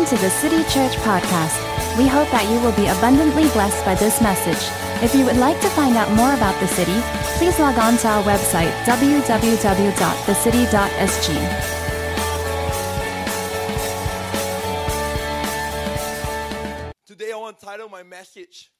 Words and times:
Welcome 0.00 0.16
to 0.16 0.24
the 0.24 0.30
City 0.30 0.62
Church 0.62 0.96
Podcast. 1.04 1.60
We 1.98 2.08
hope 2.08 2.30
that 2.30 2.48
you 2.48 2.58
will 2.64 2.72
be 2.72 2.86
abundantly 2.86 3.42
blessed 3.52 3.84
by 3.84 3.94
this 3.94 4.22
message. 4.22 4.56
If 5.04 5.14
you 5.14 5.26
would 5.26 5.36
like 5.36 5.60
to 5.60 5.68
find 5.68 5.94
out 5.94 6.10
more 6.12 6.32
about 6.32 6.58
the 6.58 6.68
city, 6.68 6.98
please 7.36 7.58
log 7.58 7.76
on 7.76 7.98
to 7.98 8.08
our 8.08 8.22
website 8.22 8.72
www.thecity.sg. 8.84 9.66
Today 17.04 17.32
I 17.32 17.36
want 17.36 17.60
to 17.60 17.66
title 17.66 17.90
my 17.90 18.02
message, 18.02 18.72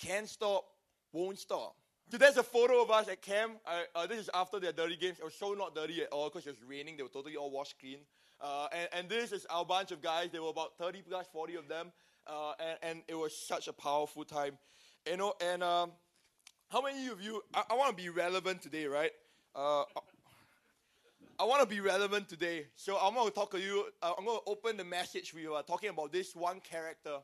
Can't 0.00 0.28
Stop, 0.28 0.66
Won't 1.12 1.40
Stop. 1.40 1.74
So 2.12 2.16
there's 2.16 2.36
a 2.36 2.44
photo 2.44 2.80
of 2.80 2.92
us 2.92 3.08
at 3.08 3.20
camp. 3.22 3.58
I, 3.66 3.86
uh, 3.96 4.06
this 4.06 4.20
is 4.20 4.30
after 4.32 4.60
their 4.60 4.70
dirty 4.70 4.94
games. 4.94 5.18
It 5.18 5.24
was 5.24 5.34
so 5.34 5.52
not 5.52 5.74
dirty 5.74 6.02
at 6.02 6.12
all 6.12 6.28
because 6.28 6.46
it 6.46 6.50
was 6.50 6.62
raining. 6.62 6.96
They 6.96 7.02
were 7.02 7.08
totally 7.08 7.34
all 7.34 7.50
washed 7.50 7.80
clean. 7.80 7.98
Uh, 8.40 8.68
and, 8.72 8.88
and, 8.92 9.08
this 9.08 9.32
is 9.32 9.46
our 9.50 9.64
bunch 9.66 9.92
of 9.92 10.00
guys. 10.00 10.30
There 10.32 10.42
were 10.42 10.48
about 10.48 10.78
30 10.78 11.02
plus 11.02 11.26
40 11.30 11.56
of 11.56 11.68
them. 11.68 11.92
Uh, 12.26 12.52
and, 12.58 12.78
and, 12.82 13.02
it 13.06 13.14
was 13.14 13.36
such 13.36 13.68
a 13.68 13.72
powerful 13.72 14.24
time. 14.24 14.56
You 15.06 15.18
know, 15.18 15.34
and 15.40 15.62
um, 15.62 15.92
how 16.70 16.80
many 16.80 17.08
of 17.08 17.20
you, 17.20 17.42
I, 17.52 17.64
I 17.70 17.74
want 17.74 17.96
to 17.96 18.02
be 18.02 18.08
relevant 18.08 18.62
today, 18.62 18.86
right? 18.86 19.10
Uh, 19.54 19.82
I 21.38 21.44
want 21.44 21.60
to 21.62 21.66
be 21.66 21.80
relevant 21.80 22.28
today. 22.28 22.66
So 22.76 22.96
I'm 22.96 23.14
going 23.14 23.28
to 23.28 23.34
talk 23.34 23.50
to 23.52 23.60
you, 23.60 23.86
uh, 24.02 24.12
I'm 24.16 24.24
going 24.24 24.38
to 24.38 24.50
open 24.50 24.76
the 24.76 24.84
message 24.84 25.34
we 25.34 25.46
were 25.48 25.62
talking 25.62 25.90
about 25.90 26.12
this 26.12 26.34
one 26.34 26.60
character. 26.60 27.16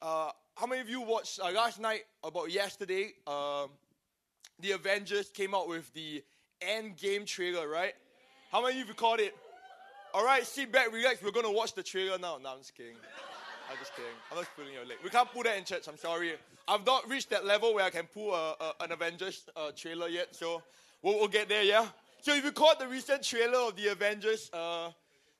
Uh, 0.00 0.30
how 0.56 0.66
many 0.66 0.80
of 0.80 0.88
you 0.88 1.00
watched 1.00 1.38
uh, 1.40 1.50
last 1.50 1.80
night, 1.80 2.02
about 2.24 2.50
yesterday, 2.50 3.12
um, 3.26 3.70
the 4.60 4.72
Avengers 4.72 5.30
came 5.30 5.54
out 5.54 5.68
with 5.68 5.92
the 5.94 6.22
End 6.60 6.96
Game 6.96 7.24
trailer, 7.24 7.68
right? 7.68 7.94
How 8.50 8.62
many 8.62 8.80
of 8.80 8.88
you 8.88 8.94
caught 8.94 9.20
it? 9.20 9.34
All 10.14 10.24
right, 10.26 10.46
sit 10.46 10.70
back, 10.70 10.92
relax. 10.92 11.22
We're 11.22 11.30
going 11.30 11.46
to 11.46 11.52
watch 11.52 11.74
the 11.74 11.82
trailer 11.82 12.18
now. 12.18 12.38
No, 12.42 12.50
I'm 12.52 12.58
just 12.58 12.74
kidding. 12.74 12.96
I'm 13.70 13.78
just 13.78 13.96
kidding. 13.96 14.10
I'm 14.30 14.36
just 14.36 14.54
pulling 14.54 14.74
your 14.74 14.84
leg. 14.84 14.98
We 15.02 15.08
can't 15.08 15.30
pull 15.32 15.42
that 15.44 15.56
in 15.56 15.64
church. 15.64 15.88
I'm 15.88 15.96
sorry. 15.96 16.34
I've 16.68 16.84
not 16.84 17.08
reached 17.08 17.30
that 17.30 17.46
level 17.46 17.74
where 17.74 17.84
I 17.84 17.90
can 17.90 18.04
pull 18.04 18.34
a, 18.34 18.54
a, 18.60 18.84
an 18.84 18.92
Avengers 18.92 19.48
uh, 19.56 19.70
trailer 19.74 20.08
yet. 20.08 20.36
So 20.36 20.62
we'll, 21.00 21.14
we'll, 21.14 21.28
get 21.28 21.48
there, 21.48 21.62
yeah? 21.62 21.86
So 22.20 22.34
if 22.34 22.44
you 22.44 22.52
caught 22.52 22.78
the 22.78 22.86
recent 22.86 23.22
trailer 23.22 23.58
of 23.68 23.76
the 23.76 23.88
Avengers 23.88 24.50
uh, 24.52 24.90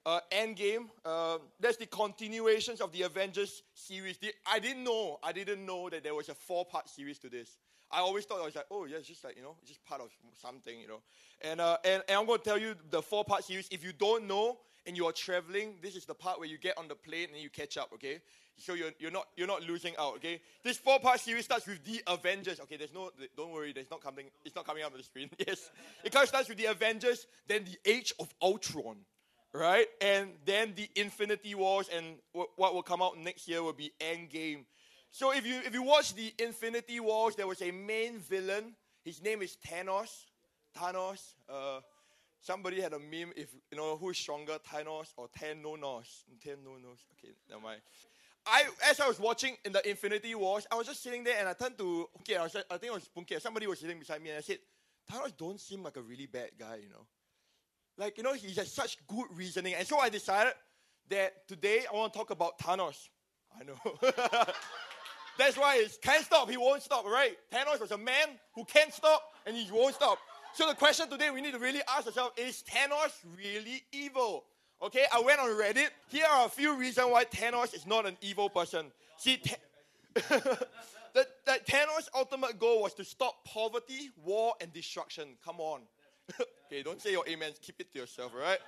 uh, 0.07 0.21
Endgame, 0.31 0.89
uh, 1.05 1.37
that's 1.61 1.77
the 1.77 1.87
continuations 1.87 2.81
of 2.81 2.93
the 2.93 3.03
Avengers 3.03 3.65
series. 3.75 4.17
The, 4.17 4.33
I 4.51 4.59
didn't 4.59 4.85
know. 4.85 5.19
I 5.23 5.33
didn't 5.33 5.67
know 5.67 5.91
that 5.91 6.03
there 6.03 6.15
was 6.15 6.31
a 6.31 6.35
four-part 6.35 6.89
series 6.89 7.19
to 7.19 7.29
this. 7.29 7.59
I 7.93 8.01
always 8.01 8.25
thought 8.25 8.41
I 8.41 8.45
was 8.45 8.57
like, 8.57 8.67
oh 8.71 8.87
yeah, 8.87 8.97
it's 8.97 9.09
just 9.09 9.23
like 9.23 9.37
you 9.37 9.43
know, 9.43 9.57
it's 9.61 9.71
just 9.71 9.85
part 9.85 10.01
of 10.01 10.11
something, 10.41 10.81
you 10.81 10.89
know. 10.89 11.03
And 11.43 11.61
uh, 11.61 11.77
and, 11.85 12.03
and 12.09 12.19
I'm 12.19 12.27
to 12.27 12.39
tell 12.39 12.59
you 12.59 12.75
the 12.91 13.03
four 13.03 13.25
part 13.25 13.45
series. 13.45 13.69
If 13.71 13.85
you 13.85 13.93
don't 13.93 14.27
know 14.27 14.59
and 14.87 14.97
you 14.97 15.07
are 15.07 15.13
traveling, 15.13 15.75
this 15.83 15.95
is 15.95 16.07
the 16.07 16.15
part 16.15 16.39
where 16.39 16.49
you 16.49 16.59
get 16.59 16.77
on 16.79 16.89
the 16.89 16.95
plane 16.95 17.29
and 17.33 17.43
you 17.43 17.51
catch 17.51 17.77
up. 17.77 17.91
Okay, 17.95 18.23
so 18.57 18.75
you're 18.75 18.93
you're 18.99 19.11
not 19.11 19.27
you're 19.37 19.47
not 19.47 19.63
losing 19.63 19.95
out. 19.99 20.17
Okay, 20.17 20.41
this 20.65 20.79
four 20.79 21.01
part 21.01 21.21
series 21.21 21.45
starts 21.45 21.67
with 21.67 21.85
the 21.85 22.03
Avengers. 22.07 22.61
Okay, 22.61 22.77
there's 22.77 22.95
no 22.95 23.11
don't 23.37 23.51
worry, 23.51 23.73
there's 23.73 23.91
not 23.91 24.03
coming 24.03 24.27
it's 24.45 24.55
not 24.55 24.67
coming 24.67 24.83
up 24.83 24.93
on 24.93 24.99
the 24.99 25.05
screen. 25.05 25.29
yes, 25.47 25.71
it 26.03 26.13
kind 26.13 26.23
of 26.23 26.29
starts 26.29 26.49
with 26.49 26.59
the 26.59 26.67
Avengers, 26.67 27.27
then 27.47 27.65
the 27.65 27.91
Age 27.91 28.15
of 28.19 28.33
Ultron. 28.41 28.97
Right, 29.55 29.87
and 30.01 30.31
then 30.47 30.73
the 30.75 30.89
Infinity 30.97 31.55
Wars, 31.55 31.91
and 31.95 32.17
what 32.33 32.73
will 32.73 32.83
come 32.83 33.03
out 33.03 33.19
next 33.19 33.47
year 33.47 33.63
will 33.63 33.75
be 33.75 33.93
Endgame. 34.01 34.65
So 35.13 35.31
if 35.31 35.47
you 35.47 35.61
if 35.67 35.75
you 35.75 35.83
watch 35.83 36.15
the 36.15 36.33
Infinity 36.39 36.99
Wars, 36.99 37.37
there 37.37 37.47
was 37.47 37.61
a 37.61 37.71
main 37.71 38.19
villain. 38.19 38.75
His 39.05 39.23
name 39.23 39.43
is 39.43 39.59
Thanos. 39.69 40.25
Thanos. 40.75 41.35
Uh, 41.47 41.81
somebody 42.41 42.81
had 42.81 42.95
a 42.95 42.99
meme. 42.99 43.31
If 43.37 43.53
you 43.71 43.77
know 43.77 43.99
who 43.99 44.09
is 44.09 44.17
stronger, 44.17 44.59
Thanos 44.67 45.13
or 45.19 45.29
Thanos? 45.29 45.77
Thanos. 46.43 46.99
Okay, 47.13 47.35
never 47.51 47.61
mind. 47.61 47.83
I 48.47 48.65
as 48.89 49.01
I 49.01 49.07
was 49.07 49.21
watching 49.21 49.55
in 49.67 49.73
the 49.73 49.87
Infinity 49.87 50.35
Wars, 50.35 50.67
I 50.73 50.77
was 50.77 50.87
just 50.87 51.03
sitting 51.03 51.25
there 51.25 51.39
and 51.39 51.47
I 51.47 51.53
turned 51.53 51.77
to 51.77 52.09
okay, 52.21 52.37
I, 52.37 52.45
was, 52.45 52.57
I 52.57 52.79
think 52.79 52.85
it 52.85 52.95
was 52.95 53.11
Punke. 53.15 53.39
Somebody 53.39 53.67
was 53.67 53.81
sitting 53.81 53.99
beside 53.99 54.23
me 54.23 54.31
and 54.31 54.39
I 54.39 54.41
said, 54.41 54.61
Thanos 55.13 55.37
don't 55.37 55.61
seem 55.61 55.83
like 55.83 55.99
a 55.99 56.03
really 56.03 56.27
bad 56.27 56.53
guy, 56.59 56.77
you 56.83 56.89
know. 56.89 57.07
Like 57.99 58.17
you 58.17 58.23
know, 58.23 58.33
he 58.33 58.51
has 58.55 58.73
such 58.73 58.97
good 59.07 59.27
reasoning, 59.35 59.75
and 59.75 59.87
so 59.87 59.99
I 59.99 60.09
decided 60.09 60.55
that 61.11 61.47
today 61.47 61.83
I 61.93 61.95
want 61.95 62.15
to 62.15 62.19
talk 62.19 62.31
about 62.31 62.59
Thanos. 62.59 63.11
I 63.61 63.65
know. 63.65 63.77
That's 65.39 65.57
why 65.57 65.79
he 65.79 65.89
can't 66.03 66.25
stop. 66.25 66.51
He 66.51 66.57
won't 66.57 66.83
stop, 66.83 67.05
right? 67.05 67.37
Thanos 67.53 67.81
was 67.81 67.91
a 67.91 67.99
man 67.99 68.29
who 68.55 68.65
can't 68.65 68.93
stop 68.93 69.23
and 69.47 69.57
he 69.57 69.71
won't 69.71 69.95
stop. 69.95 70.19
So 70.55 70.69
the 70.69 70.75
question 70.75 71.09
today 71.09 71.31
we 71.31 71.41
need 71.41 71.53
to 71.53 71.59
really 71.59 71.81
ask 71.89 72.07
ourselves 72.07 72.33
is 72.37 72.63
Thanos 72.69 73.13
really 73.37 73.83
evil? 73.93 74.45
Okay, 74.83 75.05
I 75.15 75.21
went 75.21 75.41
on 75.41 75.49
Reddit. 75.49 75.89
Here 76.11 76.27
are 76.31 76.47
a 76.47 76.49
few 76.49 76.77
reasons 76.77 77.09
why 77.11 77.25
Thanos 77.25 77.75
is 77.75 77.87
not 77.87 78.05
an 78.05 78.17
evil 78.21 78.51
person. 78.51 78.87
See, 79.17 79.41
the, 80.15 80.67
the 81.15 81.61
Thanos' 81.67 82.09
ultimate 82.15 82.59
goal 82.59 82.83
was 82.83 82.93
to 82.95 83.05
stop 83.05 83.45
poverty, 83.45 84.11
war, 84.25 84.55
and 84.61 84.73
destruction. 84.73 85.29
Come 85.45 85.61
on. 85.61 85.83
okay, 86.67 86.83
don't 86.83 87.01
say 87.01 87.13
your 87.13 87.25
amens. 87.33 87.59
Keep 87.63 87.81
it 87.81 87.93
to 87.93 88.01
yourself, 88.01 88.33
right? 88.35 88.59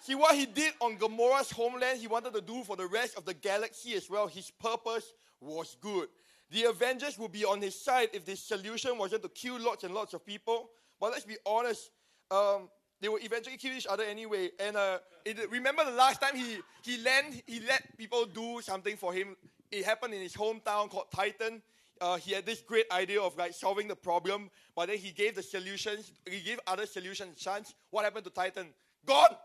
See, 0.00 0.14
what 0.14 0.34
he 0.34 0.46
did 0.46 0.72
on 0.80 0.96
Gamora's 0.96 1.50
homeland, 1.50 1.98
he 1.98 2.06
wanted 2.06 2.32
to 2.34 2.40
do 2.40 2.62
for 2.64 2.76
the 2.76 2.86
rest 2.86 3.16
of 3.16 3.24
the 3.24 3.34
galaxy 3.34 3.94
as 3.94 4.08
well. 4.08 4.26
His 4.26 4.50
purpose 4.50 5.12
was 5.40 5.76
good. 5.80 6.08
The 6.50 6.64
Avengers 6.64 7.18
would 7.18 7.32
be 7.32 7.44
on 7.44 7.60
his 7.60 7.78
side 7.78 8.08
if 8.12 8.24
the 8.24 8.36
solution 8.36 8.96
wasn't 8.96 9.22
to 9.22 9.28
kill 9.28 9.60
lots 9.60 9.84
and 9.84 9.94
lots 9.94 10.14
of 10.14 10.24
people. 10.24 10.70
But 10.98 11.12
let's 11.12 11.24
be 11.24 11.36
honest, 11.44 11.90
um, 12.30 12.68
they 13.00 13.08
will 13.08 13.18
eventually 13.22 13.56
kill 13.56 13.76
each 13.76 13.86
other 13.86 14.04
anyway. 14.04 14.50
And 14.58 14.76
uh, 14.76 14.98
it, 15.24 15.50
remember 15.50 15.84
the 15.84 15.92
last 15.92 16.20
time 16.20 16.36
he 16.36 16.58
he 16.82 16.98
let 17.02 17.24
he 17.46 17.60
let 17.60 17.96
people 17.96 18.24
do 18.24 18.60
something 18.62 18.96
for 18.96 19.12
him. 19.12 19.36
It 19.70 19.84
happened 19.84 20.14
in 20.14 20.22
his 20.22 20.34
hometown 20.34 20.88
called 20.88 21.10
Titan. 21.14 21.60
Uh, 22.00 22.16
he 22.16 22.32
had 22.32 22.46
this 22.46 22.62
great 22.62 22.86
idea 22.92 23.20
of 23.20 23.36
like 23.36 23.52
solving 23.52 23.88
the 23.88 23.96
problem, 23.96 24.50
but 24.74 24.86
then 24.88 24.98
he 24.98 25.10
gave 25.10 25.34
the 25.34 25.42
solutions. 25.42 26.12
He 26.28 26.40
gave 26.40 26.60
other 26.66 26.86
solutions 26.86 27.36
a 27.36 27.40
chance. 27.40 27.74
What 27.90 28.04
happened 28.04 28.24
to 28.24 28.30
Titan? 28.30 28.68
Gone. 29.04 29.36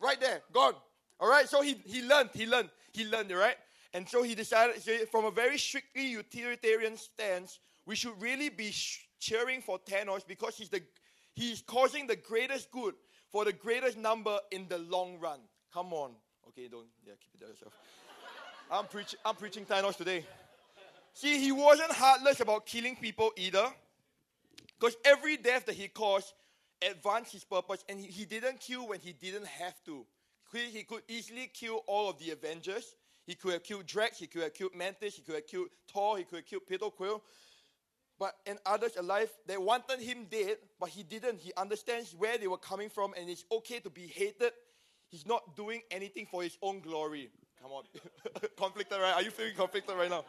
Right 0.00 0.20
there, 0.20 0.42
gone. 0.52 0.74
All 1.20 1.28
right, 1.28 1.48
so 1.48 1.62
he, 1.62 1.80
he 1.84 2.02
learned, 2.02 2.30
he 2.32 2.46
learned, 2.46 2.70
he 2.92 3.04
learned, 3.04 3.30
right? 3.32 3.56
And 3.92 4.08
so 4.08 4.22
he 4.22 4.34
decided, 4.34 4.80
so 4.82 4.92
from 5.10 5.24
a 5.24 5.30
very 5.30 5.58
strictly 5.58 6.06
utilitarian 6.06 6.96
stance, 6.96 7.58
we 7.86 7.96
should 7.96 8.20
really 8.20 8.48
be 8.48 8.70
sh- 8.70 9.08
cheering 9.18 9.60
for 9.60 9.78
Thanos 9.78 10.26
because 10.26 10.56
he's, 10.56 10.68
the, 10.68 10.82
he's 11.34 11.62
causing 11.62 12.06
the 12.06 12.16
greatest 12.16 12.70
good 12.70 12.94
for 13.30 13.44
the 13.44 13.52
greatest 13.52 13.96
number 13.96 14.38
in 14.52 14.68
the 14.68 14.78
long 14.78 15.18
run. 15.18 15.40
Come 15.72 15.92
on. 15.92 16.12
Okay, 16.48 16.68
don't, 16.68 16.86
yeah, 17.04 17.14
keep 17.20 17.34
it 17.34 17.44
to 17.44 17.50
yourself. 17.50 17.72
I'm, 18.70 18.84
preach, 18.86 19.16
I'm 19.24 19.34
preaching 19.34 19.64
Thanos 19.64 19.96
today. 19.96 20.24
See, 21.14 21.40
he 21.40 21.50
wasn't 21.50 21.90
heartless 21.90 22.40
about 22.40 22.66
killing 22.66 22.94
people 22.94 23.32
either. 23.36 23.66
Because 24.78 24.96
every 25.04 25.36
death 25.36 25.66
that 25.66 25.74
he 25.74 25.88
caused 25.88 26.32
advance 26.82 27.32
his 27.32 27.44
purpose, 27.44 27.84
and 27.88 27.98
he, 28.00 28.06
he 28.06 28.24
didn't 28.24 28.60
kill 28.60 28.88
when 28.88 29.00
he 29.00 29.12
didn't 29.12 29.46
have 29.46 29.74
to. 29.84 30.04
He, 30.52 30.58
he 30.70 30.82
could 30.84 31.02
easily 31.08 31.50
kill 31.52 31.82
all 31.86 32.10
of 32.10 32.18
the 32.18 32.30
Avengers. 32.30 32.94
He 33.26 33.34
could 33.34 33.52
have 33.52 33.62
killed 33.62 33.86
Drax, 33.86 34.18
he 34.18 34.26
could 34.26 34.42
have 34.42 34.54
killed 34.54 34.74
Mantis, 34.74 35.16
he 35.16 35.22
could 35.22 35.34
have 35.34 35.46
killed 35.46 35.68
Thor, 35.92 36.16
he 36.16 36.24
could 36.24 36.36
have 36.36 36.46
killed 36.46 36.66
Peter 36.66 36.86
Quill. 36.86 37.22
But 38.18 38.34
and 38.46 38.58
others 38.66 38.96
alive, 38.96 39.30
they 39.46 39.58
wanted 39.58 40.00
him 40.00 40.26
dead, 40.30 40.56
but 40.80 40.88
he 40.88 41.02
didn't. 41.02 41.38
He 41.38 41.52
understands 41.56 42.14
where 42.14 42.36
they 42.36 42.48
were 42.48 42.58
coming 42.58 42.88
from, 42.88 43.14
and 43.18 43.28
it's 43.28 43.44
okay 43.52 43.78
to 43.80 43.90
be 43.90 44.06
hated. 44.06 44.52
He's 45.08 45.26
not 45.26 45.56
doing 45.56 45.82
anything 45.90 46.26
for 46.26 46.42
his 46.42 46.58
own 46.62 46.80
glory. 46.80 47.30
Come 47.62 47.70
on. 47.70 47.84
conflicted, 48.56 48.98
right? 48.98 49.14
Are 49.14 49.22
you 49.22 49.30
feeling 49.30 49.54
conflicted 49.54 49.96
right 49.96 50.10
now? 50.10 50.24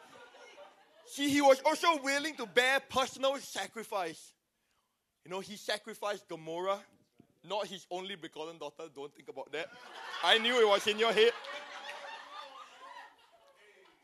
See, 1.06 1.30
he 1.30 1.42
was 1.42 1.60
also 1.66 2.02
willing 2.04 2.36
to 2.36 2.46
bear 2.46 2.80
personal 2.80 3.38
sacrifice. 3.38 4.34
You 5.30 5.36
know, 5.36 5.42
he 5.42 5.58
sacrificed 5.58 6.28
Gamora, 6.28 6.80
not 7.48 7.68
his 7.68 7.86
only 7.92 8.16
begotten 8.16 8.58
daughter. 8.58 8.86
Don't 8.96 9.14
think 9.14 9.30
about 9.30 9.52
that. 9.52 9.68
I 10.24 10.40
knew 10.40 10.60
it 10.60 10.68
was 10.68 10.88
in 10.88 10.98
your 10.98 11.14
head. 11.14 11.34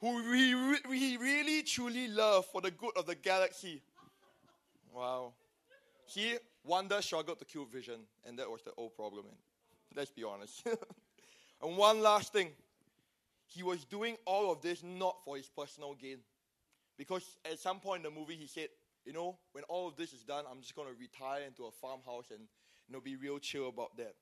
Who 0.02 0.32
he, 0.32 1.00
he 1.00 1.18
really 1.18 1.64
truly 1.64 2.10
loved 2.10 2.50
for 2.50 2.62
the 2.62 2.70
good 2.70 2.92
of 2.96 3.08
the 3.08 3.16
galaxy. 3.16 3.82
Wow. 4.94 5.34
He, 6.06 6.36
Wanda 6.64 7.02
struggled 7.02 7.40
to 7.40 7.46
kill 7.46 7.66
Vision, 7.66 8.02
and 8.28 8.38
that 8.38 8.48
was 8.48 8.62
the 8.62 8.74
old 8.78 8.96
problem. 8.96 9.26
And 9.26 9.38
let's 9.96 10.12
be 10.12 10.24
honest. 10.24 10.62
and 11.64 11.76
one 11.76 12.04
last 12.04 12.34
thing. 12.34 12.50
He 13.48 13.64
was 13.64 13.84
doing 13.84 14.16
all 14.26 14.52
of 14.52 14.62
this 14.62 14.84
not 14.84 15.16
for 15.26 15.38
his 15.38 15.50
personal 15.50 15.96
gain. 15.96 16.20
Because 17.00 17.24
at 17.52 17.58
some 17.58 17.80
point 17.80 18.06
in 18.06 18.14
the 18.14 18.20
movie, 18.20 18.36
he 18.36 18.46
said, 18.46 18.68
you 19.06 19.14
know, 19.14 19.38
when 19.52 19.64
all 19.66 19.88
of 19.88 19.96
this 19.96 20.14
is 20.14 20.24
done, 20.24 20.46
I'm 20.50 20.62
just 20.62 20.76
going 20.76 20.88
to 20.88 21.00
retire 21.00 21.44
into 21.46 21.66
a 21.66 21.72
farmhouse 21.72 22.32
and, 22.32 22.42
you 22.88 22.94
know, 22.94 23.00
be 23.00 23.16
real 23.16 23.40
chill 23.40 23.70
about 23.70 23.96
that. 23.98 24.16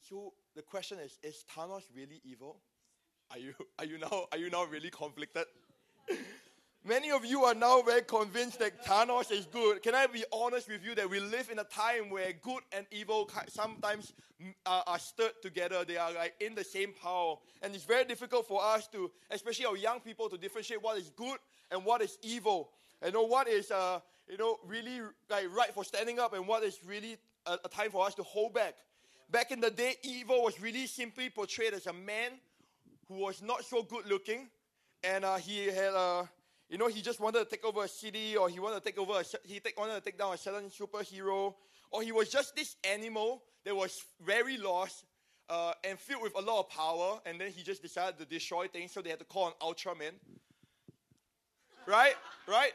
So 0.00 0.32
the 0.56 0.62
question 0.62 0.98
is, 0.98 1.18
is 1.22 1.44
Thanos 1.54 1.82
really 1.94 2.20
evil? 2.24 2.60
Are 3.30 3.38
you, 3.38 3.54
are 3.78 3.84
you, 3.84 3.98
now, 3.98 4.26
are 4.32 4.38
you 4.38 4.50
now 4.50 4.64
really 4.64 4.90
conflicted? 4.90 5.44
Many 6.84 7.12
of 7.12 7.24
you 7.24 7.44
are 7.44 7.54
now 7.54 7.80
very 7.82 8.02
convinced 8.02 8.58
that 8.58 8.84
Thanos 8.84 9.30
is 9.30 9.46
good. 9.46 9.84
Can 9.84 9.94
I 9.94 10.08
be 10.08 10.24
honest 10.32 10.68
with 10.68 10.84
you 10.84 10.96
that 10.96 11.08
we 11.08 11.20
live 11.20 11.48
in 11.48 11.60
a 11.60 11.64
time 11.64 12.10
where 12.10 12.32
good 12.32 12.64
and 12.76 12.86
evil 12.90 13.30
sometimes 13.46 14.12
mm, 14.42 14.52
are, 14.66 14.82
are 14.88 14.98
stirred 14.98 15.40
together? 15.42 15.84
They 15.84 15.96
are 15.96 16.12
like 16.12 16.34
in 16.40 16.56
the 16.56 16.64
same 16.64 16.92
power. 17.00 17.36
And 17.62 17.72
it's 17.72 17.84
very 17.84 18.04
difficult 18.04 18.48
for 18.48 18.64
us 18.64 18.88
to, 18.88 19.12
especially 19.30 19.66
our 19.66 19.76
young 19.76 20.00
people, 20.00 20.28
to 20.28 20.36
differentiate 20.36 20.82
what 20.82 20.98
is 20.98 21.08
good 21.10 21.38
and 21.70 21.84
what 21.84 22.02
is 22.02 22.18
evil. 22.20 22.70
And 23.02 23.12
know 23.12 23.24
what 23.24 23.48
is, 23.48 23.70
uh, 23.70 24.00
you 24.28 24.38
know, 24.38 24.58
really 24.66 25.00
like 25.28 25.54
right 25.54 25.74
for 25.74 25.84
standing 25.84 26.18
up 26.18 26.32
and 26.32 26.46
what 26.46 26.62
is 26.62 26.78
really 26.86 27.16
a, 27.46 27.58
a 27.64 27.68
time 27.68 27.90
for 27.90 28.06
us 28.06 28.14
to 28.14 28.22
hold 28.22 28.54
back. 28.54 28.74
Back 29.30 29.50
in 29.50 29.60
the 29.60 29.70
day, 29.70 29.96
evil 30.02 30.42
was 30.42 30.60
really 30.60 30.86
simply 30.86 31.28
portrayed 31.30 31.74
as 31.74 31.86
a 31.86 31.92
man 31.92 32.32
who 33.08 33.14
was 33.14 33.42
not 33.42 33.64
so 33.64 33.82
good 33.82 34.06
looking, 34.06 34.48
and 35.02 35.24
uh, 35.24 35.36
he 35.36 35.66
had 35.66 35.94
uh, 35.94 36.24
you 36.72 36.78
know, 36.78 36.88
he 36.88 37.02
just 37.02 37.20
wanted 37.20 37.40
to 37.40 37.44
take 37.44 37.66
over 37.66 37.84
a 37.84 37.88
city, 37.88 38.34
or 38.34 38.48
he 38.48 38.58
wanted 38.58 38.82
to 38.82 38.84
take 38.90 38.98
over, 38.98 39.20
a, 39.20 39.24
he 39.44 39.60
take, 39.60 39.78
wanted 39.78 39.92
to 39.92 40.00
take 40.00 40.16
down 40.16 40.32
a 40.32 40.38
certain 40.38 40.70
superhero, 40.70 41.52
or 41.90 42.02
he 42.02 42.12
was 42.12 42.30
just 42.30 42.56
this 42.56 42.76
animal 42.82 43.42
that 43.66 43.76
was 43.76 44.02
very 44.24 44.56
lost 44.56 45.04
uh, 45.50 45.74
and 45.84 45.98
filled 45.98 46.22
with 46.22 46.34
a 46.34 46.40
lot 46.40 46.60
of 46.60 46.70
power, 46.70 47.20
and 47.26 47.38
then 47.38 47.50
he 47.50 47.62
just 47.62 47.82
decided 47.82 48.18
to 48.18 48.24
destroy 48.24 48.68
things, 48.68 48.90
so 48.90 49.02
they 49.02 49.10
had 49.10 49.18
to 49.18 49.24
call 49.26 49.48
an 49.48 49.52
Ultraman. 49.60 50.12
right? 51.86 52.14
Right? 52.48 52.72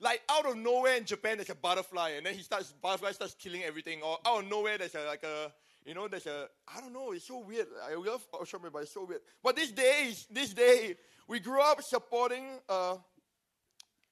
Like 0.00 0.22
out 0.30 0.46
of 0.46 0.56
nowhere 0.56 0.96
in 0.96 1.04
Japan, 1.04 1.36
there's 1.36 1.50
a 1.50 1.54
butterfly, 1.54 2.10
and 2.16 2.24
then 2.24 2.34
he 2.34 2.42
starts, 2.42 2.72
butterfly 2.72 3.12
starts 3.12 3.34
killing 3.38 3.62
everything, 3.62 4.00
or 4.02 4.18
out 4.26 4.44
of 4.44 4.50
nowhere, 4.50 4.78
there's 4.78 4.94
a, 4.94 5.04
like 5.04 5.22
a, 5.22 5.52
you 5.84 5.94
know, 5.94 6.08
there's 6.08 6.26
a, 6.26 6.48
I 6.74 6.80
don't 6.80 6.92
know, 6.92 7.12
it's 7.12 7.26
so 7.26 7.40
weird. 7.40 7.66
I 7.86 7.94
love 7.94 8.26
Ultraman, 8.32 8.72
but 8.72 8.82
it's 8.82 8.94
so 8.94 9.04
weird. 9.04 9.20
But 9.42 9.56
these 9.56 9.72
days, 9.72 10.26
this 10.30 10.54
day, 10.54 10.96
we 11.28 11.38
grew 11.38 11.60
up 11.60 11.82
supporting 11.82 12.46
uh, 12.68 12.96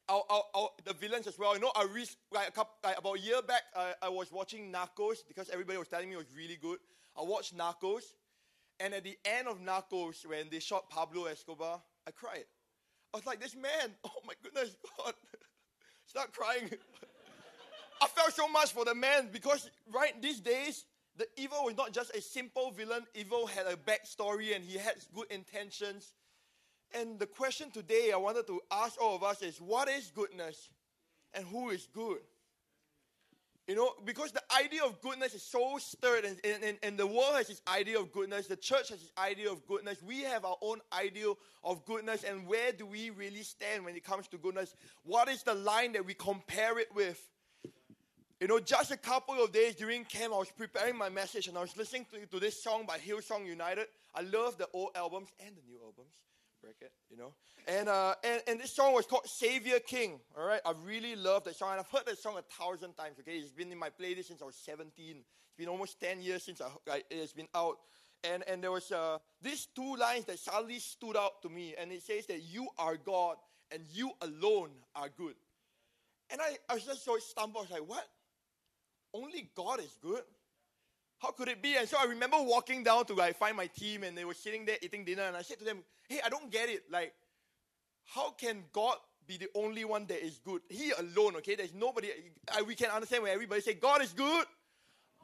our, 0.08 0.22
our, 0.28 0.42
our, 0.54 0.68
the 0.84 0.92
villains 0.92 1.26
as 1.26 1.38
well. 1.38 1.54
You 1.54 1.60
know, 1.60 1.72
I 1.74 1.84
reached, 1.84 2.16
like, 2.32 2.48
a 2.48 2.52
couple, 2.52 2.74
like 2.84 2.98
about 2.98 3.16
a 3.16 3.20
year 3.20 3.40
back, 3.40 3.62
I, 3.74 3.94
I 4.02 4.08
was 4.10 4.30
watching 4.30 4.70
Narcos 4.70 5.18
because 5.26 5.48
everybody 5.50 5.78
was 5.78 5.88
telling 5.88 6.08
me 6.08 6.14
it 6.14 6.18
was 6.18 6.34
really 6.36 6.56
good. 6.60 6.78
I 7.18 7.22
watched 7.22 7.56
Narcos, 7.56 8.02
and 8.78 8.94
at 8.94 9.04
the 9.04 9.16
end 9.24 9.48
of 9.48 9.60
Narcos, 9.60 10.26
when 10.26 10.48
they 10.50 10.60
shot 10.60 10.88
Pablo 10.90 11.24
Escobar, 11.24 11.80
I 12.06 12.10
cried. 12.10 12.44
I 13.12 13.16
was 13.16 13.26
like, 13.26 13.40
this 13.40 13.56
man, 13.56 13.94
oh 14.04 14.20
my 14.26 14.34
goodness, 14.42 14.76
God. 14.98 15.14
Start 16.08 16.32
crying. 16.32 16.70
I 18.02 18.06
felt 18.06 18.32
so 18.32 18.48
much 18.48 18.72
for 18.72 18.86
the 18.86 18.94
man 18.94 19.28
because 19.30 19.70
right 19.92 20.20
these 20.22 20.40
days, 20.40 20.86
the 21.18 21.26
evil 21.36 21.64
was 21.64 21.76
not 21.76 21.92
just 21.92 22.16
a 22.16 22.22
simple 22.22 22.70
villain. 22.70 23.04
Evil 23.14 23.46
had 23.46 23.66
a 23.66 23.76
backstory 23.76 24.56
and 24.56 24.64
he 24.64 24.78
had 24.78 24.94
good 25.14 25.30
intentions. 25.30 26.14
And 26.94 27.18
the 27.18 27.26
question 27.26 27.70
today 27.70 28.10
I 28.14 28.16
wanted 28.16 28.46
to 28.46 28.58
ask 28.70 28.98
all 28.98 29.16
of 29.16 29.22
us 29.22 29.42
is 29.42 29.60
what 29.60 29.86
is 29.88 30.10
goodness 30.14 30.70
and 31.34 31.44
who 31.44 31.68
is 31.68 31.86
good? 31.92 32.20
You 33.68 33.74
know, 33.74 33.92
because 34.06 34.32
the 34.32 34.40
idea 34.58 34.82
of 34.82 34.98
goodness 35.02 35.34
is 35.34 35.42
so 35.42 35.76
stirred, 35.76 36.24
and, 36.24 36.40
and, 36.42 36.78
and 36.82 36.98
the 36.98 37.06
world 37.06 37.34
has 37.34 37.50
its 37.50 37.60
idea 37.68 38.00
of 38.00 38.10
goodness, 38.12 38.46
the 38.46 38.56
church 38.56 38.88
has 38.88 39.02
its 39.02 39.12
idea 39.18 39.52
of 39.52 39.66
goodness, 39.66 40.02
we 40.02 40.22
have 40.22 40.46
our 40.46 40.56
own 40.62 40.80
ideal 40.90 41.36
of 41.62 41.84
goodness, 41.84 42.24
and 42.24 42.46
where 42.46 42.72
do 42.72 42.86
we 42.86 43.10
really 43.10 43.42
stand 43.42 43.84
when 43.84 43.94
it 43.94 44.02
comes 44.02 44.26
to 44.28 44.38
goodness? 44.38 44.74
What 45.04 45.28
is 45.28 45.42
the 45.42 45.52
line 45.52 45.92
that 45.92 46.06
we 46.06 46.14
compare 46.14 46.78
it 46.78 46.88
with? 46.94 47.22
You 48.40 48.46
know, 48.46 48.58
just 48.58 48.90
a 48.90 48.96
couple 48.96 49.34
of 49.34 49.52
days 49.52 49.74
during 49.74 50.06
camp, 50.06 50.32
I 50.32 50.38
was 50.38 50.50
preparing 50.50 50.96
my 50.96 51.10
message 51.10 51.46
and 51.46 51.58
I 51.58 51.60
was 51.60 51.76
listening 51.76 52.06
to, 52.12 52.24
to 52.24 52.40
this 52.40 52.62
song 52.62 52.86
by 52.86 52.96
Hillsong 52.96 53.46
United. 53.46 53.88
I 54.14 54.22
love 54.22 54.56
the 54.56 54.68
old 54.72 54.92
albums 54.94 55.28
and 55.44 55.54
the 55.54 55.62
new 55.68 55.78
albums 55.84 56.14
bracket, 56.60 56.92
you 57.10 57.16
know. 57.16 57.32
And, 57.66 57.88
uh, 57.88 58.14
and, 58.24 58.42
and 58.46 58.60
this 58.60 58.74
song 58.74 58.94
was 58.94 59.06
called 59.06 59.26
Savior 59.26 59.78
King, 59.78 60.20
all 60.36 60.46
right? 60.46 60.60
I 60.64 60.72
really 60.84 61.16
love 61.16 61.44
that 61.44 61.56
song, 61.56 61.72
and 61.72 61.80
I've 61.80 61.90
heard 61.90 62.06
that 62.06 62.18
song 62.18 62.36
a 62.38 62.42
thousand 62.42 62.94
times, 62.94 63.18
okay? 63.20 63.36
It's 63.36 63.52
been 63.52 63.70
in 63.72 63.78
my 63.78 63.90
playlist 63.90 64.26
since 64.26 64.42
I 64.42 64.44
was 64.44 64.56
17. 64.56 65.16
It's 65.16 65.56
been 65.56 65.68
almost 65.68 66.00
10 66.00 66.20
years 66.22 66.44
since 66.44 66.60
I, 66.60 66.68
I 66.90 67.02
it's 67.10 67.32
been 67.32 67.48
out. 67.54 67.78
And, 68.24 68.42
and 68.48 68.62
there 68.62 68.72
was 68.72 68.90
uh, 68.90 69.18
these 69.40 69.68
two 69.74 69.96
lines 69.96 70.24
that 70.24 70.38
suddenly 70.38 70.78
stood 70.78 71.16
out 71.16 71.42
to 71.42 71.48
me, 71.48 71.74
and 71.78 71.92
it 71.92 72.02
says 72.02 72.26
that 72.26 72.42
you 72.42 72.68
are 72.78 72.96
God, 72.96 73.36
and 73.70 73.82
you 73.92 74.10
alone 74.22 74.70
are 74.96 75.08
good. 75.08 75.34
And 76.30 76.40
I, 76.40 76.56
I 76.68 76.74
was 76.74 76.84
just 76.84 77.04
so 77.04 77.16
stumbled. 77.18 77.66
I 77.70 77.72
was 77.72 77.80
like, 77.80 77.88
what? 77.88 78.06
Only 79.14 79.50
God 79.54 79.80
is 79.80 79.96
good? 80.02 80.22
How 81.18 81.32
could 81.32 81.48
it 81.48 81.60
be? 81.60 81.76
And 81.76 81.88
so 81.88 81.96
I 82.00 82.04
remember 82.04 82.36
walking 82.40 82.84
down 82.84 83.04
to 83.06 83.14
like 83.14 83.36
find 83.36 83.56
my 83.56 83.66
team 83.66 84.04
and 84.04 84.16
they 84.16 84.24
were 84.24 84.34
sitting 84.34 84.64
there 84.64 84.76
eating 84.80 85.04
dinner 85.04 85.22
and 85.22 85.36
I 85.36 85.42
said 85.42 85.58
to 85.58 85.64
them, 85.64 85.78
Hey, 86.08 86.20
I 86.24 86.28
don't 86.28 86.50
get 86.50 86.68
it. 86.68 86.84
Like, 86.90 87.12
how 88.04 88.30
can 88.30 88.62
God 88.72 88.96
be 89.26 89.36
the 89.36 89.48
only 89.54 89.84
one 89.84 90.06
that 90.06 90.24
is 90.24 90.38
good? 90.44 90.62
He 90.68 90.92
alone, 90.92 91.36
okay? 91.36 91.56
There's 91.56 91.74
nobody 91.74 92.08
I, 92.56 92.62
we 92.62 92.74
can 92.74 92.90
understand 92.90 93.24
when 93.24 93.32
everybody 93.32 93.60
say 93.60 93.74
God 93.74 94.00
is 94.00 94.12
good 94.12 94.46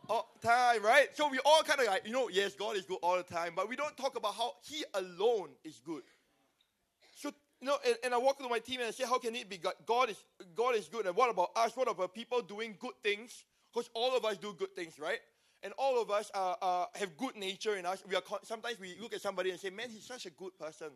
all 0.09 0.29
the 0.41 0.47
time, 0.47 0.83
right? 0.83 1.09
So 1.15 1.29
we 1.29 1.39
all 1.47 1.63
kind 1.63 1.81
of 1.81 1.87
like, 1.87 2.07
you 2.07 2.13
know, 2.13 2.29
yes, 2.29 2.55
God 2.55 2.77
is 2.77 2.85
good 2.85 2.99
all 3.03 3.17
the 3.17 3.23
time, 3.23 3.53
but 3.55 3.69
we 3.69 3.77
don't 3.77 3.97
talk 3.97 4.17
about 4.17 4.35
how 4.35 4.55
He 4.65 4.85
alone 4.95 5.51
is 5.63 5.81
good. 5.85 6.03
So, 7.15 7.31
you 7.61 7.69
know, 7.69 7.77
and, 7.87 7.97
and 8.05 8.15
I 8.15 8.19
walk 8.19 8.39
to 8.39 8.49
my 8.49 8.59
team 8.59 8.81
and 8.81 8.89
I 8.89 8.91
say, 8.91 9.05
how 9.05 9.19
can 9.19 9.35
it 9.37 9.49
be 9.49 9.59
God? 9.59 9.75
God 9.87 10.11
is 10.11 10.23
God 10.57 10.75
is 10.75 10.89
good. 10.89 11.07
And 11.07 11.15
what 11.15 11.31
about 11.31 11.51
us? 11.57 11.77
What 11.77 11.89
about 11.89 12.15
people 12.15 12.43
doing 12.43 12.75
good 12.81 12.95
things? 13.03 13.45
Because 13.73 13.89
all 13.95 14.17
of 14.17 14.25
us 14.25 14.37
do 14.37 14.55
good 14.59 14.75
things, 14.75 14.99
right? 14.99 15.21
And 15.65 15.73
all 15.79 16.01
of 16.01 16.11
us 16.11 16.31
are, 16.35 16.57
uh, 16.61 16.87
have 16.95 17.17
good 17.17 17.35
nature 17.37 17.77
in 17.77 17.87
us. 17.87 18.05
We 18.07 18.15
are 18.15 18.23
sometimes 18.45 18.79
we 18.79 18.97
look 19.01 19.15
at 19.15 19.23
somebody 19.23 19.51
and 19.51 19.59
say, 19.59 19.71
"Man, 19.71 19.89
he's 19.91 20.05
such 20.05 20.27
a 20.27 20.31
good 20.31 20.57
person." 20.59 20.91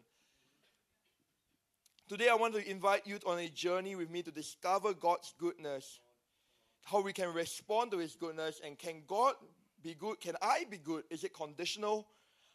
Today, 2.07 2.29
I 2.29 2.35
want 2.35 2.55
to 2.55 2.71
invite 2.71 3.07
you 3.07 3.19
on 3.27 3.39
a 3.39 3.49
journey 3.49 3.97
with 3.97 4.11
me 4.11 4.23
to 4.23 4.31
discover 4.31 4.95
God's 4.95 5.35
goodness, 5.39 6.01
how 6.85 7.01
we 7.01 7.13
can 7.13 7.33
respond 7.33 7.91
to 7.93 7.99
His 7.99 8.15
goodness, 8.15 8.61
and 8.63 8.79
can 8.79 9.03
God 9.07 9.35
be 9.83 9.95
good? 9.95 10.21
Can 10.21 10.37
I 10.41 10.65
be 10.71 10.79
good? 10.79 11.05
Is 11.11 11.25
it 11.25 11.35
conditional? 11.35 12.07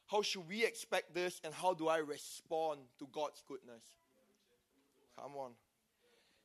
How 0.06 0.22
should 0.22 0.48
we 0.48 0.64
expect 0.64 1.14
this, 1.14 1.42
and 1.44 1.54
how 1.54 1.74
do 1.74 1.88
I 1.88 1.98
respond 1.98 2.82
to 3.00 3.08
God's 3.12 3.44
goodness? 3.48 3.84
Come 5.20 5.36
on. 5.36 5.52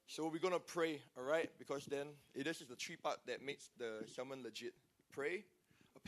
So 0.06 0.28
we're 0.28 0.38
gonna 0.38 0.58
pray, 0.58 1.02
all 1.16 1.24
right? 1.24 1.50
Because 1.58 1.84
then 1.84 2.08
this 2.34 2.62
is 2.62 2.68
the 2.68 2.76
three 2.76 2.96
part 2.96 3.18
that 3.26 3.42
makes 3.42 3.68
the 3.78 4.04
sermon 4.06 4.42
legit. 4.42 4.72
Pray, 5.12 5.44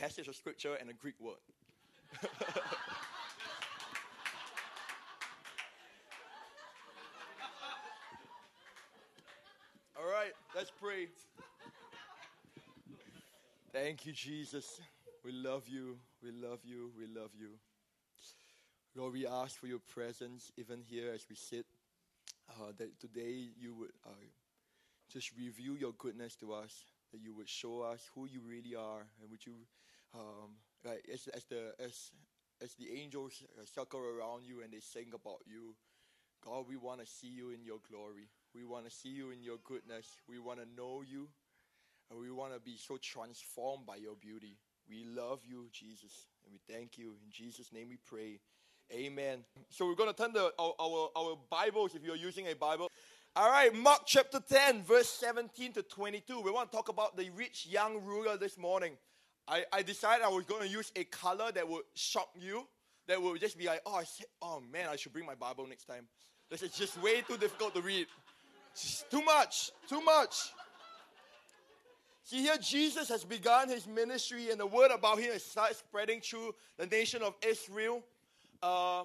passage 0.01 0.29
of 0.29 0.35
scripture 0.35 0.75
and 0.81 0.89
a 0.89 0.95
Greek 0.95 1.21
word. 1.21 1.35
All 9.99 10.11
right, 10.11 10.33
let's 10.57 10.71
pray. 10.81 11.09
Thank 13.75 14.07
you, 14.07 14.15
Jesus. 14.15 14.81
We 15.23 15.33
love 15.33 15.69
you. 15.69 15.99
We 16.23 16.31
love 16.31 16.61
you. 16.65 16.93
We 16.99 17.07
love 17.07 17.33
you. 17.39 17.51
Lord, 18.97 19.13
we 19.13 19.27
ask 19.27 19.61
for 19.61 19.67
your 19.67 19.81
presence 19.81 20.51
even 20.57 20.81
here 20.81 21.13
as 21.15 21.27
we 21.29 21.37
sit. 21.37 21.67
Uh, 22.49 22.73
that 22.79 22.99
today 22.99 23.51
you 23.61 23.75
would 23.75 23.93
uh, 24.07 24.11
just 25.13 25.31
reveal 25.37 25.77
your 25.77 25.93
goodness 25.99 26.37
to 26.37 26.55
us 26.55 26.87
that 27.13 27.21
you 27.21 27.35
would 27.35 27.49
show 27.49 27.83
us 27.83 28.09
who 28.15 28.27
you 28.27 28.41
really 28.47 28.75
are, 28.75 29.07
and 29.21 29.31
would 29.31 29.45
you, 29.45 29.55
um, 30.15 30.57
as, 31.13 31.29
as 31.35 31.45
the 31.45 31.73
as 31.79 32.11
as 32.63 32.75
the 32.75 32.91
angels 33.01 33.43
circle 33.65 34.01
around 34.01 34.45
you 34.45 34.63
and 34.63 34.73
they 34.73 34.81
sing 34.81 35.13
about 35.15 35.41
you, 35.47 35.75
God, 36.45 36.67
we 36.69 36.77
want 36.77 37.01
to 37.01 37.07
see 37.07 37.29
you 37.29 37.51
in 37.51 37.65
your 37.65 37.79
glory. 37.91 38.29
We 38.55 38.65
want 38.65 38.85
to 38.85 38.91
see 38.91 39.09
you 39.09 39.31
in 39.31 39.43
your 39.43 39.57
goodness. 39.65 40.07
We 40.29 40.39
want 40.39 40.59
to 40.61 40.67
know 40.77 41.03
you, 41.03 41.29
and 42.11 42.21
we 42.21 42.31
want 42.31 42.53
to 42.55 42.61
be 42.61 42.77
so 42.77 42.99
transformed 42.99 43.87
by 43.87 43.97
your 43.97 44.17
beauty. 44.17 44.59
We 44.89 45.05
love 45.05 45.41
you, 45.47 45.69
Jesus, 45.73 46.27
and 46.45 46.53
we 46.53 46.61
thank 46.73 46.99
you. 46.99 47.15
In 47.25 47.31
Jesus' 47.31 47.73
name 47.73 47.89
we 47.89 47.97
pray. 47.97 48.41
Amen. 48.93 49.45
So 49.69 49.87
we're 49.87 49.95
going 49.95 50.13
to 50.13 50.17
turn 50.17 50.33
the, 50.33 50.53
our, 50.59 50.75
our, 50.81 51.11
our 51.17 51.39
Bibles, 51.49 51.95
if 51.95 52.03
you're 52.03 52.17
using 52.17 52.49
a 52.49 52.55
Bible, 52.55 52.91
all 53.37 53.49
right, 53.49 53.73
Mark 53.73 54.01
chapter 54.07 54.41
10, 54.41 54.83
verse 54.83 55.09
17 55.09 55.75
to 55.75 55.85
22. 55.85 56.41
We 56.41 56.51
want 56.51 56.73
to 56.73 56.77
talk 56.77 56.89
about 56.89 57.17
the 57.17 57.31
rich 57.31 57.65
young 57.65 58.03
ruler 58.03 58.37
this 58.37 58.59
morning. 58.59 58.95
I, 59.51 59.65
I 59.73 59.83
decided 59.83 60.25
I 60.25 60.29
was 60.29 60.45
going 60.45 60.63
to 60.63 60.69
use 60.69 60.93
a 60.95 61.03
color 61.03 61.51
that 61.51 61.69
would 61.69 61.83
shock 61.95 62.29
you, 62.39 62.69
that 63.09 63.21
would 63.21 63.41
just 63.41 63.59
be 63.59 63.67
like, 63.67 63.83
oh, 63.85 64.01
oh 64.43 64.63
man, 64.73 64.87
I 64.89 64.95
should 64.95 65.13
bring 65.13 65.27
my 65.27 65.35
Bible 65.35 65.67
next 65.67 65.87
time. 65.87 66.07
This 66.49 66.63
is 66.63 66.71
just 66.71 67.03
way 67.03 67.23
too 67.23 67.37
difficult 67.37 67.75
to 67.75 67.83
read. 67.83 68.07
It's 68.73 69.05
too 69.11 69.23
much, 69.23 69.73
too 69.89 70.01
much. 70.03 70.53
See, 72.23 72.43
here 72.43 72.57
Jesus 72.59 73.09
has 73.09 73.25
begun 73.25 73.69
his 73.69 73.89
ministry, 73.89 74.51
and 74.51 74.61
the 74.61 74.67
word 74.67 74.93
about 74.93 75.19
him 75.19 75.33
has 75.33 75.45
started 75.45 75.77
spreading 75.77 76.21
through 76.21 76.55
the 76.79 76.87
nation 76.87 77.21
of 77.23 77.35
Israel. 77.45 78.05
Uh, 78.63 79.03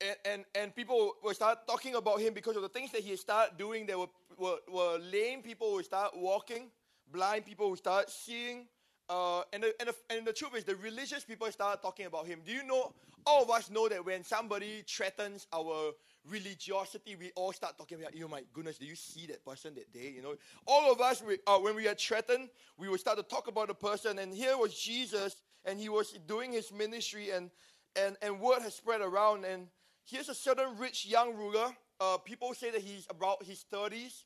and, 0.00 0.16
and, 0.24 0.44
and 0.54 0.76
people 0.76 1.14
will 1.24 1.34
start 1.34 1.66
talking 1.66 1.96
about 1.96 2.20
him 2.20 2.34
because 2.34 2.54
of 2.54 2.62
the 2.62 2.68
things 2.68 2.92
that 2.92 3.00
he 3.00 3.16
started 3.16 3.58
doing. 3.58 3.86
There 3.86 3.98
were, 3.98 4.06
were, 4.38 4.58
were 4.70 4.98
lame 4.98 5.42
people 5.42 5.72
who 5.72 5.82
start 5.82 6.16
walking, 6.16 6.68
blind 7.10 7.46
people 7.46 7.68
who 7.68 7.74
start 7.74 8.08
seeing, 8.08 8.66
uh, 9.12 9.42
and, 9.52 9.62
the, 9.62 9.74
and, 9.80 9.88
the, 9.90 9.94
and 10.16 10.26
the 10.26 10.32
truth 10.32 10.56
is, 10.56 10.64
the 10.64 10.76
religious 10.76 11.22
people 11.24 11.46
started 11.52 11.82
talking 11.82 12.06
about 12.06 12.26
him. 12.26 12.40
Do 12.44 12.52
you 12.52 12.64
know? 12.64 12.92
All 13.24 13.42
of 13.44 13.50
us 13.50 13.70
know 13.70 13.88
that 13.88 14.04
when 14.04 14.24
somebody 14.24 14.82
threatens 14.88 15.46
our 15.52 15.92
religiosity, 16.28 17.14
we 17.14 17.30
all 17.36 17.52
start 17.52 17.78
talking 17.78 18.00
about, 18.00 18.12
oh 18.20 18.28
my 18.28 18.42
goodness, 18.52 18.78
do 18.78 18.86
you 18.86 18.96
see 18.96 19.26
that 19.26 19.44
person 19.44 19.74
that 19.74 19.92
day? 19.92 20.12
You 20.16 20.22
know, 20.22 20.34
all 20.66 20.90
of 20.90 21.00
us, 21.00 21.22
we, 21.22 21.38
uh, 21.46 21.58
when 21.58 21.76
we 21.76 21.86
are 21.86 21.94
threatened, 21.94 22.48
we 22.78 22.88
will 22.88 22.98
start 22.98 23.18
to 23.18 23.22
talk 23.22 23.46
about 23.48 23.68
the 23.68 23.74
person. 23.74 24.18
And 24.18 24.34
here 24.34 24.56
was 24.56 24.74
Jesus, 24.74 25.36
and 25.64 25.78
he 25.78 25.88
was 25.88 26.18
doing 26.26 26.52
his 26.52 26.72
ministry, 26.72 27.30
and 27.30 27.50
and 27.94 28.16
and 28.22 28.40
word 28.40 28.62
has 28.62 28.74
spread 28.74 29.02
around. 29.02 29.44
And 29.44 29.68
here's 30.04 30.28
a 30.28 30.34
certain 30.34 30.76
rich 30.78 31.06
young 31.06 31.36
ruler. 31.36 31.68
Uh, 32.00 32.16
people 32.18 32.54
say 32.54 32.70
that 32.70 32.80
he's 32.80 33.06
about 33.08 33.44
his 33.44 33.64
thirties. 33.70 34.24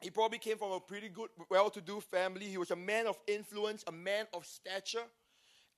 He 0.00 0.10
probably 0.10 0.38
came 0.38 0.58
from 0.58 0.72
a 0.72 0.80
pretty 0.80 1.08
good, 1.08 1.30
well-to-do 1.48 2.00
family. 2.00 2.46
He 2.46 2.58
was 2.58 2.70
a 2.70 2.76
man 2.76 3.06
of 3.06 3.18
influence, 3.26 3.82
a 3.86 3.92
man 3.92 4.26
of 4.34 4.44
stature 4.44 5.04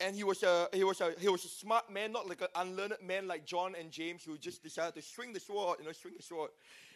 and 0.00 0.14
he 0.14 0.24
was 0.24 0.42
a 0.42 0.68
he 0.72 0.84
was 0.84 1.00
a 1.00 1.12
he 1.18 1.28
was 1.28 1.44
a 1.44 1.48
smart 1.48 1.90
man, 1.90 2.12
not 2.12 2.28
like 2.28 2.40
an 2.40 2.48
unlearned 2.54 2.94
man 3.02 3.26
like 3.26 3.44
John 3.44 3.74
and 3.78 3.90
James 3.90 4.22
who 4.24 4.38
just 4.38 4.62
decided 4.62 4.94
to 4.94 5.02
swing 5.02 5.32
the 5.32 5.40
sword, 5.40 5.78
you 5.80 5.86
know, 5.86 5.92
swing 5.92 6.14
the 6.16 6.22
sword. 6.22 6.50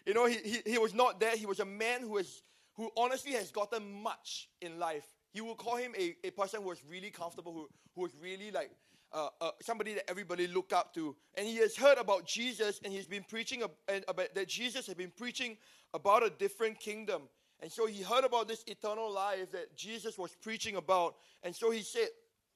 You 0.07 0.15
know, 0.15 0.27
he, 0.27 0.37
he, 0.45 0.63
he 0.73 0.79
was 0.79 0.95
not 0.95 1.21
that. 1.21 1.37
He 1.37 1.47
was 1.47 1.61
a 1.61 1.65
man 1.65 2.03
who 2.03 2.19
is 2.19 2.43
who 2.75 2.91
honestly 2.97 3.33
has 3.33 3.51
gotten 3.51 4.03
much 4.03 4.49
in 4.61 4.79
life. 4.79 5.07
You 5.35 5.45
would 5.47 5.57
call 5.57 5.77
him 5.77 5.95
a, 5.99 6.15
a 6.25 6.31
person 6.31 6.63
who 6.63 6.69
was 6.69 6.83
really 6.89 7.11
comfortable, 7.11 7.53
who, 7.53 7.69
who 7.95 8.03
was 8.03 8.13
really 8.21 8.51
like 8.51 8.71
uh, 9.13 9.29
uh, 9.41 9.51
somebody 9.61 9.95
that 9.95 10.09
everybody 10.09 10.47
look 10.47 10.73
up 10.73 10.95
to. 10.95 11.15
And 11.35 11.47
he 11.47 11.57
has 11.57 11.77
heard 11.77 11.99
about 11.99 12.27
Jesus, 12.27 12.81
and 12.85 12.93
he's 12.93 13.07
been 13.07 13.25
preaching 13.29 13.63
about 13.63 14.35
that 14.35 14.49
Jesus 14.49 14.87
has 14.87 14.95
been 14.95 15.13
preaching 15.17 15.57
about 15.95 16.23
a 16.23 16.31
different 16.31 16.79
kingdom. 16.79 17.23
And 17.61 17.71
so 17.71 17.87
he 17.87 18.03
heard 18.03 18.25
about 18.25 18.49
this 18.49 18.65
eternal 18.67 19.13
life 19.13 19.53
that 19.53 19.77
Jesus 19.77 20.19
was 20.19 20.35
preaching 20.43 20.77
about. 20.77 21.15
And 21.43 21.55
so 21.55 21.71
he 21.71 21.83
said, 21.83 22.09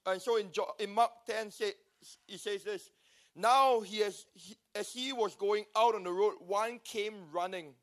and 0.04 0.20
so 0.20 0.36
in, 0.36 0.50
in 0.78 0.90
Mark 0.92 1.10
10, 1.28 1.50
say, 1.50 1.72
he 2.26 2.38
says 2.38 2.64
this 2.64 2.90
Now 3.34 3.80
he 3.80 3.98
has, 3.98 4.26
he, 4.34 4.56
as 4.74 4.92
he 4.92 5.12
was 5.12 5.34
going 5.36 5.64
out 5.76 5.94
on 5.94 6.04
the 6.04 6.10
road, 6.10 6.34
one 6.46 6.80
came 6.84 7.14
running. 7.32 7.74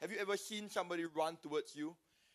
Have 0.00 0.10
you 0.10 0.18
ever 0.18 0.36
seen 0.36 0.68
somebody 0.68 1.04
run 1.04 1.36
towards 1.42 1.76
you? 1.76 1.94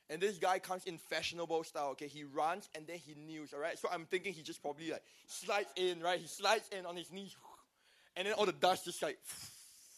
And 0.09 0.21
this 0.21 0.37
guy 0.37 0.59
comes 0.59 0.85
in 0.85 0.97
fashionable 0.97 1.63
style, 1.65 1.89
okay? 1.89 2.07
He 2.07 2.23
runs 2.23 2.69
and 2.75 2.87
then 2.87 2.97
he 2.97 3.13
kneels, 3.15 3.53
all 3.53 3.59
right? 3.59 3.77
So 3.77 3.89
I'm 3.91 4.05
thinking 4.05 4.33
he 4.33 4.41
just 4.41 4.61
probably 4.61 4.91
like 4.91 5.03
slides 5.27 5.69
in, 5.75 6.01
right? 6.01 6.19
He 6.19 6.27
slides 6.27 6.69
in 6.77 6.85
on 6.85 6.95
his 6.95 7.11
knees, 7.11 7.35
and 8.15 8.25
then 8.25 8.33
all 8.33 8.45
the 8.45 8.53
dust 8.53 8.85
just 8.85 9.01
like, 9.01 9.17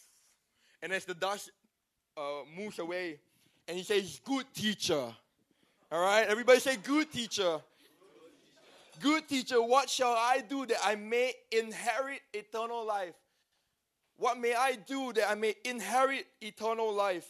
and 0.81 0.91
as 0.91 1.05
the 1.05 1.13
dust 1.13 1.51
uh, 2.17 2.41
moves 2.57 2.79
away, 2.79 3.19
and 3.67 3.77
he 3.77 3.83
says, 3.83 4.19
Good 4.25 4.45
teacher. 4.53 5.13
All 5.91 6.01
right? 6.01 6.25
Everybody 6.27 6.59
say, 6.59 6.75
Good 6.77 7.11
teacher. 7.11 7.59
Good 8.99 9.29
teacher, 9.29 9.61
what 9.61 9.89
shall 9.89 10.13
I 10.13 10.43
do 10.47 10.65
that 10.65 10.77
I 10.83 10.95
may 10.95 11.33
inherit 11.51 12.19
eternal 12.33 12.85
life? 12.85 13.13
What 14.17 14.37
may 14.37 14.53
I 14.53 14.75
do 14.75 15.13
that 15.13 15.29
I 15.29 15.35
may 15.35 15.55
inherit 15.63 16.25
eternal 16.41 16.93
life? 16.93 17.25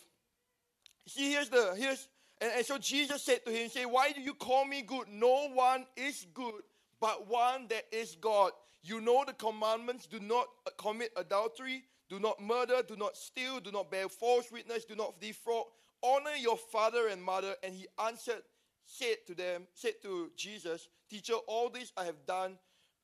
See, 1.07 1.31
here's 1.31 1.49
the 1.49 1.75
here's 1.77 2.07
and, 2.41 2.51
and 2.55 2.65
so 2.65 2.77
Jesus 2.77 3.23
said 3.23 3.45
to 3.45 3.51
him, 3.51 3.69
say, 3.69 3.85
Why 3.85 4.11
do 4.11 4.21
you 4.21 4.33
call 4.33 4.65
me 4.65 4.81
good? 4.81 5.07
No 5.09 5.49
one 5.49 5.85
is 5.95 6.25
good 6.33 6.61
but 6.99 7.27
one 7.27 7.67
that 7.69 7.85
is 7.91 8.15
God. 8.19 8.51
You 8.81 9.01
know 9.01 9.23
the 9.25 9.33
commandments 9.33 10.05
do 10.05 10.19
not 10.19 10.47
commit 10.77 11.11
adultery, 11.17 11.83
do 12.09 12.19
not 12.19 12.41
murder, 12.41 12.81
do 12.87 12.95
not 12.95 13.17
steal, 13.17 13.59
do 13.59 13.71
not 13.71 13.91
bear 13.91 14.07
false 14.07 14.51
witness, 14.51 14.85
do 14.85 14.95
not 14.95 15.19
defraud, 15.19 15.65
honor 16.03 16.35
your 16.37 16.57
father 16.57 17.07
and 17.07 17.21
mother. 17.21 17.55
And 17.63 17.73
he 17.73 17.87
answered, 18.03 18.41
said 18.85 19.17
to 19.27 19.35
them, 19.35 19.67
said 19.73 20.01
to 20.03 20.31
Jesus, 20.35 20.87
Teacher, 21.09 21.33
all 21.47 21.69
this 21.69 21.91
I 21.97 22.05
have 22.05 22.25
done, 22.25 22.57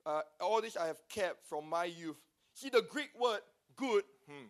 uh, 0.06 0.22
all 0.40 0.62
this 0.62 0.78
I 0.78 0.88
have 0.88 1.02
kept 1.10 1.46
from 1.48 1.70
my 1.70 1.86
youth. 1.86 2.18
See, 2.54 2.70
the 2.70 2.84
Greek 2.90 3.10
word 3.20 3.42
good, 3.76 4.04
hmm, 4.30 4.48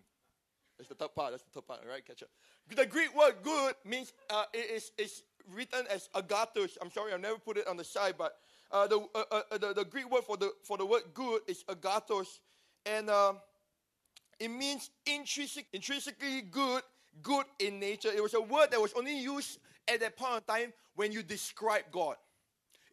that's 0.78 0.90
the 0.90 0.96
third 0.96 1.16
part, 1.16 1.32
that's 1.32 1.44
the 1.44 1.50
third 1.50 1.68
part, 1.68 1.80
all 1.84 1.90
right, 1.90 2.06
catch 2.06 2.22
up. 2.22 2.30
The 2.74 2.86
Greek 2.86 3.16
word 3.16 3.36
good 3.44 3.76
means 3.86 4.14
uh, 4.30 4.46
it 4.54 4.72
is 4.72 4.92
it's 4.98 5.24
written 5.54 5.86
as 5.92 6.10
agathos. 6.16 6.78
I'm 6.82 6.90
sorry, 6.90 7.14
I've 7.14 7.22
never 7.22 7.38
put 7.38 7.58
it 7.58 7.68
on 7.68 7.78
the 7.78 7.84
side, 7.84 8.16
but 8.18 8.38
uh, 8.72 8.88
the, 8.88 8.98
uh, 8.98 9.24
uh, 9.32 9.42
uh, 9.52 9.58
the, 9.58 9.74
the 9.74 9.86
Greek 9.86 10.10
word 10.10 10.24
for 10.24 10.38
the, 10.38 10.52
for 10.64 10.78
the 10.78 10.86
word 10.86 11.04
good 11.14 11.42
is 11.48 11.64
agathos. 11.70 12.40
And 12.86 13.10
it 14.40 14.50
means 14.50 14.90
intrinsic, 15.06 15.68
intrinsically 15.74 16.42
good, 16.42 16.82
good 17.22 17.46
in 17.60 17.80
nature. 17.80 18.10
It 18.10 18.22
was 18.22 18.34
a 18.34 18.42
word 18.42 18.72
that 18.72 18.82
was 18.82 18.94
only 18.98 19.18
used 19.18 19.60
at 19.88 20.00
that 20.02 20.18
point 20.18 20.44
in 20.48 20.56
time 20.56 20.74
when 20.96 21.12
you 21.12 21.24
describe 21.24 21.84
God. 21.92 22.16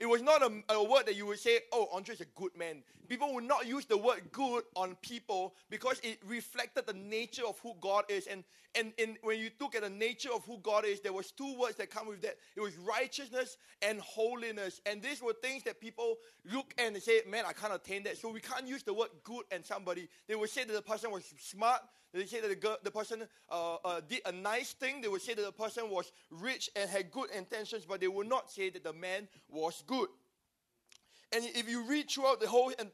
It 0.02 0.09
was 0.09 0.21
not 0.21 0.42
a, 0.42 0.50
a, 0.75 0.82
word 0.82 1.06
that 1.06 1.14
you 1.14 1.26
would 1.26 1.38
say, 1.38 1.61
oh, 1.71 1.88
Andre 1.92 2.16
is 2.16 2.21
a 2.21 2.25
good 2.35 2.50
man. 2.59 2.82
People 3.09 3.32
would 3.35 3.44
not 3.44 3.68
use 3.68 3.85
the 3.85 3.97
word 3.97 4.21
good 4.32 4.64
on 4.75 4.97
people 4.97 5.54
because 5.71 6.00
it 6.02 6.18
reflected 6.26 6.88
the 6.88 6.92
nature 6.92 7.44
of 7.47 7.61
who 7.61 7.75
God 7.80 8.06
is. 8.09 8.26
And, 8.26 8.42
and, 8.75 8.92
and 8.99 9.16
when 9.23 9.38
you 9.38 9.50
look 9.61 9.76
at 9.76 9.82
the 9.82 9.90
nature 9.90 10.30
of 10.35 10.44
who 10.44 10.59
God 10.59 10.85
is, 10.85 11.00
there 11.02 11.12
was 11.12 11.30
two 11.30 11.56
words 11.56 11.76
that 11.76 11.90
come 11.90 12.09
with 12.09 12.21
that. 12.23 12.35
It 12.56 12.61
was 12.61 12.76
righteousness 12.78 13.59
and 13.80 14.00
holiness. 14.00 14.80
And 14.87 15.00
these 15.00 15.23
were 15.23 15.35
things 15.35 15.62
that 15.62 15.80
people 15.80 16.16
look 16.52 16.75
and 16.78 17.00
say, 17.00 17.21
man, 17.30 17.44
I 17.47 17.52
can't 17.52 17.73
attain 17.73 18.02
that. 18.02 18.18
So 18.18 18.28
we 18.28 18.40
can't 18.40 18.66
use 18.66 18.82
the 18.82 18.94
word 18.94 19.11
good 19.23 19.44
and 19.52 19.64
somebody. 19.64 20.09
They 20.26 20.35
would 20.35 20.50
say 20.50 20.64
that 20.64 20.73
the 20.73 20.82
person 20.82 21.12
was 21.12 21.32
smart, 21.38 21.80
they 22.12 22.26
say 22.26 22.40
that 22.40 22.49
the, 22.49 22.57
girl, 22.57 22.76
the 22.83 22.90
person 22.90 23.23
uh, 23.50 23.76
uh, 23.85 24.00
did 24.07 24.21
a 24.26 24.33
nice 24.33 24.73
thing. 24.73 25.00
They 25.00 25.09
would 25.09 25.23
say 25.23 25.35
that 25.35 25.45
the 25.45 25.52
person 25.52 25.88
was 25.88 26.12
rich 26.31 26.69
and 26.76 26.88
had 26.90 27.11
good 27.11 27.31
intentions, 27.31 27.87
but 27.87 28.00
they 28.00 28.09
would 28.09 28.28
not 28.28 28.50
say 28.50 28.71
that 28.71 28.85
the 28.85 28.92
man 28.92 29.28
was 29.49 29.83
good. 29.87 30.09
And 31.35 31.45
if 31.45 31.69
you 31.69 31.85
read 31.85 32.11
throughout 32.11 32.40
the 32.40 32.49
whole, 32.49 32.73
and 32.78 32.90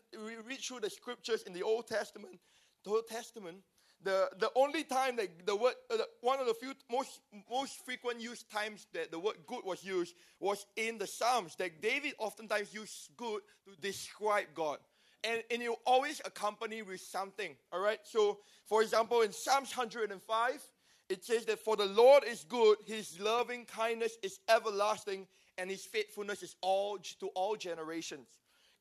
read 0.47 0.61
through 0.61 0.81
the 0.81 0.91
scriptures 0.91 1.43
in 1.43 1.53
the 1.53 1.63
Old 1.65 1.89
Testament, 1.89 2.39
the 2.85 2.91
Old 2.91 3.09
Testament, 3.09 3.57
the, 4.01 4.31
the 4.39 4.51
only 4.55 4.85
time 4.85 5.17
that 5.17 5.45
the 5.45 5.57
word, 5.57 5.75
uh, 5.91 5.97
the, 5.97 6.09
one 6.21 6.39
of 6.39 6.47
the 6.47 6.55
few 6.55 6.73
most, 6.89 7.21
most 7.51 7.85
frequent 7.85 8.21
used 8.21 8.49
times 8.49 8.87
that 8.93 9.11
the 9.11 9.19
word 9.19 9.39
good 9.49 9.65
was 9.65 9.83
used 9.83 10.15
was 10.39 10.67
in 10.77 10.99
the 10.99 11.07
Psalms. 11.07 11.57
That 11.57 11.83
David 11.83 12.15
oftentimes 12.19 12.73
used 12.73 13.11
good 13.17 13.43
to 13.67 13.81
describe 13.81 14.47
God 14.55 14.79
and, 15.25 15.43
and 15.51 15.63
it 15.63 15.69
will 15.69 15.81
always 15.87 16.21
accompany 16.25 16.83
with 16.83 17.01
something. 17.01 17.55
All 17.73 17.81
right. 17.81 17.99
So, 18.05 18.39
for 18.67 18.83
example, 18.83 19.23
in 19.23 19.33
Psalms 19.33 19.77
105, 19.77 20.63
it 21.09 21.25
says 21.25 21.45
that 21.47 21.59
for 21.59 21.77
the 21.77 21.87
Lord 21.87 22.25
is 22.25 22.45
good, 22.45 22.79
his 22.87 23.19
loving 23.19 23.65
kindness 23.65 24.17
is 24.23 24.41
everlasting, 24.49 25.27
and 25.57 25.71
his 25.71 25.85
faithfulness 25.85 26.43
is 26.43 26.57
all 26.61 26.99
to 27.21 27.29
all 27.29 27.57
generations. 27.57 28.29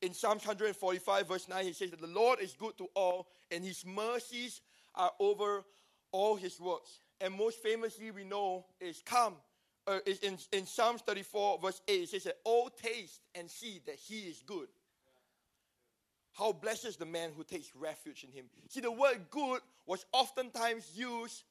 In 0.00 0.14
Psalms 0.14 0.46
145, 0.46 1.26
verse 1.26 1.48
9, 1.48 1.64
he 1.64 1.72
says 1.72 1.90
that 1.90 2.00
the 2.00 2.06
Lord 2.06 2.38
is 2.40 2.52
good 2.52 2.76
to 2.78 2.86
all, 2.94 3.28
and 3.50 3.64
his 3.64 3.84
mercies 3.84 4.60
are 4.94 5.10
over 5.18 5.64
all 6.12 6.36
his 6.36 6.60
works. 6.60 7.00
And 7.20 7.34
most 7.34 7.60
famously, 7.62 8.10
we 8.10 8.24
know 8.24 8.66
is 8.80 9.02
come. 9.04 9.34
Uh, 9.86 10.00
is 10.04 10.18
in, 10.18 10.36
in 10.52 10.66
Psalms 10.66 11.00
34, 11.00 11.60
verse 11.60 11.80
8, 11.88 12.02
it 12.02 12.08
says 12.10 12.24
that, 12.24 12.36
all 12.44 12.68
taste 12.68 13.20
and 13.34 13.50
see 13.50 13.80
that 13.86 13.96
he 13.96 14.20
is 14.20 14.42
good. 14.46 14.68
How 16.38 16.52
blessed 16.52 16.84
is 16.84 16.96
the 16.96 17.06
man 17.06 17.30
who 17.36 17.42
takes 17.42 17.74
refuge 17.74 18.22
in 18.22 18.30
him. 18.30 18.44
See, 18.68 18.80
the 18.80 18.92
word 18.92 19.22
good 19.28 19.60
was 19.86 20.06
oftentimes 20.12 20.88
used 20.94 21.42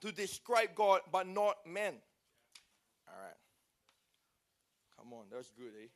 to 0.00 0.10
describe 0.10 0.74
God, 0.74 1.02
but 1.12 1.26
not 1.26 1.56
man. 1.66 1.94
All 3.06 3.14
right. 3.22 3.36
Come 4.96 5.12
on, 5.12 5.24
that's 5.30 5.50
good, 5.50 5.72
eh? 5.82 5.88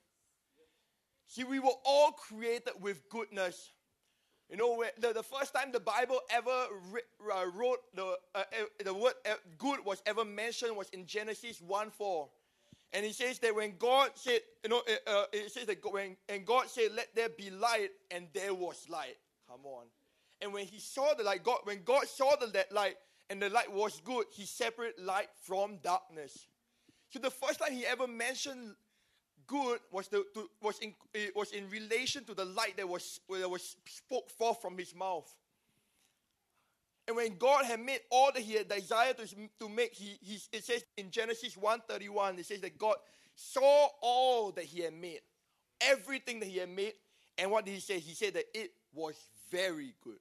See, 1.27 1.45
we 1.45 1.59
were 1.59 1.71
all 1.87 2.13
created 2.13 2.75
with 2.83 3.09
goodness. 3.09 3.71
You 4.51 4.59
know, 4.59 4.85
the, 4.99 5.15
the 5.15 5.23
first 5.23 5.55
time 5.55 5.73
the 5.73 5.81
Bible 5.81 6.21
ever 6.29 6.51
uh, 6.51 7.47
wrote 7.55 7.79
the, 7.95 8.19
uh, 8.35 8.43
the 8.85 8.93
word 8.93 9.15
uh, 9.25 9.37
good 9.57 9.83
was 9.83 10.03
ever 10.05 10.27
mentioned 10.27 10.77
was 10.77 10.91
in 10.91 11.07
Genesis 11.07 11.63
1 11.63 11.91
4. 11.91 12.29
And 12.93 13.07
he 13.07 13.13
says 13.13 13.39
that 13.39 13.55
when 13.55 13.75
God 13.79 14.11
said, 14.15 14.41
you 14.63 14.71
know, 14.71 14.83
uh, 15.07 15.25
it 15.33 15.51
says 15.51 15.67
that 15.67 15.79
when 15.91 16.17
and 16.29 16.45
God 16.45 16.69
said, 16.69 16.93
"Let 16.95 17.15
there 17.15 17.31
be 17.31 17.51
light," 17.51 17.91
and 18.11 18.29
there 18.35 18.53
was 18.53 18.87
light. 18.89 19.17
Come 19.49 19.65
on. 19.65 19.87
And 20.43 20.53
when 20.53 20.67
he 20.67 20.79
saw 20.79 21.15
the 21.15 21.23
light, 21.23 21.43
God, 21.43 21.61
when 21.65 21.85
God 21.85 22.07
saw 22.07 22.37
the 22.37 22.67
light 22.71 22.97
and 23.31 23.41
the 23.41 23.49
light 23.49 23.73
was 23.73 24.01
good, 24.05 24.27
he 24.33 24.45
separated 24.45 25.03
light 25.03 25.29
from 25.43 25.79
darkness. 25.83 26.49
So 27.11 27.19
the 27.19 27.31
first 27.31 27.61
time 27.61 27.73
he 27.73 27.87
ever 27.87 28.07
mentioned 28.07 28.75
good 29.47 29.81
was 29.91 30.09
the 30.09 30.25
to, 30.35 30.51
was 30.61 30.79
in 30.81 30.95
was 31.35 31.53
in 31.53 31.69
relation 31.71 32.25
to 32.25 32.35
the 32.35 32.45
light 32.45 32.77
that 32.77 32.89
was 32.89 33.21
that 33.29 33.49
was 33.49 33.77
spoke 33.87 34.31
forth 34.31 34.61
from 34.61 34.77
his 34.77 34.95
mouth. 34.95 35.33
And 37.09 37.17
when 37.17 37.37
God 37.37 37.65
had 37.65 37.81
made 37.81 38.01
all 38.11 38.31
that 38.33 38.43
he 38.43 38.55
had 38.55 38.69
desired 38.69 39.19
to, 39.19 39.27
to 39.61 39.69
make, 39.69 39.93
he, 39.93 40.19
he, 40.21 40.39
it 40.53 40.65
says 40.65 40.85
in 40.97 41.11
Genesis 41.11 41.57
1.31, 41.57 42.39
it 42.39 42.47
says 42.47 42.61
that 42.61 42.79
God 42.79 42.97
saw 43.35 43.89
all 44.01 44.53
that 44.53 44.65
he 44.65 44.83
had 44.83 44.95
made, 44.95 45.21
everything 45.81 46.41
that 46.41 46.47
he 46.49 46.59
had 46.59 46.69
made. 46.69 46.93
And 47.39 47.51
what 47.51 47.65
did 47.65 47.73
he 47.73 47.81
say? 47.81 47.99
He 47.99 48.15
said 48.15 48.35
that 48.35 48.45
it 48.55 48.73
was 48.95 49.17
very 49.51 49.95
good. 50.03 50.19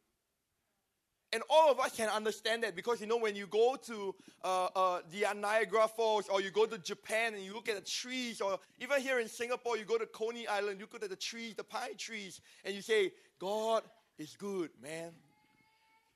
And 1.33 1.43
all 1.49 1.71
of 1.71 1.79
us 1.79 1.95
can 1.95 2.09
understand 2.09 2.63
that 2.63 2.75
because 2.75 2.99
you 2.99 3.07
know 3.07 3.17
when 3.17 3.35
you 3.35 3.47
go 3.47 3.77
to 3.85 4.15
uh, 4.43 4.67
uh, 4.75 4.99
the 5.11 5.25
Niagara 5.33 5.87
Falls 5.87 6.27
or 6.27 6.41
you 6.41 6.51
go 6.51 6.65
to 6.65 6.77
Japan 6.77 7.33
and 7.33 7.43
you 7.43 7.53
look 7.53 7.69
at 7.69 7.75
the 7.75 7.89
trees, 7.89 8.41
or 8.41 8.59
even 8.81 8.99
here 8.99 9.19
in 9.21 9.29
Singapore, 9.29 9.77
you 9.77 9.85
go 9.85 9.97
to 9.97 10.05
Coney 10.07 10.45
Island, 10.47 10.79
you 10.79 10.87
look 10.91 11.01
at 11.01 11.09
the 11.09 11.15
trees, 11.15 11.55
the 11.55 11.63
pine 11.63 11.95
trees, 11.97 12.41
and 12.65 12.75
you 12.75 12.81
say, 12.81 13.13
God 13.39 13.83
is 14.17 14.35
good, 14.35 14.71
man. 14.81 15.11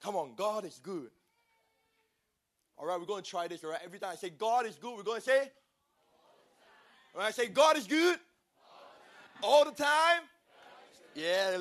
Come 0.02 0.16
on, 0.16 0.36
God 0.36 0.66
is 0.66 0.80
good. 0.82 1.10
All 2.78 2.86
right, 2.86 3.00
we're 3.00 3.06
going 3.06 3.24
to 3.24 3.30
try 3.30 3.48
this, 3.48 3.64
all 3.64 3.72
right? 3.72 3.80
Every 3.84 4.00
time 4.00 4.12
I 4.12 4.16
say 4.16 4.30
God 4.30 4.66
is 4.66 4.76
good, 4.76 4.96
we're 4.98 5.04
going 5.04 5.22
to 5.22 5.26
say, 5.26 5.50
all 7.16 7.22
right, 7.22 7.34
say 7.34 7.48
God 7.48 7.78
is 7.78 7.88
good 7.88 8.20
all 9.42 9.64
the 9.64 9.72
time. 9.72 10.22
Yeah. 11.14 11.58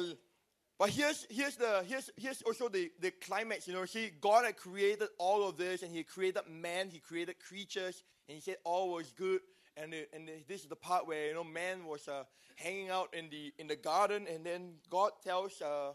But 0.79 0.91
here's 0.91 1.27
here's 1.31 1.55
the 1.55 1.85
here's 1.87 2.11
here's 2.17 2.43
also 2.43 2.69
the, 2.69 2.91
the 3.01 3.13
climax, 3.13 3.69
you 3.69 3.75
know. 3.75 3.85
See, 3.85 4.11
God 4.21 4.45
had 4.45 4.57
created 4.57 5.09
all 5.19 5.49
of 5.49 5.57
this 5.57 5.83
and 5.83 5.93
he 5.93 6.03
created 6.03 6.43
man, 6.51 6.89
he 6.91 6.99
created 6.99 7.37
creatures, 7.39 8.03
and 8.29 8.35
he 8.35 8.41
said 8.41 8.57
all 8.65 8.91
was 8.93 9.13
good. 9.13 9.41
And, 9.77 9.93
the, 9.93 10.07
and 10.13 10.29
the, 10.29 10.33
this 10.47 10.63
is 10.63 10.69
the 10.69 10.77
part 10.77 11.07
where 11.07 11.29
you 11.29 11.35
know 11.35 11.45
man 11.45 11.85
was 11.87 12.09
uh, 12.09 12.25
hanging 12.57 12.91
out 12.91 13.15
in 13.15 13.31
the 13.31 13.53
in 13.59 13.69
the 13.69 13.77
garden, 13.77 14.27
and 14.33 14.45
then 14.45 14.75
God 14.91 15.13
tells 15.23 15.63
uh, 15.63 15.93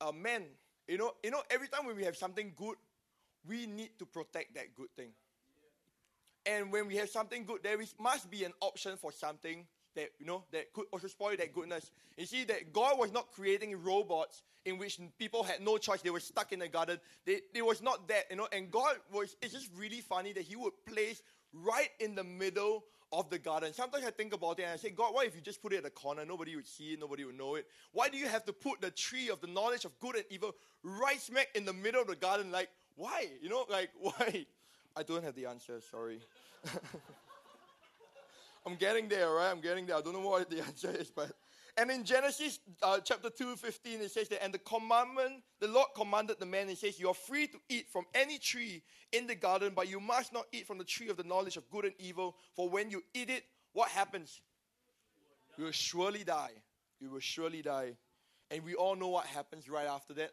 uh, 0.00 0.12
man, 0.12 0.44
you 0.88 0.98
know, 0.98 1.12
you 1.22 1.30
know, 1.30 1.42
every 1.50 1.68
time 1.68 1.86
when 1.86 1.96
we 1.96 2.04
have 2.04 2.16
something 2.16 2.52
good, 2.56 2.76
we 3.48 3.66
need 3.66 3.90
to 3.98 4.06
protect 4.06 4.54
that 4.54 4.74
good 4.74 4.90
thing. 4.96 5.10
And 6.44 6.72
when 6.72 6.86
we 6.86 6.96
have 6.96 7.08
something 7.08 7.44
good, 7.44 7.62
there 7.62 7.80
is, 7.80 7.94
must 7.98 8.30
be 8.30 8.44
an 8.44 8.52
option 8.60 8.96
for 8.96 9.10
something 9.10 9.66
that 9.96 10.10
you 10.20 10.26
know 10.26 10.44
that 10.52 10.72
could 10.72 10.86
also 10.92 11.08
spoil 11.08 11.36
that 11.36 11.52
goodness. 11.52 11.90
You 12.16 12.26
see 12.26 12.44
that 12.44 12.72
God 12.72 12.98
was 12.98 13.12
not 13.12 13.32
creating 13.32 13.82
robots 13.82 14.42
in 14.64 14.78
which 14.78 15.00
people 15.18 15.42
had 15.42 15.60
no 15.60 15.78
choice; 15.78 16.02
they 16.02 16.10
were 16.10 16.20
stuck 16.20 16.52
in 16.52 16.60
the 16.60 16.68
garden. 16.68 17.00
They, 17.24 17.40
it 17.52 17.64
was 17.64 17.82
not 17.82 18.06
that, 18.08 18.26
you 18.30 18.36
know. 18.36 18.46
And 18.52 18.70
God 18.70 18.96
was. 19.12 19.34
It's 19.42 19.54
just 19.54 19.70
really 19.76 20.00
funny 20.00 20.32
that 20.34 20.44
He 20.44 20.54
would 20.54 20.72
place 20.86 21.22
right 21.64 21.90
in 22.00 22.14
the 22.14 22.24
middle 22.24 22.84
of 23.12 23.30
the 23.30 23.38
garden. 23.38 23.72
Sometimes 23.72 24.04
I 24.04 24.10
think 24.10 24.34
about 24.34 24.58
it 24.58 24.64
and 24.64 24.72
I 24.72 24.76
say, 24.76 24.90
God, 24.90 25.14
why 25.14 25.24
if 25.24 25.34
you 25.34 25.40
just 25.40 25.62
put 25.62 25.72
it 25.72 25.76
at 25.76 25.84
the 25.84 25.90
corner, 25.90 26.24
nobody 26.24 26.56
would 26.56 26.66
see 26.66 26.92
it, 26.92 27.00
nobody 27.00 27.24
would 27.24 27.38
know 27.38 27.54
it? 27.54 27.66
Why 27.92 28.08
do 28.08 28.18
you 28.18 28.26
have 28.26 28.44
to 28.46 28.52
put 28.52 28.80
the 28.80 28.90
tree 28.90 29.30
of 29.30 29.40
the 29.40 29.46
knowledge 29.46 29.84
of 29.84 29.98
good 30.00 30.16
and 30.16 30.24
evil 30.30 30.54
right 30.82 31.20
smack 31.20 31.48
in 31.54 31.64
the 31.64 31.72
middle 31.72 32.00
of 32.02 32.08
the 32.08 32.16
garden? 32.16 32.50
Like, 32.50 32.68
why? 32.96 33.28
You 33.40 33.48
know, 33.48 33.64
like, 33.70 33.90
why? 34.00 34.46
I 34.96 35.02
don't 35.02 35.22
have 35.22 35.34
the 35.34 35.46
answer, 35.46 35.80
sorry. 35.90 36.20
I'm 38.66 38.74
getting 38.74 39.08
there, 39.08 39.30
right? 39.30 39.50
I'm 39.50 39.60
getting 39.60 39.86
there. 39.86 39.96
I 39.96 40.00
don't 40.00 40.12
know 40.12 40.20
what 40.20 40.50
the 40.50 40.60
answer 40.66 40.90
is, 40.90 41.10
but 41.10 41.30
and 41.78 41.90
in 41.90 42.04
Genesis 42.04 42.58
uh, 42.82 42.98
chapter 43.00 43.28
2, 43.28 43.56
15, 43.56 44.00
it 44.00 44.10
says 44.10 44.28
that, 44.28 44.42
and 44.42 44.52
the 44.52 44.58
commandment, 44.58 45.42
the 45.60 45.68
Lord 45.68 45.88
commanded 45.94 46.38
the 46.38 46.46
man, 46.46 46.68
it 46.68 46.78
says, 46.78 46.98
You 46.98 47.08
are 47.08 47.14
free 47.14 47.46
to 47.48 47.58
eat 47.68 47.88
from 47.92 48.04
any 48.14 48.38
tree 48.38 48.82
in 49.12 49.26
the 49.26 49.34
garden, 49.34 49.72
but 49.76 49.88
you 49.88 50.00
must 50.00 50.32
not 50.32 50.46
eat 50.52 50.66
from 50.66 50.78
the 50.78 50.84
tree 50.84 51.08
of 51.10 51.16
the 51.16 51.22
knowledge 51.24 51.56
of 51.56 51.68
good 51.70 51.84
and 51.84 51.94
evil, 51.98 52.36
for 52.54 52.68
when 52.68 52.90
you 52.90 53.02
eat 53.12 53.28
it, 53.28 53.44
what 53.72 53.90
happens? 53.90 54.40
You 55.58 55.64
will 55.64 55.72
surely 55.72 56.24
die. 56.24 56.52
You 57.00 57.10
will 57.10 57.20
surely 57.20 57.60
die. 57.60 57.96
And 58.50 58.64
we 58.64 58.74
all 58.74 58.96
know 58.96 59.08
what 59.08 59.26
happens 59.26 59.68
right 59.68 59.86
after 59.86 60.14
that. 60.14 60.30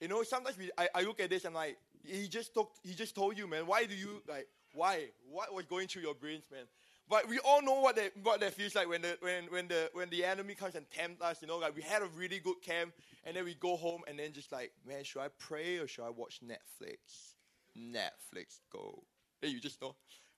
You 0.00 0.08
know, 0.08 0.22
sometimes 0.22 0.58
we, 0.58 0.70
I, 0.76 0.88
I 0.94 1.02
look 1.02 1.20
at 1.20 1.30
this 1.30 1.44
and 1.44 1.54
like, 1.54 1.78
he 2.02 2.28
just 2.28 2.52
talked, 2.52 2.78
he 2.82 2.94
just 2.94 3.14
told 3.14 3.38
you, 3.38 3.46
man, 3.46 3.66
why 3.66 3.86
do 3.86 3.94
you, 3.94 4.22
like, 4.28 4.48
why? 4.74 5.06
What 5.30 5.54
was 5.54 5.64
going 5.64 5.88
through 5.88 6.02
your 6.02 6.14
brains, 6.14 6.44
man? 6.50 6.64
But 7.08 7.28
we 7.28 7.38
all 7.38 7.60
know 7.62 7.80
what 7.80 7.96
that 7.96 8.12
what 8.22 8.40
that 8.40 8.54
feels 8.54 8.74
like 8.74 8.88
when 8.88 9.02
the 9.02 9.18
when 9.20 9.44
when 9.44 9.68
the 9.68 9.90
when 9.92 10.08
the 10.08 10.24
enemy 10.24 10.54
comes 10.54 10.74
and 10.74 10.86
tempts 10.90 11.22
us. 11.22 11.42
You 11.42 11.48
know, 11.48 11.58
like 11.58 11.76
we 11.76 11.82
had 11.82 12.02
a 12.02 12.06
really 12.16 12.38
good 12.38 12.62
camp, 12.62 12.92
and 13.24 13.36
then 13.36 13.44
we 13.44 13.54
go 13.54 13.76
home, 13.76 14.02
and 14.08 14.18
then 14.18 14.32
just 14.32 14.50
like, 14.52 14.72
man, 14.86 15.04
should 15.04 15.20
I 15.20 15.28
pray 15.38 15.78
or 15.78 15.86
should 15.86 16.04
I 16.04 16.10
watch 16.10 16.40
Netflix? 16.42 17.34
Netflix, 17.78 18.60
go. 18.72 19.02
Hey, 19.42 19.48
you 19.48 19.60
just 19.60 19.82
know, 19.82 19.94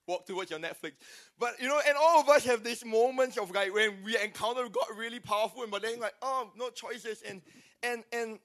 walk 0.08 0.26
towards 0.26 0.50
your 0.50 0.58
Netflix. 0.58 0.94
But 1.38 1.60
you 1.60 1.68
know, 1.68 1.80
and 1.86 1.96
all 1.96 2.20
of 2.20 2.28
us 2.28 2.44
have 2.44 2.64
these 2.64 2.84
moments 2.84 3.38
of 3.38 3.52
like 3.52 3.72
when 3.72 4.02
we 4.04 4.18
encounter 4.18 4.68
God 4.68 4.86
really 4.96 5.20
powerful, 5.20 5.62
and 5.62 5.70
but 5.70 5.82
then 5.82 6.00
like, 6.00 6.14
oh, 6.20 6.50
no 6.56 6.70
choices, 6.70 7.22
and 7.28 7.42
and 7.82 8.02
and 8.12 8.38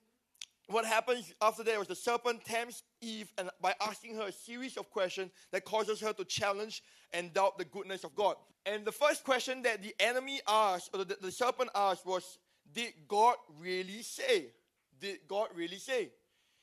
what 0.67 0.85
happens 0.85 1.33
after 1.41 1.63
that 1.63 1.79
was 1.79 1.87
the 1.87 1.95
serpent 1.95 2.45
tempts 2.45 2.83
Eve 3.01 3.31
and 3.37 3.49
by 3.61 3.73
asking 3.81 4.15
her 4.15 4.27
a 4.27 4.31
series 4.31 4.77
of 4.77 4.89
questions 4.89 5.31
that 5.51 5.65
causes 5.65 5.99
her 5.99 6.13
to 6.13 6.25
challenge 6.25 6.83
and 7.13 7.33
doubt 7.33 7.57
the 7.57 7.65
goodness 7.65 8.03
of 8.03 8.15
God. 8.15 8.35
And 8.65 8.85
the 8.85 8.91
first 8.91 9.23
question 9.23 9.63
that 9.63 9.81
the 9.81 9.93
enemy 9.99 10.39
asked, 10.47 10.91
or 10.93 11.03
the, 11.03 11.17
the 11.19 11.31
serpent 11.31 11.71
asked, 11.75 12.05
was, 12.05 12.37
Did 12.73 12.93
God 13.07 13.35
really 13.59 14.03
say? 14.03 14.47
Did 14.99 15.19
God 15.27 15.49
really 15.55 15.79
say? 15.79 16.11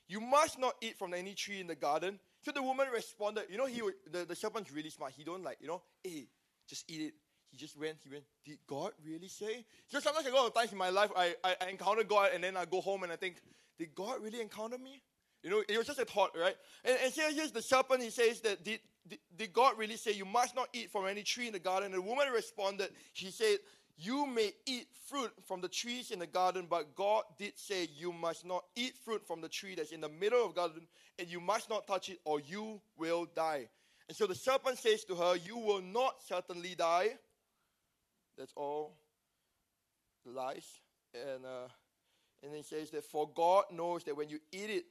You 0.09 0.21
must 0.21 0.59
not 0.59 0.75
eat 0.81 0.97
from 0.97 1.13
any 1.13 1.35
tree 1.35 1.61
in 1.61 1.67
the 1.67 1.75
garden. 1.75 2.19
So 2.41 2.53
the 2.53 2.63
woman 2.63 2.87
responded, 2.93 3.45
you 3.51 3.59
know, 3.59 3.67
he 3.67 3.83
the, 4.11 4.25
the 4.25 4.35
serpent's 4.35 4.73
really 4.73 4.91
smart. 4.91 5.13
He 5.17 5.25
don't 5.25 5.43
like, 5.43 5.59
you 5.61 5.69
know, 5.69 5.83
hey, 6.03 6.29
just 6.67 6.91
eat 6.91 7.03
it. 7.03 7.15
He 7.51 7.57
just 7.57 7.79
went, 7.79 7.99
he 8.03 8.11
went, 8.11 8.25
did 8.45 8.59
God 8.67 8.93
really 9.05 9.29
say? 9.29 9.65
So 9.87 10.01
sometimes 10.01 10.27
I 10.27 10.31
go 10.31 10.45
on 10.45 10.53
times 10.53 10.73
in 10.73 10.79
my 10.79 10.91
life, 10.91 11.11
I, 11.17 11.35
I, 11.43 11.57
I 11.61 11.69
encounter 11.69 12.05
God 12.05 12.31
and 12.35 12.45
then 12.45 12.57
I 12.57 12.65
go 12.65 12.81
home 12.81 13.03
and 13.03 13.13
I 13.13 13.17
think, 13.17 13.37
did 13.79 13.95
God 13.95 14.23
really 14.23 14.41
encounter 14.41 14.77
me? 14.77 15.03
You 15.43 15.51
know, 15.51 15.63
it 15.69 15.79
was 15.79 15.87
just 15.87 16.01
a 16.01 16.05
thought, 16.05 16.37
right? 16.37 16.57
And, 16.85 16.97
and 17.05 17.13
here, 17.13 17.33
here's 17.33 17.53
the 17.53 17.63
serpent. 17.63 18.03
He 18.03 18.11
says 18.11 18.41
that 18.41 18.65
did, 18.65 18.81
did, 19.07 19.19
did 19.37 19.53
God 19.53 19.79
really 19.79 19.97
say 19.97 20.13
you 20.13 20.25
must 20.25 20.55
not 20.55 20.69
eat 20.73 20.91
from 20.91 21.07
any 21.07 21.23
tree 21.23 21.47
in 21.47 21.53
the 21.53 21.59
garden? 21.59 21.87
And 21.87 21.95
the 21.95 22.03
woman 22.03 22.29
responded, 22.33 22.91
she 23.13 23.31
said, 23.31 23.59
you 24.01 24.27
may 24.27 24.53
eat 24.65 24.87
fruit 25.09 25.33
from 25.45 25.61
the 25.61 25.69
trees 25.69 26.13
in 26.13 26.21
the 26.21 26.27
garden, 26.27 26.67
but 26.71 26.95
God 26.95 27.25
did 27.37 27.59
say 27.59 27.89
you 27.97 28.13
must 28.13 28.47
not 28.47 28.63
eat 28.77 28.95
fruit 29.05 29.27
from 29.27 29.41
the 29.41 29.49
tree 29.49 29.75
that's 29.75 29.91
in 29.91 30.01
the 30.01 30.09
middle 30.09 30.45
of 30.45 30.55
the 30.55 30.61
garden, 30.61 30.87
and 31.19 31.29
you 31.29 31.41
must 31.41 31.69
not 31.69 31.87
touch 31.87 32.09
it, 32.09 32.19
or 32.25 32.39
you 32.39 32.81
will 32.97 33.27
die. 33.35 33.69
And 34.09 34.17
so 34.17 34.27
the 34.27 34.37
serpent 34.37 34.79
says 34.79 35.03
to 35.05 35.17
her, 35.17 35.37
You 35.37 35.59
will 35.59 35.83
not 35.83 36.23
certainly 36.25 36.77
die. 36.77 37.17
That's 38.39 38.53
all 38.57 38.95
lies. 40.25 40.67
And 41.13 41.45
uh, 41.45 41.69
and 42.43 42.55
he 42.55 42.63
says 42.63 42.91
that 42.91 43.05
for 43.05 43.29
God 43.35 43.65
knows 43.73 44.05
that 44.05 44.17
when 44.17 44.29
you 44.29 44.39
eat 44.53 44.71
it, 44.71 44.85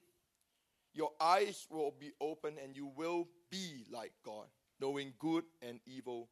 your 0.97 1.11
eyes 1.21 1.67
will 1.69 1.93
be 1.99 2.11
open 2.19 2.55
and 2.61 2.75
you 2.75 2.91
will 2.97 3.27
be 3.51 3.85
like 3.91 4.11
God, 4.25 4.47
knowing 4.81 5.13
good 5.19 5.43
and 5.61 5.79
evil. 5.85 6.27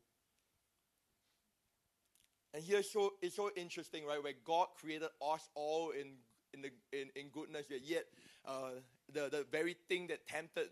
And 2.54 2.64
here 2.64 2.82
so 2.82 3.14
it's 3.22 3.36
so 3.36 3.52
interesting, 3.56 4.06
right? 4.06 4.22
Where 4.24 4.34
God 4.44 4.68
created 4.80 5.10
us 5.22 5.48
all 5.54 5.92
in 5.92 6.14
in 6.54 6.62
the 6.64 6.72
in, 7.00 7.10
in 7.16 7.28
goodness, 7.30 7.66
yet 7.84 8.06
uh, 8.44 8.72
the 9.14 9.30
the 9.30 9.46
very 9.52 9.76
thing 9.88 10.08
that 10.08 10.26
tempted 10.28 10.70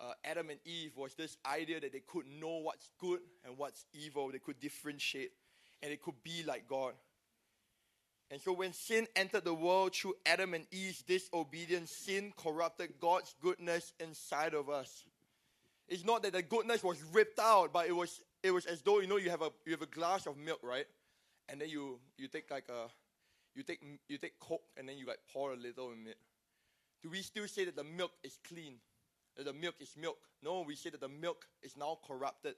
uh, 0.00 0.12
Adam 0.24 0.50
and 0.50 0.60
Eve 0.64 0.92
was 0.96 1.14
this 1.14 1.36
idea 1.44 1.80
that 1.80 1.92
they 1.92 2.02
could 2.06 2.26
know 2.26 2.58
what's 2.58 2.90
good 3.00 3.20
and 3.44 3.58
what's 3.58 3.86
evil. 3.92 4.30
They 4.30 4.38
could 4.38 4.60
differentiate, 4.60 5.32
and 5.82 5.90
they 5.90 5.96
could 5.96 6.22
be 6.22 6.44
like 6.46 6.68
God. 6.68 6.94
And 8.32 8.40
so 8.40 8.54
when 8.54 8.72
sin 8.72 9.06
entered 9.14 9.44
the 9.44 9.52
world 9.52 9.94
through 9.94 10.14
Adam 10.24 10.54
and 10.54 10.64
Eve's 10.70 11.02
disobedience, 11.02 11.90
sin 11.90 12.32
corrupted 12.34 12.94
God's 12.98 13.34
goodness 13.42 13.92
inside 14.00 14.54
of 14.54 14.70
us. 14.70 15.04
It's 15.86 16.02
not 16.02 16.22
that 16.22 16.32
the 16.32 16.40
goodness 16.40 16.82
was 16.82 16.96
ripped 17.12 17.38
out, 17.38 17.74
but 17.74 17.86
it 17.86 17.92
was 17.92 18.22
it 18.42 18.50
was 18.50 18.64
as 18.64 18.80
though 18.80 19.00
you 19.00 19.06
know 19.06 19.18
you 19.18 19.28
have 19.28 19.42
a 19.42 19.50
you 19.66 19.72
have 19.72 19.82
a 19.82 19.86
glass 19.86 20.26
of 20.26 20.38
milk, 20.38 20.60
right? 20.62 20.86
And 21.50 21.60
then 21.60 21.68
you 21.68 21.98
you 22.16 22.26
take 22.26 22.50
like 22.50 22.70
a 22.70 22.88
you 23.54 23.64
take 23.64 23.84
you 24.08 24.16
take 24.16 24.40
coke 24.40 24.62
and 24.78 24.88
then 24.88 24.96
you 24.96 25.04
like 25.04 25.20
pour 25.30 25.52
a 25.52 25.56
little 25.56 25.92
in 25.92 26.06
it. 26.06 26.16
Do 27.02 27.10
we 27.10 27.20
still 27.20 27.46
say 27.46 27.66
that 27.66 27.76
the 27.76 27.84
milk 27.84 28.12
is 28.24 28.38
clean? 28.48 28.76
That 29.36 29.44
the 29.44 29.52
milk 29.52 29.74
is 29.78 29.94
milk? 29.94 30.16
No, 30.42 30.64
we 30.66 30.74
say 30.74 30.88
that 30.88 31.00
the 31.00 31.08
milk 31.08 31.44
is 31.62 31.76
now 31.76 31.98
corrupted 32.06 32.54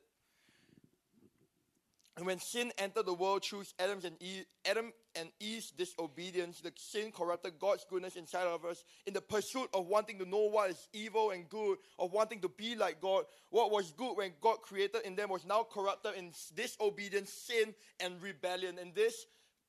and 2.16 2.26
when 2.26 2.38
sin 2.38 2.70
entered 2.78 3.06
the 3.06 3.14
world 3.14 3.44
through 3.44 3.64
Adam's 3.78 4.04
and 4.04 4.16
Eve, 4.22 4.44
Adam 4.64 4.92
and 5.16 5.30
Eve's 5.40 5.72
disobedience, 5.72 6.60
the 6.60 6.72
sin 6.76 7.10
corrupted 7.10 7.58
God's 7.58 7.84
goodness 7.90 8.14
inside 8.14 8.46
of 8.46 8.64
us 8.64 8.84
in 9.04 9.14
the 9.14 9.20
pursuit 9.20 9.68
of 9.74 9.88
wanting 9.88 10.18
to 10.20 10.28
know 10.28 10.48
what 10.48 10.70
is 10.70 10.88
evil 10.92 11.30
and 11.30 11.48
good, 11.48 11.78
of 11.98 12.12
wanting 12.12 12.40
to 12.42 12.48
be 12.48 12.76
like 12.76 13.00
God. 13.00 13.24
What 13.50 13.72
was 13.72 13.90
good 13.90 14.16
when 14.16 14.30
God 14.40 14.62
created 14.62 15.02
in 15.04 15.16
them 15.16 15.28
was 15.28 15.44
now 15.44 15.66
corrupted 15.68 16.14
in 16.16 16.30
disobedience, 16.54 17.32
sin, 17.32 17.74
and 17.98 18.22
rebellion. 18.22 18.78
And 18.78 18.94
this 18.94 19.26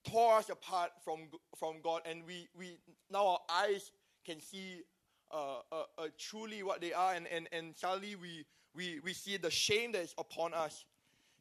tore 0.07 0.37
us 0.37 0.49
apart 0.49 0.91
from, 1.03 1.21
from 1.57 1.81
God. 1.83 2.01
And 2.05 2.21
we, 2.27 2.47
we 2.55 2.77
now 3.09 3.25
our 3.25 3.39
eyes 3.49 3.91
can 4.23 4.39
see 4.39 4.83
uh, 5.31 5.61
uh, 5.71 5.83
uh, 5.97 6.07
truly 6.19 6.61
what 6.61 6.79
they 6.79 6.93
are. 6.93 7.15
And, 7.15 7.25
and, 7.27 7.47
and 7.51 7.75
suddenly 7.75 8.15
we, 8.15 8.45
we, 8.75 8.99
we 9.03 9.13
see 9.13 9.37
the 9.37 9.49
shame 9.49 9.93
that 9.93 10.03
is 10.03 10.13
upon 10.19 10.53
us. 10.53 10.85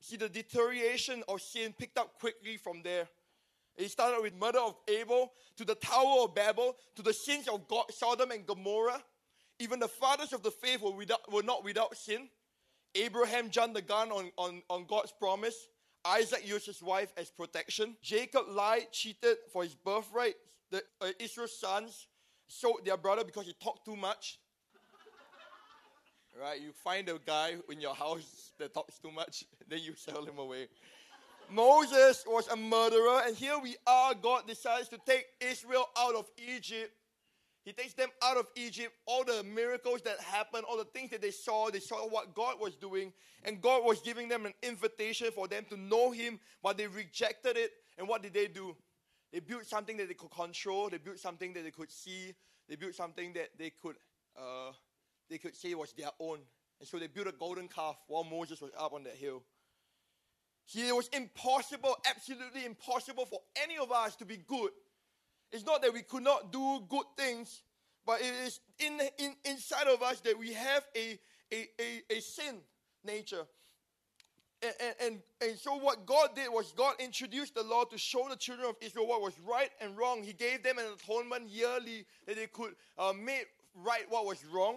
See, 0.04 0.16
the 0.16 0.28
deterioration 0.28 1.24
of 1.28 1.40
sin 1.40 1.72
picked 1.72 1.96
up 1.96 2.18
quickly 2.20 2.58
from 2.58 2.82
there. 2.82 3.08
It 3.74 3.90
started 3.90 4.20
with 4.20 4.34
murder 4.38 4.58
of 4.58 4.76
Abel, 4.86 5.32
to 5.56 5.64
the 5.64 5.76
Tower 5.76 6.24
of 6.24 6.34
Babel, 6.34 6.76
to 6.96 7.02
the 7.02 7.14
sins 7.14 7.48
of 7.48 7.66
God, 7.68 7.86
Sodom 7.90 8.30
and 8.30 8.46
Gomorrah. 8.46 9.02
Even 9.58 9.80
the 9.80 9.88
fathers 9.88 10.34
of 10.34 10.42
the 10.42 10.50
faith 10.50 10.82
were, 10.82 10.90
without, 10.90 11.32
were 11.32 11.42
not 11.42 11.64
without 11.64 11.96
sin. 11.96 12.28
Abraham 12.94 13.48
jumped 13.48 13.76
the 13.76 13.80
gun 13.80 14.12
on, 14.12 14.30
on, 14.36 14.60
on 14.68 14.84
God's 14.84 15.10
promise. 15.18 15.68
Isaac 16.04 16.46
used 16.46 16.66
his 16.66 16.82
wife 16.82 17.10
as 17.16 17.30
protection. 17.30 17.96
Jacob 18.02 18.44
lied, 18.50 18.92
cheated 18.92 19.38
for 19.54 19.62
his 19.62 19.74
birthright. 19.74 20.34
The 20.70 20.82
uh, 21.00 21.12
Israel's 21.18 21.58
sons 21.58 22.08
sold 22.46 22.84
their 22.84 22.98
brother 22.98 23.24
because 23.24 23.46
he 23.46 23.54
talked 23.54 23.86
too 23.86 23.96
much. 23.96 24.38
Right? 26.40 26.60
You 26.60 26.72
find 26.72 27.08
a 27.08 27.18
guy 27.24 27.54
in 27.70 27.80
your 27.80 27.94
house 27.94 28.52
that 28.58 28.74
talks 28.74 28.98
too 28.98 29.10
much, 29.10 29.44
then 29.68 29.80
you 29.82 29.94
sell 29.96 30.24
him 30.24 30.38
away. 30.38 30.68
Moses 31.50 32.24
was 32.26 32.48
a 32.48 32.56
murderer, 32.56 33.22
and 33.26 33.36
here 33.36 33.58
we 33.58 33.76
are. 33.86 34.14
God 34.14 34.46
decides 34.46 34.88
to 34.88 34.98
take 35.06 35.26
Israel 35.40 35.88
out 35.96 36.14
of 36.14 36.26
Egypt. 36.38 36.92
He 37.64 37.72
takes 37.72 37.94
them 37.94 38.08
out 38.22 38.36
of 38.36 38.46
Egypt, 38.56 38.92
all 39.06 39.24
the 39.24 39.42
miracles 39.42 40.02
that 40.02 40.20
happened, 40.20 40.64
all 40.68 40.76
the 40.76 40.84
things 40.84 41.10
that 41.10 41.22
they 41.22 41.30
saw, 41.30 41.70
they 41.70 41.80
saw 41.80 42.06
what 42.06 42.34
God 42.34 42.60
was 42.60 42.76
doing, 42.76 43.12
and 43.44 43.60
God 43.60 43.84
was 43.84 44.00
giving 44.00 44.28
them 44.28 44.44
an 44.44 44.52
invitation 44.62 45.30
for 45.34 45.48
them 45.48 45.64
to 45.70 45.76
know 45.76 46.10
Him, 46.10 46.40
but 46.62 46.76
they 46.76 46.86
rejected 46.86 47.56
it. 47.56 47.72
And 47.96 48.06
what 48.06 48.22
did 48.22 48.34
they 48.34 48.48
do? 48.48 48.76
They 49.32 49.40
built 49.40 49.66
something 49.66 49.96
that 49.96 50.08
they 50.08 50.14
could 50.14 50.30
control, 50.30 50.90
they 50.90 50.98
built 50.98 51.18
something 51.18 51.54
that 51.54 51.64
they 51.64 51.70
could 51.70 51.90
see, 51.90 52.34
they 52.68 52.76
built 52.76 52.94
something 52.94 53.32
that 53.32 53.50
they 53.58 53.70
could, 53.70 53.96
uh, 54.36 54.72
they 55.30 55.38
could 55.38 55.56
say 55.56 55.74
was 55.74 55.92
their 55.92 56.10
own. 56.20 56.38
And 56.80 56.88
so 56.88 56.98
they 56.98 57.06
built 57.06 57.28
a 57.28 57.32
golden 57.32 57.68
calf 57.68 57.96
while 58.08 58.24
Moses 58.24 58.60
was 58.60 58.70
up 58.78 58.92
on 58.92 59.04
that 59.04 59.14
hill. 59.14 59.42
See, 60.66 60.86
it 60.86 60.96
was 60.96 61.08
impossible, 61.08 61.96
absolutely 62.08 62.64
impossible 62.64 63.26
for 63.26 63.40
any 63.62 63.76
of 63.76 63.92
us 63.92 64.16
to 64.16 64.24
be 64.24 64.38
good. 64.38 64.70
It's 65.52 65.64
not 65.64 65.82
that 65.82 65.92
we 65.92 66.02
could 66.02 66.22
not 66.22 66.52
do 66.52 66.80
good 66.88 67.04
things, 67.16 67.62
but 68.06 68.20
it 68.20 68.32
is 68.46 68.60
in, 68.78 68.98
in, 69.18 69.34
inside 69.44 69.86
of 69.86 70.02
us 70.02 70.20
that 70.20 70.38
we 70.38 70.52
have 70.54 70.84
a, 70.96 71.18
a, 71.52 71.68
a, 71.80 72.16
a 72.16 72.20
sin 72.20 72.56
nature. 73.04 73.46
And, 74.62 74.94
and, 75.00 75.22
and, 75.42 75.58
so, 75.58 75.76
what 75.76 76.06
God 76.06 76.30
did 76.34 76.48
was 76.48 76.72
God 76.72 76.94
introduced 76.98 77.54
the 77.54 77.62
law 77.62 77.84
to 77.84 77.98
show 77.98 78.26
the 78.30 78.36
children 78.36 78.66
of 78.66 78.76
Israel 78.80 79.06
what 79.06 79.20
was 79.20 79.34
right 79.46 79.68
and 79.78 79.94
wrong. 79.94 80.22
He 80.22 80.32
gave 80.32 80.62
them 80.62 80.78
an 80.78 80.86
atonement 80.98 81.50
yearly 81.50 82.06
that 82.26 82.36
they 82.36 82.46
could 82.46 82.74
uh, 82.96 83.12
make 83.12 83.46
right 83.74 84.04
what 84.08 84.24
was 84.24 84.42
wrong 84.46 84.76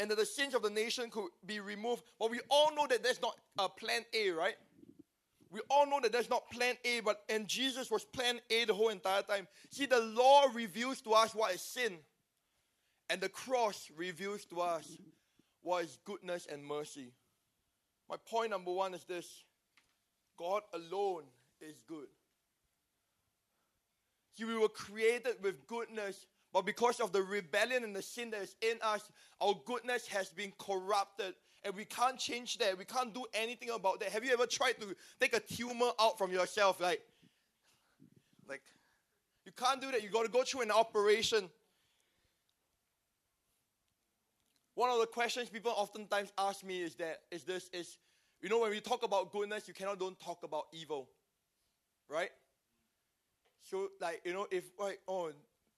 and 0.00 0.10
that 0.10 0.16
the 0.16 0.26
sins 0.26 0.54
of 0.54 0.62
the 0.62 0.70
nation 0.70 1.10
could 1.10 1.28
be 1.44 1.60
removed. 1.60 2.02
But 2.18 2.30
we 2.30 2.40
all 2.48 2.74
know 2.74 2.86
that 2.88 3.04
that's 3.04 3.20
not 3.20 3.36
uh, 3.58 3.68
plan 3.68 4.00
A, 4.14 4.30
right? 4.30 4.54
We 5.52 5.60
all 5.68 5.86
know 5.86 6.00
that 6.00 6.10
that's 6.10 6.30
not 6.30 6.50
plan 6.50 6.76
A, 6.84 7.00
but 7.00 7.22
and 7.28 7.46
Jesus 7.46 7.90
was 7.90 8.04
plan 8.04 8.40
A 8.48 8.64
the 8.64 8.72
whole 8.72 8.88
entire 8.88 9.22
time. 9.22 9.46
See, 9.70 9.84
the 9.84 10.00
law 10.00 10.46
reveals 10.54 11.02
to 11.02 11.12
us 11.12 11.34
what 11.34 11.54
is 11.54 11.60
sin, 11.60 11.98
and 13.10 13.20
the 13.20 13.28
cross 13.28 13.90
reveals 13.96 14.46
to 14.46 14.60
us 14.60 14.96
what 15.62 15.84
is 15.84 15.98
goodness 16.04 16.46
and 16.50 16.64
mercy. 16.64 17.12
My 18.08 18.16
point 18.26 18.50
number 18.50 18.72
one 18.72 18.94
is 18.94 19.04
this 19.04 19.44
God 20.38 20.62
alone 20.72 21.24
is 21.60 21.82
good. 21.86 22.08
See, 24.36 24.44
we 24.44 24.56
were 24.56 24.68
created 24.68 25.34
with 25.42 25.66
goodness 25.66 26.24
but 26.52 26.66
because 26.66 27.00
of 27.00 27.12
the 27.12 27.22
rebellion 27.22 27.84
and 27.84 27.94
the 27.94 28.02
sin 28.02 28.30
that 28.30 28.42
is 28.42 28.56
in 28.60 28.76
us, 28.82 29.08
our 29.40 29.54
goodness 29.64 30.06
has 30.08 30.30
been 30.30 30.52
corrupted. 30.58 31.34
And 31.62 31.74
we 31.74 31.84
can't 31.84 32.18
change 32.18 32.58
that. 32.58 32.76
We 32.76 32.84
can't 32.84 33.14
do 33.14 33.24
anything 33.34 33.70
about 33.70 34.00
that. 34.00 34.08
Have 34.10 34.24
you 34.24 34.32
ever 34.32 34.46
tried 34.46 34.80
to 34.80 34.96
take 35.20 35.34
a 35.36 35.40
tumor 35.40 35.90
out 36.00 36.18
from 36.18 36.32
yourself? 36.32 36.80
Like, 36.80 37.02
like 38.48 38.62
you 39.44 39.52
can't 39.52 39.80
do 39.80 39.90
that. 39.92 40.02
You 40.02 40.08
got 40.08 40.24
to 40.24 40.30
go 40.30 40.42
through 40.42 40.62
an 40.62 40.70
operation. 40.70 41.48
One 44.74 44.90
of 44.90 44.98
the 44.98 45.06
questions 45.06 45.50
people 45.50 45.72
oftentimes 45.76 46.32
ask 46.38 46.64
me 46.64 46.80
is 46.80 46.94
that 46.96 47.20
is 47.30 47.44
this 47.44 47.68
is 47.72 47.98
you 48.40 48.48
know 48.48 48.60
when 48.60 48.70
we 48.70 48.80
talk 48.80 49.04
about 49.04 49.30
goodness, 49.30 49.68
you 49.68 49.74
cannot 49.74 49.98
don't 49.98 50.18
talk 50.18 50.42
about 50.42 50.64
evil. 50.72 51.10
Right? 52.08 52.30
So 53.62 53.88
like, 54.00 54.22
you 54.24 54.32
know, 54.32 54.46
if 54.50 54.64
like 54.78 55.00
oh 55.06 55.30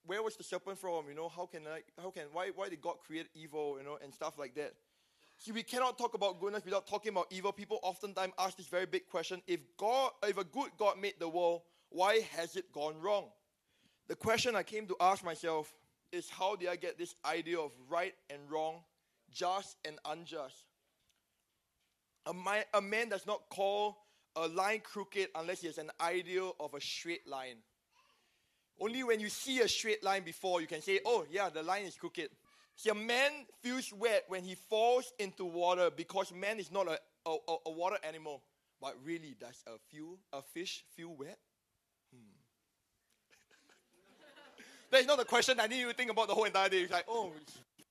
where 0.06 0.22
was 0.22 0.36
the 0.36 0.44
serpent 0.44 0.78
from? 0.78 1.08
You 1.08 1.14
know, 1.14 1.28
how 1.28 1.46
can 1.46 1.62
I, 1.66 1.80
how 2.00 2.10
can, 2.10 2.24
why, 2.32 2.50
why 2.54 2.68
did 2.68 2.80
God 2.80 2.96
create 3.06 3.28
evil, 3.34 3.76
you 3.78 3.84
know, 3.84 3.98
and 4.02 4.12
stuff 4.12 4.38
like 4.38 4.54
that. 4.56 4.74
See, 5.38 5.52
we 5.52 5.62
cannot 5.62 5.98
talk 5.98 6.14
about 6.14 6.40
goodness 6.40 6.64
without 6.64 6.86
talking 6.86 7.10
about 7.10 7.26
evil. 7.30 7.52
People 7.52 7.80
oftentimes 7.82 8.32
ask 8.38 8.56
this 8.56 8.68
very 8.68 8.86
big 8.86 9.08
question: 9.08 9.42
If 9.46 9.60
God, 9.76 10.12
if 10.22 10.38
a 10.38 10.44
good 10.44 10.70
God 10.78 11.00
made 11.00 11.14
the 11.18 11.28
world, 11.28 11.62
why 11.88 12.20
has 12.36 12.56
it 12.56 12.72
gone 12.72 13.00
wrong? 13.00 13.26
The 14.08 14.14
question 14.14 14.54
I 14.54 14.62
came 14.62 14.86
to 14.86 14.96
ask 15.00 15.24
myself 15.24 15.72
is: 16.12 16.30
How 16.30 16.54
did 16.56 16.68
I 16.68 16.76
get 16.76 16.96
this 16.96 17.14
idea 17.24 17.58
of 17.58 17.72
right 17.88 18.14
and 18.30 18.40
wrong, 18.48 18.82
just 19.32 19.76
and 19.84 19.98
unjust? 20.04 20.64
A, 22.26 22.32
man, 22.32 22.62
a 22.72 22.80
man 22.80 23.08
does 23.08 23.26
not 23.26 23.48
call 23.48 23.98
a 24.36 24.46
line 24.46 24.80
crooked 24.80 25.28
unless 25.34 25.60
he 25.60 25.66
has 25.66 25.78
an 25.78 25.90
idea 26.00 26.42
of 26.60 26.74
a 26.74 26.80
straight 26.80 27.26
line. 27.26 27.56
Only 28.82 29.04
when 29.04 29.20
you 29.20 29.28
see 29.28 29.60
a 29.60 29.68
straight 29.68 30.02
line 30.02 30.24
before, 30.24 30.60
you 30.60 30.66
can 30.66 30.82
say, 30.82 30.98
oh, 31.06 31.24
yeah, 31.30 31.48
the 31.50 31.62
line 31.62 31.84
is 31.84 31.94
crooked. 31.94 32.30
See, 32.74 32.90
a 32.90 32.94
man 32.94 33.30
feels 33.60 33.92
wet 33.92 34.24
when 34.26 34.42
he 34.42 34.56
falls 34.56 35.12
into 35.20 35.44
water 35.44 35.88
because 35.88 36.32
man 36.32 36.58
is 36.58 36.72
not 36.72 36.88
a, 36.88 36.98
a, 37.24 37.36
a 37.66 37.70
water 37.70 37.98
animal. 38.02 38.42
But 38.80 38.96
really, 39.04 39.36
does 39.38 39.62
a, 39.68 39.78
feel, 39.88 40.18
a 40.32 40.42
fish 40.42 40.84
feel 40.96 41.14
wet? 41.14 41.38
Hmm. 42.12 42.32
That's 44.90 45.06
not 45.06 45.18
the 45.18 45.26
question 45.26 45.60
I 45.60 45.68
need 45.68 45.78
you 45.78 45.88
to 45.88 45.94
think 45.94 46.10
about 46.10 46.26
the 46.26 46.34
whole 46.34 46.44
entire 46.44 46.68
day. 46.68 46.80
It's 46.80 46.90
like, 46.90 47.06
oh, 47.08 47.30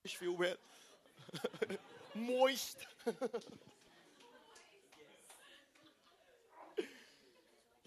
fish 0.03 0.17
feel 0.17 0.35
wet. 0.35 0.57
Moist. 2.15 2.79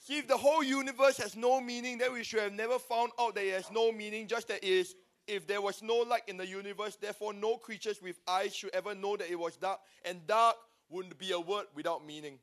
See, 0.04 0.18
if 0.18 0.28
the 0.28 0.36
whole 0.36 0.62
universe 0.62 1.16
has 1.16 1.34
no 1.34 1.62
meaning, 1.62 1.96
then 1.96 2.12
we 2.12 2.24
should 2.24 2.40
have 2.40 2.52
never 2.52 2.78
found 2.78 3.12
out 3.18 3.34
that 3.36 3.44
it 3.44 3.54
has 3.54 3.70
no 3.70 3.90
meaning, 3.90 4.28
just 4.28 4.48
that 4.48 4.62
is. 4.62 4.94
If 5.26 5.46
there 5.46 5.62
was 5.62 5.82
no 5.82 5.96
light 5.96 6.24
in 6.28 6.36
the 6.36 6.46
universe, 6.46 6.96
therefore 6.96 7.32
no 7.32 7.56
creatures 7.56 8.02
with 8.02 8.20
eyes 8.28 8.54
should 8.54 8.74
ever 8.74 8.94
know 8.94 9.16
that 9.16 9.30
it 9.30 9.38
was 9.38 9.56
dark, 9.56 9.80
and 10.04 10.26
dark 10.26 10.56
wouldn't 10.90 11.16
be 11.16 11.32
a 11.32 11.40
word 11.40 11.64
without 11.74 12.04
meaning. 12.04 12.38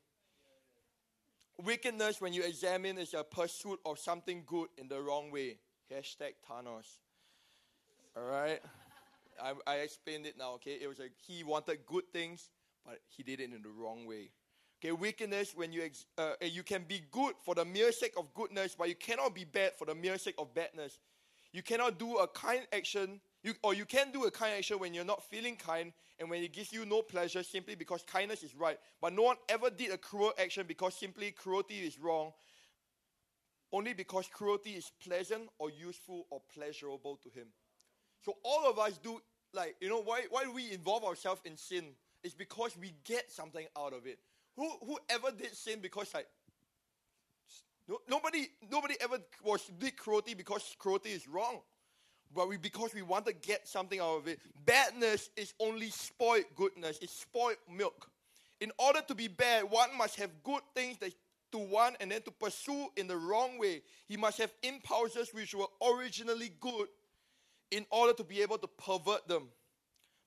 Wickedness, 1.62 2.20
when 2.20 2.32
you 2.32 2.42
examine, 2.42 2.98
is 2.98 3.14
a 3.14 3.22
pursuit 3.22 3.78
of 3.86 4.00
something 4.00 4.42
good 4.44 4.68
in 4.76 4.88
the 4.88 5.00
wrong 5.00 5.30
way. 5.30 5.58
Hashtag 5.88 6.32
Thanos. 6.50 6.96
All 8.16 8.24
right? 8.24 8.60
I, 9.40 9.52
I 9.68 9.74
explained 9.76 10.26
it 10.26 10.36
now, 10.36 10.54
okay? 10.54 10.78
It 10.82 10.88
was 10.88 10.98
like 10.98 11.12
he 11.24 11.44
wanted 11.44 11.86
good 11.86 12.12
things, 12.12 12.50
but 12.84 12.98
he 13.08 13.22
did 13.22 13.38
it 13.38 13.52
in 13.52 13.62
the 13.62 13.68
wrong 13.68 14.04
way. 14.04 14.30
Okay, 14.82 14.90
wickedness 14.90 15.52
when 15.54 15.72
you 15.72 15.82
ex- 15.82 16.06
uh, 16.18 16.32
you 16.40 16.64
can 16.64 16.82
be 16.82 17.02
good 17.12 17.34
for 17.44 17.54
the 17.54 17.64
mere 17.64 17.92
sake 17.92 18.14
of 18.16 18.34
goodness, 18.34 18.74
but 18.76 18.88
you 18.88 18.96
cannot 18.96 19.32
be 19.32 19.44
bad 19.44 19.74
for 19.76 19.84
the 19.84 19.94
mere 19.94 20.18
sake 20.18 20.34
of 20.38 20.52
badness. 20.54 20.98
You 21.52 21.62
cannot 21.62 22.00
do 22.00 22.16
a 22.16 22.26
kind 22.26 22.66
action, 22.72 23.20
you, 23.44 23.54
or 23.62 23.74
you 23.74 23.84
can 23.84 24.10
do 24.10 24.24
a 24.24 24.30
kind 24.32 24.54
action 24.58 24.80
when 24.80 24.92
you're 24.92 25.04
not 25.04 25.22
feeling 25.22 25.54
kind 25.54 25.92
and 26.18 26.28
when 26.28 26.42
it 26.42 26.52
gives 26.52 26.72
you 26.72 26.84
no 26.84 27.00
pleasure 27.00 27.44
simply 27.44 27.76
because 27.76 28.02
kindness 28.02 28.42
is 28.42 28.56
right. 28.56 28.76
But 29.00 29.12
no 29.12 29.22
one 29.22 29.36
ever 29.48 29.70
did 29.70 29.92
a 29.92 29.98
cruel 29.98 30.32
action 30.36 30.64
because 30.66 30.94
simply 30.94 31.30
cruelty 31.30 31.74
is 31.74 31.96
wrong, 32.00 32.32
only 33.72 33.92
because 33.92 34.26
cruelty 34.26 34.70
is 34.70 34.90
pleasant 35.06 35.48
or 35.60 35.70
useful 35.70 36.26
or 36.28 36.42
pleasurable 36.52 37.20
to 37.22 37.28
him. 37.28 37.46
So 38.24 38.34
all 38.42 38.68
of 38.68 38.80
us 38.80 38.98
do 38.98 39.20
like 39.54 39.76
you 39.80 39.88
know 39.88 40.02
why 40.02 40.22
why 40.30 40.42
do 40.42 40.50
we 40.50 40.72
involve 40.72 41.04
ourselves 41.04 41.40
in 41.44 41.56
sin? 41.56 41.90
It's 42.24 42.34
because 42.34 42.76
we 42.76 42.94
get 43.04 43.30
something 43.30 43.66
out 43.78 43.92
of 43.92 44.08
it. 44.08 44.18
Who 44.56 44.70
whoever 44.80 45.34
did 45.36 45.54
sin 45.54 45.80
because 45.80 46.12
like 46.14 46.26
no, 47.88 47.98
nobody 48.08 48.48
nobody 48.70 48.94
ever 49.00 49.18
was 49.42 49.70
did 49.78 49.96
cruelty 49.96 50.34
because 50.34 50.76
cruelty 50.78 51.10
is 51.10 51.28
wrong. 51.28 51.60
But 52.34 52.48
we 52.48 52.56
because 52.56 52.94
we 52.94 53.02
want 53.02 53.26
to 53.26 53.32
get 53.32 53.68
something 53.68 54.00
out 54.00 54.18
of 54.18 54.28
it. 54.28 54.40
Badness 54.64 55.30
is 55.36 55.52
only 55.60 55.90
spoiled 55.90 56.44
goodness. 56.56 56.98
It's 57.02 57.12
spoiled 57.12 57.56
milk. 57.70 58.10
In 58.60 58.70
order 58.78 59.00
to 59.08 59.14
be 59.14 59.28
bad, 59.28 59.64
one 59.64 59.96
must 59.98 60.16
have 60.16 60.30
good 60.42 60.62
things 60.74 60.96
that 60.98 61.12
to 61.52 61.58
want 61.58 61.96
and 62.00 62.10
then 62.10 62.22
to 62.22 62.30
pursue 62.30 62.88
in 62.96 63.06
the 63.06 63.16
wrong 63.16 63.58
way. 63.58 63.82
He 64.08 64.16
must 64.16 64.38
have 64.38 64.52
impulses 64.62 65.32
which 65.32 65.54
were 65.54 65.66
originally 65.86 66.52
good 66.60 66.88
in 67.70 67.86
order 67.90 68.12
to 68.14 68.24
be 68.24 68.42
able 68.42 68.58
to 68.58 68.66
pervert 68.66 69.28
them. 69.28 69.48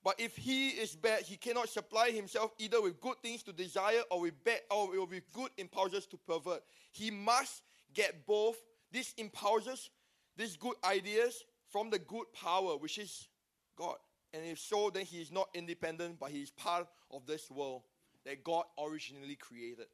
But 0.05 0.19
if 0.19 0.37
he 0.37 0.69
is 0.69 0.95
bad, 0.95 1.23
he 1.23 1.35
cannot 1.35 1.67
supply 1.67 2.11
himself 2.11 2.51
either 2.59 2.79
with 2.79 3.01
good 3.01 3.15
things 3.23 3.41
to 3.41 3.51
desire 3.51 4.01
or 4.11 4.21
with 4.21 4.43
bad 4.43 4.59
or 4.69 5.03
with 5.07 5.33
good 5.33 5.49
impulses 5.57 6.05
to 6.05 6.17
pervert. 6.17 6.61
He 6.91 7.09
must 7.09 7.63
get 7.91 8.23
both 8.27 8.55
these 8.91 9.15
impulses, 9.17 9.89
these 10.37 10.57
good 10.57 10.75
ideas 10.83 11.43
from 11.71 11.89
the 11.89 11.97
good 11.97 12.25
power, 12.33 12.77
which 12.77 12.99
is 12.99 13.29
God. 13.75 13.95
And 14.31 14.45
if 14.45 14.59
so, 14.59 14.91
then 14.91 15.05
he 15.05 15.21
is 15.21 15.31
not 15.31 15.49
independent, 15.55 16.19
but 16.19 16.29
he 16.29 16.43
is 16.43 16.51
part 16.51 16.85
of 17.09 17.25
this 17.25 17.49
world 17.49 17.81
that 18.25 18.43
God 18.43 18.65
originally 18.79 19.35
created. 19.35 19.87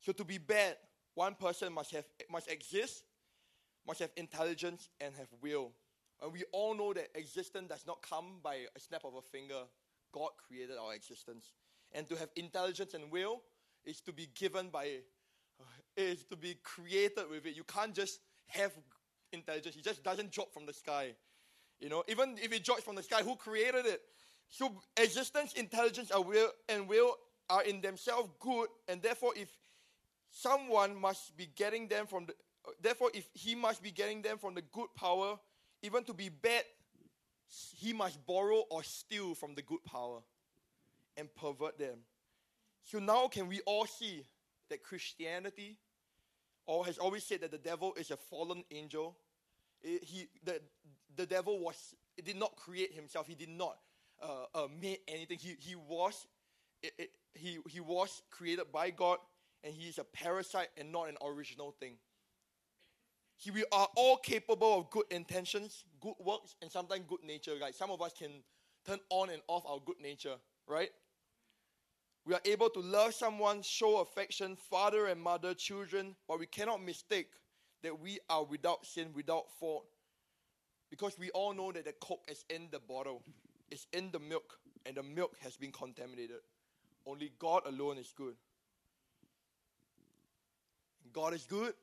So 0.00 0.12
to 0.12 0.24
be 0.24 0.38
bad, 0.38 0.76
one 1.14 1.34
person 1.34 1.74
must 1.74 1.90
have 1.90 2.06
must 2.30 2.50
exist, 2.50 3.04
must 3.86 4.00
have 4.00 4.10
intelligence 4.16 4.88
and 5.02 5.14
have 5.16 5.28
will. 5.42 5.72
And 6.22 6.32
we 6.32 6.44
all 6.52 6.74
know 6.74 6.92
that 6.92 7.08
existence 7.14 7.68
does 7.68 7.84
not 7.86 8.00
come 8.08 8.38
by 8.42 8.66
a 8.76 8.80
snap 8.80 9.04
of 9.04 9.14
a 9.14 9.22
finger. 9.22 9.62
God 10.12 10.30
created 10.46 10.76
our 10.78 10.94
existence. 10.94 11.52
And 11.92 12.06
to 12.08 12.16
have 12.16 12.28
intelligence 12.36 12.94
and 12.94 13.10
will 13.10 13.42
is 13.84 14.00
to 14.02 14.12
be 14.12 14.28
given 14.34 14.68
by, 14.68 15.00
uh, 15.60 15.64
is 15.96 16.24
to 16.24 16.36
be 16.36 16.56
created 16.62 17.28
with 17.28 17.44
it. 17.46 17.56
You 17.56 17.64
can't 17.64 17.94
just 17.94 18.20
have 18.46 18.72
intelligence. 19.32 19.76
It 19.76 19.84
just 19.84 20.04
doesn't 20.04 20.30
drop 20.30 20.52
from 20.52 20.64
the 20.64 20.72
sky. 20.72 21.14
You 21.80 21.88
know, 21.88 22.04
even 22.06 22.36
if 22.40 22.52
it 22.52 22.64
drops 22.64 22.84
from 22.84 22.94
the 22.94 23.02
sky, 23.02 23.22
who 23.22 23.34
created 23.34 23.86
it? 23.86 24.02
So 24.48 24.80
existence, 24.96 25.54
intelligence, 25.54 26.12
and 26.14 26.24
will 26.24 26.50
and 26.68 26.88
will 26.88 27.16
are 27.50 27.64
in 27.64 27.80
themselves 27.80 28.30
good, 28.38 28.68
and 28.86 29.02
therefore, 29.02 29.32
if 29.34 29.48
someone 30.30 30.94
must 30.94 31.36
be 31.36 31.48
getting 31.56 31.88
them 31.88 32.06
from 32.06 32.26
the, 32.26 32.34
uh, 32.66 32.70
therefore, 32.80 33.10
if 33.14 33.26
he 33.32 33.54
must 33.54 33.82
be 33.82 33.90
getting 33.90 34.22
them 34.22 34.38
from 34.38 34.54
the 34.54 34.62
good 34.62 34.88
power, 34.94 35.38
even 35.82 36.04
to 36.04 36.14
be 36.14 36.28
bad, 36.28 36.64
he 37.76 37.92
must 37.92 38.24
borrow 38.26 38.62
or 38.70 38.82
steal 38.82 39.34
from 39.34 39.54
the 39.54 39.62
good 39.62 39.84
power 39.84 40.20
and 41.16 41.28
pervert 41.34 41.78
them. 41.78 41.98
So 42.84 42.98
now, 42.98 43.28
can 43.28 43.48
we 43.48 43.60
all 43.66 43.86
see 43.86 44.24
that 44.70 44.82
Christianity, 44.82 45.78
or 46.66 46.86
has 46.86 46.98
always 46.98 47.24
said 47.24 47.42
that 47.42 47.50
the 47.50 47.58
devil 47.58 47.94
is 47.96 48.10
a 48.10 48.16
fallen 48.16 48.64
angel? 48.70 49.16
It, 49.82 50.04
he, 50.04 50.28
the, 50.44 50.60
the 51.16 51.26
devil 51.26 51.58
was, 51.58 51.94
did 52.24 52.36
not 52.36 52.56
create 52.56 52.94
himself. 52.94 53.26
He 53.26 53.34
did 53.34 53.50
not 53.50 53.76
uh, 54.22 54.46
uh, 54.54 54.68
make 54.80 55.02
anything. 55.08 55.38
He, 55.40 55.56
he 55.58 55.74
was, 55.74 56.26
it, 56.82 56.92
it, 56.98 57.10
he, 57.34 57.58
he 57.68 57.80
was 57.80 58.22
created 58.30 58.72
by 58.72 58.90
God, 58.90 59.18
and 59.62 59.74
he 59.74 59.88
is 59.88 59.98
a 59.98 60.04
parasite 60.04 60.68
and 60.78 60.90
not 60.90 61.08
an 61.08 61.16
original 61.24 61.74
thing. 61.78 61.94
We 63.52 63.64
are 63.72 63.88
all 63.96 64.16
capable 64.18 64.78
of 64.78 64.90
good 64.90 65.06
intentions, 65.10 65.84
good 66.00 66.14
works, 66.20 66.54
and 66.62 66.70
sometimes 66.70 67.02
good 67.08 67.24
nature. 67.24 67.52
Like 67.60 67.74
some 67.74 67.90
of 67.90 68.00
us 68.00 68.12
can 68.16 68.30
turn 68.86 68.98
on 69.10 69.30
and 69.30 69.42
off 69.48 69.64
our 69.66 69.80
good 69.84 70.00
nature, 70.00 70.36
right? 70.68 70.90
We 72.24 72.34
are 72.34 72.40
able 72.44 72.70
to 72.70 72.80
love 72.80 73.14
someone, 73.14 73.62
show 73.62 74.00
affection, 74.00 74.56
father 74.56 75.06
and 75.06 75.20
mother, 75.20 75.54
children, 75.54 76.14
but 76.28 76.38
we 76.38 76.46
cannot 76.46 76.82
mistake 76.82 77.30
that 77.82 77.98
we 77.98 78.20
are 78.30 78.44
without 78.44 78.86
sin, 78.86 79.08
without 79.12 79.50
fault. 79.58 79.84
Because 80.88 81.18
we 81.18 81.30
all 81.30 81.52
know 81.52 81.72
that 81.72 81.84
the 81.84 81.92
coke 81.92 82.24
is 82.28 82.44
in 82.48 82.68
the 82.70 82.78
bottle, 82.78 83.22
it's 83.70 83.86
in 83.92 84.10
the 84.12 84.20
milk, 84.20 84.58
and 84.86 84.96
the 84.96 85.02
milk 85.02 85.36
has 85.40 85.56
been 85.56 85.72
contaminated. 85.72 86.36
Only 87.06 87.32
God 87.38 87.62
alone 87.66 87.98
is 87.98 88.12
good. 88.16 88.34
God 91.12 91.34
is 91.34 91.44
good. 91.44 91.74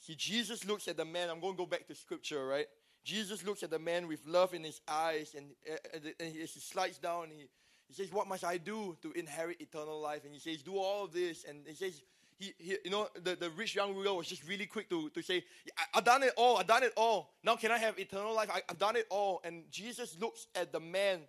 See, 0.00 0.14
Jesus 0.14 0.64
looks 0.64 0.88
at 0.88 0.96
the 0.96 1.04
man. 1.04 1.30
I'm 1.30 1.40
going 1.40 1.54
to 1.54 1.58
go 1.58 1.66
back 1.66 1.86
to 1.88 1.94
scripture, 1.94 2.46
right? 2.46 2.66
Jesus 3.04 3.44
looks 3.44 3.62
at 3.62 3.70
the 3.70 3.78
man 3.78 4.08
with 4.08 4.26
love 4.26 4.54
in 4.54 4.64
his 4.64 4.80
eyes, 4.88 5.34
and, 5.36 5.46
and 5.94 6.32
he, 6.32 6.40
he 6.40 6.46
slides 6.46 6.98
down, 6.98 7.28
he, 7.30 7.46
he 7.88 7.94
says, 7.94 8.12
What 8.12 8.26
must 8.26 8.44
I 8.44 8.58
do 8.58 8.96
to 9.02 9.12
inherit 9.12 9.60
eternal 9.60 10.00
life? 10.00 10.24
And 10.24 10.34
he 10.34 10.40
says, 10.40 10.62
Do 10.62 10.76
all 10.76 11.04
of 11.04 11.12
this. 11.12 11.44
And 11.44 11.66
he 11.66 11.74
says, 11.74 12.02
he, 12.38 12.52
he, 12.58 12.76
you 12.84 12.90
know, 12.90 13.08
the, 13.22 13.34
the 13.34 13.50
rich 13.50 13.74
young 13.74 13.94
ruler 13.94 14.12
was 14.14 14.26
just 14.26 14.46
really 14.46 14.66
quick 14.66 14.90
to, 14.90 15.08
to 15.10 15.22
say, 15.22 15.42
I, 15.78 15.82
have 15.94 16.04
done 16.04 16.22
it 16.22 16.32
all, 16.36 16.58
I've 16.58 16.66
done 16.66 16.82
it 16.82 16.92
all. 16.96 17.32
Now 17.42 17.56
can 17.56 17.70
I 17.70 17.78
have 17.78 17.98
eternal 17.98 18.34
life? 18.34 18.50
I, 18.52 18.60
I've 18.68 18.78
done 18.78 18.96
it 18.96 19.06
all. 19.10 19.40
And 19.42 19.64
Jesus 19.70 20.16
looks 20.20 20.46
at 20.54 20.70
the 20.70 20.80
man 20.80 21.20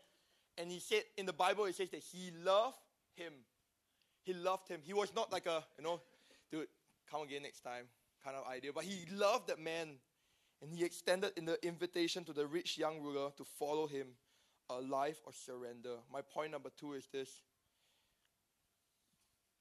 and 0.57 0.69
he 0.69 0.79
said, 0.79 1.03
in 1.17 1.25
the 1.25 1.33
Bible, 1.33 1.65
it 1.65 1.75
says 1.75 1.89
that 1.91 2.01
he 2.01 2.31
loved 2.43 2.77
him. 3.15 3.31
He 4.23 4.33
loved 4.33 4.67
him. 4.67 4.81
He 4.83 4.93
was 4.93 5.13
not 5.15 5.31
like 5.31 5.45
a, 5.45 5.63
you 5.77 5.83
know, 5.85 6.01
dude, 6.51 6.67
come 7.09 7.21
again 7.21 7.43
next 7.43 7.61
time 7.61 7.85
kind 8.23 8.35
of 8.35 8.51
idea. 8.51 8.71
But 8.73 8.83
he 8.83 9.05
loved 9.15 9.47
that 9.47 9.59
man 9.59 9.95
and 10.61 10.71
he 10.71 10.83
extended 10.83 11.31
in 11.37 11.45
the 11.45 11.63
invitation 11.65 12.23
to 12.25 12.33
the 12.33 12.45
rich 12.45 12.77
young 12.77 12.99
ruler 12.99 13.29
to 13.37 13.43
follow 13.43 13.87
him 13.87 14.07
a 14.69 14.81
life 14.81 15.21
of 15.25 15.35
surrender. 15.35 15.95
My 16.11 16.21
point 16.21 16.51
number 16.51 16.69
two 16.77 16.93
is 16.93 17.07
this 17.11 17.29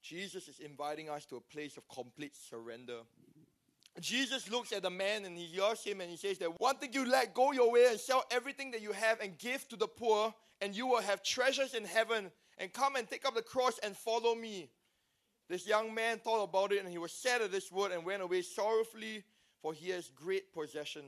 Jesus 0.01 0.47
is 0.47 0.59
inviting 0.59 1.09
us 1.09 1.25
to 1.25 1.37
a 1.37 1.41
place 1.41 1.77
of 1.77 1.87
complete 1.87 2.35
surrender. 2.35 2.99
Jesus 3.99 4.49
looks 4.49 4.71
at 4.73 4.83
the 4.83 4.89
man 4.89 5.25
and 5.25 5.35
he 5.37 5.45
hears 5.45 5.83
him 5.83 6.01
and 6.01 6.09
he 6.09 6.17
says 6.17 6.37
that 6.37 6.59
one 6.59 6.77
thing 6.77 6.93
you 6.93 7.09
let 7.09 7.33
go 7.33 7.51
your 7.51 7.71
way 7.71 7.87
and 7.89 7.99
sell 7.99 8.23
everything 8.29 8.71
that 8.71 8.81
you 8.81 8.91
have 8.91 9.19
and 9.21 9.37
give 9.37 9.67
to 9.69 9.75
the 9.75 9.87
poor, 9.87 10.33
and 10.61 10.75
you 10.75 10.85
will 10.85 11.01
have 11.01 11.23
treasures 11.23 11.73
in 11.73 11.83
heaven. 11.83 12.31
And 12.59 12.73
come 12.73 12.95
and 12.95 13.07
take 13.07 13.23
up 13.23 13.35
the 13.35 13.43
cross 13.43 13.79
and 13.83 13.95
follow 13.95 14.33
me. 14.33 14.69
This 15.49 15.65
young 15.65 15.93
man 15.93 16.19
thought 16.19 16.43
about 16.43 16.71
it 16.71 16.83
and 16.83 16.89
he 16.89 16.97
was 16.97 17.11
sad 17.11 17.41
at 17.41 17.51
this 17.51 17.71
word 17.71 17.91
and 17.91 18.05
went 18.05 18.21
away 18.21 18.41
sorrowfully, 18.41 19.23
for 19.61 19.73
he 19.73 19.89
has 19.91 20.11
great 20.15 20.53
possession. 20.53 21.03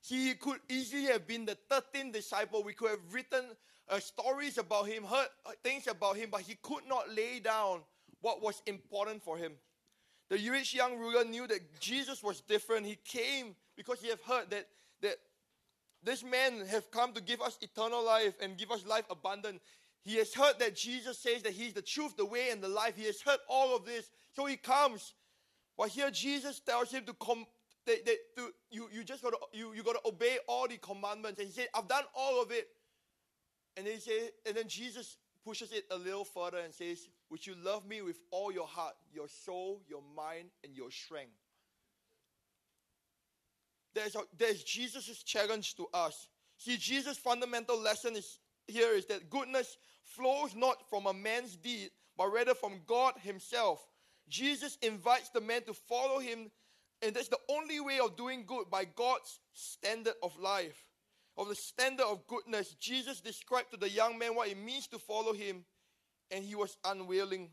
See, 0.00 0.28
he 0.28 0.34
could 0.34 0.58
easily 0.68 1.04
have 1.04 1.26
been 1.26 1.44
the 1.44 1.56
13th 1.70 2.12
disciple. 2.12 2.62
We 2.62 2.74
could 2.74 2.90
have 2.90 3.14
written 3.14 3.44
uh, 3.88 4.00
stories 4.00 4.58
about 4.58 4.86
him, 4.86 5.04
heard 5.04 5.28
uh, 5.46 5.50
things 5.62 5.86
about 5.86 6.16
him, 6.16 6.28
but 6.30 6.40
he 6.42 6.56
could 6.62 6.86
not 6.88 7.10
lay 7.10 7.40
down 7.40 7.80
what 8.20 8.42
was 8.42 8.62
important 8.66 9.22
for 9.22 9.36
him. 9.36 9.52
The 10.28 10.48
rich 10.48 10.74
young 10.74 10.98
ruler 10.98 11.24
knew 11.24 11.46
that 11.46 11.78
Jesus 11.78 12.22
was 12.22 12.40
different. 12.40 12.86
He 12.86 12.96
came 13.04 13.54
because 13.76 14.00
he 14.00 14.08
had 14.08 14.20
heard 14.26 14.50
that, 14.50 14.66
that 15.02 15.16
this 16.02 16.24
man 16.24 16.66
have 16.66 16.90
come 16.90 17.12
to 17.12 17.20
give 17.20 17.40
us 17.40 17.58
eternal 17.60 18.04
life 18.04 18.34
and 18.40 18.56
give 18.56 18.70
us 18.70 18.86
life 18.86 19.04
abundant. 19.10 19.60
He 20.04 20.16
has 20.16 20.34
heard 20.34 20.58
that 20.58 20.74
Jesus 20.74 21.18
says 21.18 21.42
that 21.42 21.52
he's 21.52 21.74
the 21.74 21.82
truth, 21.82 22.16
the 22.16 22.24
way, 22.24 22.50
and 22.50 22.60
the 22.60 22.68
life. 22.68 22.94
He 22.96 23.06
has 23.06 23.20
heard 23.20 23.38
all 23.48 23.76
of 23.76 23.84
this. 23.84 24.10
So 24.32 24.46
he 24.46 24.56
comes. 24.56 25.14
But 25.78 25.88
here 25.88 26.10
Jesus 26.10 26.60
tells 26.60 26.90
him 26.90 27.04
to 27.06 27.14
come 27.14 27.46
that, 27.86 28.04
that 28.06 28.16
to, 28.36 28.52
you, 28.70 28.88
you 28.92 29.04
just 29.04 29.22
gotta 29.22 29.38
you, 29.52 29.72
you 29.74 29.82
gotta 29.82 30.00
obey 30.04 30.38
all 30.48 30.66
the 30.66 30.76
commandments. 30.76 31.38
And 31.38 31.48
he 31.48 31.54
said, 31.54 31.68
I've 31.74 31.88
done 31.88 32.04
all 32.14 32.42
of 32.42 32.50
it. 32.50 32.68
And 33.76 33.86
then 33.86 33.94
he 33.94 34.00
said, 34.00 34.30
and 34.46 34.56
then 34.56 34.68
Jesus 34.68 35.16
pushes 35.44 35.72
it 35.72 35.84
a 35.90 35.96
little 35.96 36.24
further 36.24 36.58
and 36.58 36.74
says, 36.74 37.08
Would 37.30 37.46
you 37.46 37.54
love 37.62 37.86
me 37.86 38.02
with 38.02 38.18
all 38.30 38.52
your 38.52 38.66
heart, 38.66 38.94
your 39.12 39.28
soul, 39.28 39.80
your 39.88 40.02
mind, 40.16 40.48
and 40.64 40.76
your 40.76 40.90
strength? 40.90 41.32
There's, 43.94 44.16
there's 44.38 44.62
Jesus' 44.64 45.22
challenge 45.22 45.76
to 45.76 45.86
us. 45.92 46.28
See, 46.56 46.76
Jesus' 46.76 47.18
fundamental 47.18 47.78
lesson 47.78 48.16
is 48.16 48.38
here 48.66 48.94
is 48.94 49.06
that 49.06 49.30
goodness 49.30 49.76
flows 50.02 50.54
not 50.54 50.76
from 50.88 51.06
a 51.06 51.12
man's 51.14 51.56
deed, 51.56 51.90
but 52.16 52.32
rather 52.32 52.54
from 52.54 52.80
God 52.86 53.14
Himself. 53.22 53.86
Jesus 54.28 54.78
invites 54.82 55.30
the 55.30 55.40
man 55.40 55.62
to 55.64 55.74
follow 55.74 56.18
Him, 56.18 56.50
and 57.00 57.14
that's 57.14 57.28
the 57.28 57.40
only 57.48 57.80
way 57.80 57.98
of 57.98 58.16
doing 58.16 58.44
good 58.46 58.70
by 58.70 58.84
God's 58.84 59.40
standard 59.52 60.14
of 60.22 60.38
life 60.38 60.86
of 61.36 61.48
the 61.48 61.54
standard 61.54 62.04
of 62.04 62.26
goodness, 62.26 62.74
Jesus 62.78 63.20
described 63.20 63.70
to 63.70 63.76
the 63.76 63.88
young 63.88 64.18
man 64.18 64.34
what 64.34 64.48
it 64.48 64.58
means 64.58 64.86
to 64.88 64.98
follow 64.98 65.32
him, 65.32 65.64
and 66.30 66.44
he 66.44 66.54
was 66.54 66.76
unwilling. 66.84 67.50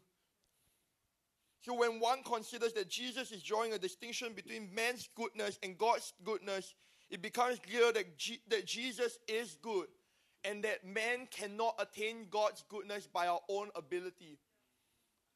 So, 1.62 1.74
when 1.74 2.00
one 2.00 2.24
considers 2.24 2.74
that 2.74 2.90
Jesus 2.90 3.32
is 3.32 3.44
drawing 3.44 3.74
a 3.74 3.78
distinction 3.78 4.34
between 4.34 4.74
man's 4.74 5.10
goodness 5.16 5.60
and 5.64 5.78
God's 5.78 6.14
goodness, 6.24 6.74
it 7.10 7.22
becomes 7.22 7.60
clear 7.60 7.92
that, 7.92 8.18
G- 8.18 8.42
that 8.50 8.66
Jesus 8.66 9.18
is 9.28 9.58
good 9.62 9.88
and 10.44 10.64
that 10.64 10.86
man 10.86 11.28
cannot 11.32 11.76
attain 11.80 12.28
God's 12.30 12.64
goodness 12.70 13.08
by 13.08 13.28
our 13.28 13.42
own 13.50 13.70
ability, 13.76 14.38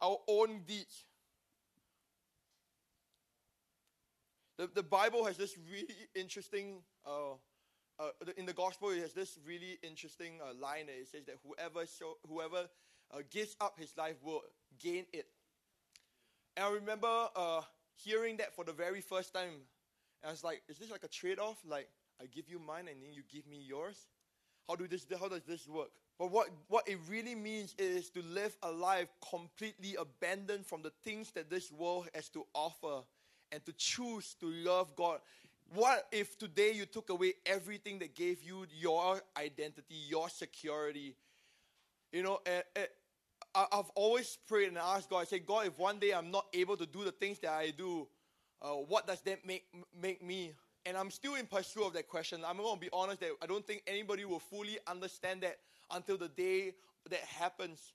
our 0.01 0.17
own 0.27 0.61
deeds. 0.65 1.05
The, 4.57 4.69
the 4.73 4.83
Bible 4.83 5.25
has 5.25 5.37
this 5.37 5.57
really 5.69 6.07
interesting 6.15 6.83
uh, 7.05 7.33
uh, 7.99 8.09
in 8.37 8.45
the 8.45 8.53
gospel, 8.53 8.89
it 8.89 9.01
has 9.01 9.13
this 9.13 9.37
really 9.45 9.77
interesting 9.83 10.39
uh, 10.41 10.53
line 10.59 10.87
that 10.87 10.93
it 10.93 11.07
says 11.07 11.25
that 11.25 11.35
whoever 11.45 11.85
show, 11.85 12.17
whoever 12.27 12.67
uh, 13.11 13.17
gives 13.29 13.55
up 13.61 13.79
his 13.79 13.95
life 13.97 14.15
will 14.23 14.41
gain 14.79 15.05
it. 15.13 15.27
And 16.57 16.65
I 16.65 16.71
remember 16.71 17.27
uh, 17.35 17.61
hearing 17.95 18.37
that 18.37 18.55
for 18.55 18.65
the 18.65 18.73
very 18.73 19.01
first 19.01 19.33
time. 19.33 19.49
And 20.21 20.29
I 20.29 20.31
was 20.31 20.43
like, 20.43 20.63
is 20.67 20.77
this 20.77 20.91
like 20.91 21.03
a 21.03 21.07
trade-off? 21.07 21.57
Like 21.67 21.89
I 22.21 22.25
give 22.25 22.49
you 22.49 22.59
mine 22.59 22.87
and 22.89 23.01
then 23.01 23.13
you 23.13 23.23
give 23.31 23.45
me 23.47 23.61
yours? 23.65 24.07
How 24.67 24.75
do 24.75 24.87
this? 24.87 25.05
How 25.19 25.27
does 25.27 25.43
this 25.43 25.67
work? 25.67 25.89
But 26.19 26.31
what, 26.31 26.49
what 26.67 26.87
it 26.87 26.99
really 27.09 27.35
means 27.35 27.75
is 27.77 28.09
to 28.11 28.21
live 28.21 28.55
a 28.61 28.71
life 28.71 29.07
completely 29.29 29.95
abandoned 29.99 30.65
from 30.65 30.83
the 30.83 30.91
things 31.03 31.31
that 31.31 31.49
this 31.49 31.71
world 31.71 32.07
has 32.13 32.29
to 32.29 32.45
offer 32.53 33.03
and 33.51 33.65
to 33.65 33.73
choose 33.73 34.35
to 34.39 34.45
love 34.47 34.95
God 34.95 35.19
what 35.73 36.07
if 36.11 36.37
today 36.37 36.71
you 36.73 36.85
took 36.85 37.09
away 37.09 37.33
everything 37.45 37.99
that 37.99 38.15
gave 38.15 38.43
you 38.43 38.65
your 38.79 39.21
identity, 39.37 39.95
your 40.07 40.29
security? 40.29 41.15
You 42.11 42.23
know, 42.23 42.39
uh, 42.45 42.79
uh, 43.55 43.65
I've 43.71 43.89
always 43.95 44.37
prayed 44.47 44.67
and 44.67 44.77
asked 44.77 45.09
God, 45.09 45.19
I 45.19 45.23
say, 45.25 45.39
God, 45.39 45.67
if 45.67 45.77
one 45.77 45.99
day 45.99 46.13
I'm 46.13 46.31
not 46.31 46.45
able 46.53 46.77
to 46.77 46.85
do 46.85 47.03
the 47.03 47.11
things 47.11 47.39
that 47.39 47.51
I 47.51 47.71
do, 47.71 48.07
uh, 48.61 48.69
what 48.69 49.07
does 49.07 49.21
that 49.21 49.45
make, 49.45 49.65
make 49.99 50.23
me? 50.23 50.53
And 50.85 50.97
I'm 50.97 51.11
still 51.11 51.35
in 51.35 51.45
pursuit 51.45 51.85
of 51.85 51.93
that 51.93 52.07
question. 52.07 52.41
I'm 52.45 52.57
going 52.57 52.75
to 52.75 52.79
be 52.79 52.89
honest 52.91 53.21
that 53.21 53.29
I 53.41 53.45
don't 53.45 53.65
think 53.65 53.83
anybody 53.87 54.25
will 54.25 54.39
fully 54.39 54.77
understand 54.87 55.41
that 55.41 55.57
until 55.91 56.17
the 56.17 56.27
day 56.27 56.73
that 57.09 57.21
happens. 57.21 57.93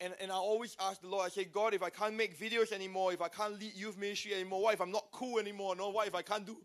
And, 0.00 0.14
and 0.20 0.30
I 0.30 0.34
always 0.34 0.76
ask 0.80 1.00
the 1.00 1.08
Lord, 1.08 1.26
I 1.26 1.28
say, 1.30 1.44
God, 1.44 1.74
if 1.74 1.82
I 1.82 1.90
can't 1.90 2.16
make 2.16 2.38
videos 2.38 2.72
anymore, 2.72 3.12
if 3.12 3.22
I 3.22 3.28
can't 3.28 3.58
lead 3.58 3.72
youth 3.74 3.98
ministry 3.98 4.34
anymore, 4.34 4.62
what 4.62 4.74
if 4.74 4.80
I'm 4.80 4.92
not 4.92 5.06
cool 5.12 5.38
anymore? 5.38 5.76
No, 5.76 5.90
what 5.90 6.06
if 6.06 6.14
I 6.14 6.22
can't 6.22 6.46
do 6.46 6.56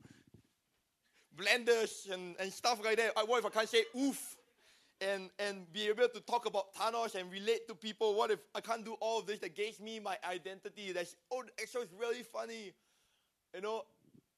blenders 1.37 2.11
and, 2.11 2.35
and 2.39 2.51
stuff 2.51 2.83
like 2.83 2.97
that? 2.97 3.13
What 3.27 3.39
if 3.39 3.45
I 3.45 3.49
can't 3.49 3.69
say 3.69 3.83
oof 3.97 4.35
and, 5.01 5.29
and 5.39 5.71
be 5.73 5.87
able 5.87 6.07
to 6.07 6.19
talk 6.21 6.45
about 6.45 6.73
Thanos 6.75 7.15
and 7.15 7.31
relate 7.31 7.67
to 7.67 7.75
people. 7.75 8.15
What 8.15 8.31
if 8.31 8.39
I 8.53 8.61
can't 8.61 8.85
do 8.85 8.95
all 8.99 9.19
of 9.19 9.25
this 9.25 9.39
that 9.39 9.55
gives 9.55 9.79
me 9.79 9.99
my 9.99 10.17
identity? 10.29 10.91
That's 10.91 11.15
oh, 11.31 11.43
so 11.67 11.81
it's 11.81 11.93
really 11.93 12.23
funny. 12.23 12.73
You 13.53 13.61
know, 13.61 13.83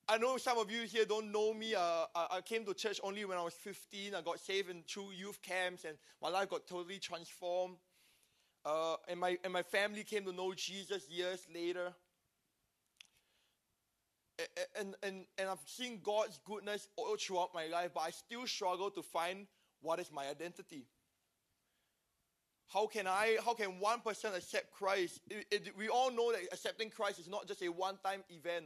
I 0.10 0.18
know 0.18 0.38
some 0.38 0.58
of 0.58 0.72
you 0.72 0.84
here 0.84 1.04
don't 1.04 1.34
know 1.34 1.54
me. 1.54 1.76
Uh, 1.76 2.06
I, 2.16 2.40
came 2.46 2.64
to 2.66 2.74
church 2.74 3.00
only 3.04 3.26
when 3.26 3.38
I 3.38 3.44
was 3.44 3.54
15. 3.56 4.16
I 4.16 4.22
got 4.22 4.40
saved 4.40 4.70
in 4.70 4.84
two 4.88 5.10
youth 5.14 5.42
camps, 5.42 5.84
and 5.84 5.98
my 6.22 6.30
life 6.30 6.50
got 6.50 6.66
totally 6.66 7.00
transformed. 7.00 7.76
Uh, 8.66 8.96
and, 9.10 9.20
my, 9.20 9.38
and 9.44 9.52
my 9.52 9.64
family 9.64 10.04
came 10.04 10.24
to 10.24 10.32
know 10.32 10.54
Jesus 10.54 11.10
years 11.10 11.46
later. 11.54 11.94
And, 14.80 14.96
and, 15.04 15.26
and 15.38 15.50
I've 15.50 15.60
seen 15.66 16.00
God's 16.02 16.40
goodness 16.46 16.88
all 16.96 17.18
throughout 17.18 17.50
my 17.54 17.68
life, 17.68 17.92
but 17.94 18.02
I 18.02 18.12
still 18.12 18.48
struggle 18.48 18.90
to 18.92 19.02
find 19.02 19.46
what 19.82 20.00
is 20.00 20.10
my 20.12 20.28
identity. 20.30 20.86
How 22.68 22.88
can 22.88 23.08
I, 23.08 23.38
how 23.44 23.56
can 23.56 23.80
one 23.80 24.00
person 24.00 24.32
accept 24.36 24.72
Christ? 24.72 25.20
It, 25.30 25.48
it, 25.52 25.78
we 25.78 25.90
all 25.90 26.12
know 26.12 26.32
that 26.32 26.42
accepting 26.52 26.90
Christ 26.90 27.20
is 27.20 27.28
not 27.28 27.48
just 27.48 27.62
a 27.62 27.68
one 27.68 27.98
time 28.04 28.24
event. 28.30 28.66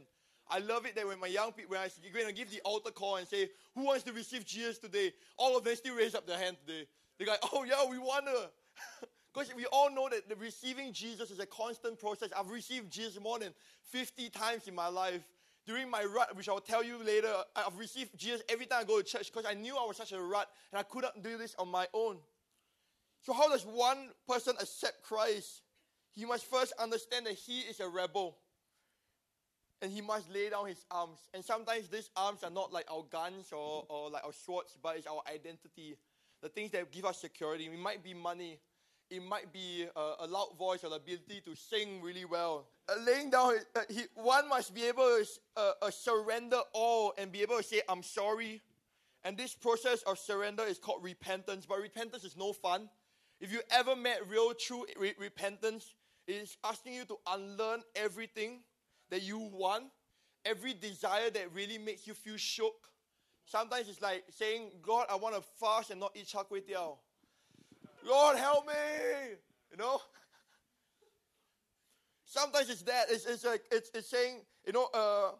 I 0.52 0.58
love 0.58 0.84
it 0.84 0.94
that 0.96 1.06
when 1.06 1.18
my 1.18 1.28
young 1.28 1.52
people, 1.52 1.70
when 1.70 1.80
I 1.80 1.84
am 1.84 2.12
going 2.12 2.26
to 2.26 2.32
give 2.32 2.50
the 2.50 2.60
altar 2.64 2.90
call 2.90 3.16
and 3.16 3.26
say, 3.26 3.48
Who 3.74 3.84
wants 3.84 4.02
to 4.04 4.12
receive 4.12 4.44
Jesus 4.44 4.78
today? 4.78 5.12
All 5.38 5.56
of 5.56 5.64
them 5.64 5.74
still 5.74 5.96
raise 5.96 6.14
up 6.14 6.26
their 6.26 6.38
hand 6.38 6.58
today. 6.66 6.86
They're 7.18 7.28
like, 7.28 7.40
Oh, 7.52 7.64
yeah, 7.64 7.88
we 7.88 7.98
want 7.98 8.26
to. 8.26 8.50
Because 9.32 9.54
we 9.54 9.64
all 9.72 9.90
know 9.90 10.10
that 10.10 10.28
the 10.28 10.36
receiving 10.36 10.92
Jesus 10.92 11.30
is 11.30 11.38
a 11.38 11.46
constant 11.46 11.98
process. 11.98 12.28
I've 12.38 12.50
received 12.50 12.92
Jesus 12.92 13.18
more 13.18 13.38
than 13.38 13.54
50 13.88 14.28
times 14.28 14.68
in 14.68 14.74
my 14.74 14.88
life. 14.88 15.22
During 15.64 15.88
my 15.88 16.04
rut, 16.04 16.36
which 16.36 16.50
I'll 16.50 16.60
tell 16.60 16.84
you 16.84 17.02
later, 17.02 17.32
I've 17.56 17.78
received 17.78 18.10
Jesus 18.18 18.42
every 18.50 18.66
time 18.66 18.80
I 18.80 18.84
go 18.84 18.98
to 19.00 19.02
church 19.02 19.32
because 19.32 19.46
I 19.48 19.54
knew 19.54 19.74
I 19.74 19.86
was 19.86 19.96
such 19.96 20.12
a 20.12 20.20
rut 20.20 20.50
and 20.70 20.78
I 20.78 20.82
couldn't 20.82 21.22
do 21.22 21.38
this 21.38 21.54
on 21.58 21.68
my 21.68 21.86
own. 21.94 22.18
So, 23.22 23.32
how 23.32 23.48
does 23.48 23.64
one 23.64 24.10
person 24.28 24.54
accept 24.60 25.02
Christ? 25.02 25.62
He 26.10 26.26
must 26.26 26.44
first 26.44 26.74
understand 26.78 27.24
that 27.26 27.34
he 27.34 27.60
is 27.60 27.80
a 27.80 27.88
rebel 27.88 28.36
and 29.82 29.90
he 29.90 30.00
must 30.00 30.32
lay 30.32 30.48
down 30.48 30.66
his 30.68 30.84
arms. 30.90 31.18
And 31.34 31.44
sometimes 31.44 31.88
these 31.88 32.08
arms 32.16 32.44
are 32.44 32.50
not 32.50 32.72
like 32.72 32.86
our 32.90 33.04
guns 33.10 33.52
or, 33.52 33.84
or 33.88 34.08
like 34.10 34.24
our 34.24 34.32
swords, 34.32 34.78
but 34.80 34.96
it's 34.96 35.06
our 35.08 35.20
identity, 35.28 35.96
the 36.40 36.48
things 36.48 36.70
that 36.70 36.90
give 36.92 37.04
us 37.04 37.20
security. 37.20 37.66
It 37.66 37.78
might 37.78 38.02
be 38.02 38.14
money, 38.14 38.60
it 39.10 39.22
might 39.22 39.52
be 39.52 39.86
a, 39.94 40.12
a 40.20 40.26
loud 40.26 40.56
voice 40.56 40.84
or 40.84 40.90
the 40.90 40.96
ability 40.96 41.42
to 41.44 41.56
sing 41.56 42.00
really 42.00 42.24
well. 42.24 42.68
Uh, 42.88 42.94
laying 43.04 43.30
down, 43.30 43.54
uh, 43.74 43.80
he, 43.90 44.02
one 44.14 44.48
must 44.48 44.72
be 44.72 44.84
able 44.84 45.02
to 45.02 45.26
uh, 45.56 45.72
uh, 45.82 45.90
surrender 45.90 46.60
all 46.72 47.12
and 47.18 47.32
be 47.32 47.42
able 47.42 47.56
to 47.56 47.62
say, 47.62 47.82
I'm 47.88 48.04
sorry. 48.04 48.62
And 49.24 49.36
this 49.36 49.54
process 49.54 50.02
of 50.02 50.18
surrender 50.18 50.62
is 50.64 50.78
called 50.78 51.02
repentance, 51.02 51.66
but 51.66 51.78
repentance 51.80 52.24
is 52.24 52.36
no 52.36 52.52
fun. 52.52 52.88
If 53.40 53.52
you 53.52 53.60
ever 53.70 53.96
met 53.96 54.28
real 54.28 54.54
true 54.54 54.86
re- 54.96 55.14
repentance, 55.18 55.94
it 56.28 56.34
is 56.34 56.56
asking 56.64 56.94
you 56.94 57.04
to 57.06 57.16
unlearn 57.26 57.82
everything 57.96 58.60
that 59.12 59.20
you 59.20 59.38
want, 59.38 59.84
every 60.42 60.72
desire 60.72 61.28
that 61.28 61.54
really 61.54 61.76
makes 61.76 62.06
you 62.06 62.14
feel 62.14 62.38
shook. 62.38 62.74
Sometimes 63.44 63.90
it's 63.90 64.00
like 64.00 64.24
saying, 64.30 64.70
God, 64.80 65.04
I 65.10 65.16
want 65.16 65.36
to 65.36 65.42
fast 65.60 65.90
and 65.90 66.00
not 66.00 66.12
eat 66.14 66.28
char 66.28 66.44
kway 66.44 66.62
teow. 66.62 66.96
Lord, 68.08 68.36
help 68.38 68.66
me. 68.66 68.72
You 69.70 69.76
know? 69.76 70.00
Sometimes 72.24 72.70
it's 72.70 72.80
that. 72.84 73.10
It's, 73.10 73.26
it's 73.26 73.44
like, 73.44 73.64
it's, 73.70 73.90
it's 73.92 74.08
saying, 74.08 74.40
you 74.66 74.72
know, 74.72 74.88
uh, 74.94 75.32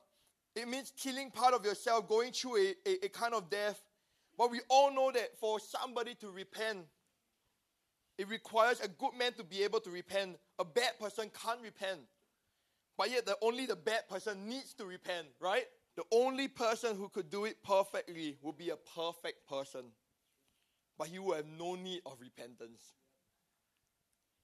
it 0.54 0.68
means 0.68 0.92
killing 0.94 1.30
part 1.30 1.54
of 1.54 1.64
yourself, 1.64 2.06
going 2.06 2.32
through 2.32 2.58
a, 2.58 2.74
a, 2.87 3.06
a 3.06 3.08
kind 3.08 3.32
of 3.32 3.48
death. 3.48 3.80
But 4.37 4.50
we 4.50 4.61
all 4.68 4.94
know 4.94 5.11
that 5.12 5.38
for 5.38 5.58
somebody 5.58 6.14
to 6.16 6.30
repent, 6.30 6.80
it 8.18 8.28
requires 8.28 8.80
a 8.80 8.88
good 8.88 9.14
man 9.18 9.32
to 9.38 9.44
be 9.44 9.62
able 9.62 9.80
to 9.80 9.90
repent. 9.90 10.37
A 10.58 10.64
bad 10.64 10.98
person 11.00 11.30
can't 11.42 11.62
repent. 11.62 12.00
But 12.96 13.11
yet, 13.11 13.26
the, 13.26 13.37
only 13.42 13.66
the 13.66 13.76
bad 13.76 14.09
person 14.09 14.48
needs 14.48 14.74
to 14.74 14.85
repent, 14.85 15.28
right? 15.40 15.64
The 15.96 16.05
only 16.11 16.48
person 16.48 16.96
who 16.96 17.09
could 17.09 17.31
do 17.31 17.44
it 17.44 17.62
perfectly 17.62 18.37
will 18.42 18.52
be 18.52 18.70
a 18.70 18.76
perfect 18.76 19.46
person. 19.48 19.85
But 20.98 21.09
he 21.09 21.18
will 21.18 21.35
have 21.35 21.46
no 21.46 21.74
need 21.74 22.02
of 22.07 22.20
repentance. 22.20 22.81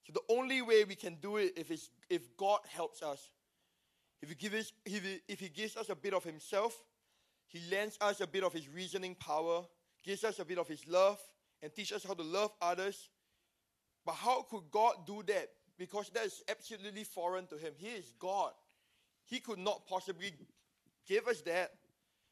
So 0.05 0.13
the 0.15 0.35
only 0.35 0.63
way 0.63 0.85
we 0.85 0.95
can 0.95 1.17
do 1.17 1.37
it 1.37 1.53
if, 1.57 1.71
it's, 1.71 1.91
if 2.09 2.37
God 2.37 2.61
helps 2.69 3.03
us. 3.03 3.31
If 4.23 4.31
he, 4.31 4.35
gives, 4.35 4.73
if, 4.85 5.05
he, 5.05 5.21
if 5.29 5.41
he 5.41 5.49
gives 5.49 5.77
us 5.77 5.91
a 5.91 5.95
bit 5.95 6.15
of 6.15 6.25
himself, 6.25 6.83
he 7.47 7.61
lends 7.71 7.97
us 8.01 8.21
a 8.21 8.27
bit 8.27 8.43
of 8.43 8.53
his 8.53 8.69
reasoning 8.69 9.15
power, 9.15 9.63
gives 10.05 10.25
us 10.25 10.39
a 10.39 10.45
bit 10.45 10.59
of 10.59 10.67
his 10.67 10.87
love, 10.89 11.21
and 11.63 11.75
teaches 11.75 11.99
us 11.99 12.05
how 12.05 12.15
to 12.15 12.23
love 12.23 12.51
others. 12.61 13.11
But 14.05 14.15
how 14.15 14.43
could 14.43 14.71
God 14.71 15.07
do 15.07 15.23
that 15.27 15.51
because 15.79 16.11
that 16.11 16.25
is 16.25 16.43
absolutely 16.49 17.05
foreign 17.05 17.47
to 17.47 17.57
him. 17.57 17.73
He 17.77 17.89
is 17.89 18.13
God. 18.19 18.53
He 19.25 19.41
could 19.41 19.59
not 19.59 19.87
possibly 19.87 20.33
give 21.07 21.29
us 21.29 21.41
that 21.43 21.73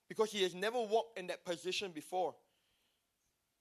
because 0.08 0.32
he 0.32 0.42
has 0.42 0.54
never 0.54 0.80
walked 0.80 1.18
in 1.18 1.26
that 1.28 1.44
position 1.44 1.90
before. 1.92 2.34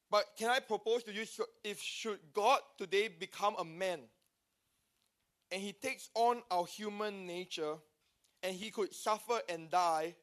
But 0.10 0.26
can 0.38 0.50
I 0.50 0.60
propose 0.60 1.04
to 1.04 1.14
you 1.14 1.26
if 1.64 1.82
should 1.82 2.20
God 2.34 2.60
today 2.78 3.08
become 3.08 3.56
a 3.60 3.66
man 3.66 4.00
and 5.52 5.62
he 5.62 5.74
takes 5.74 6.10
on 6.14 6.42
our 6.52 6.66
human 6.66 7.26
nature 7.26 7.76
and 8.44 8.56
he 8.56 8.70
could 8.72 8.94
suffer 8.94 9.40
and 9.50 9.70
die 9.70 10.16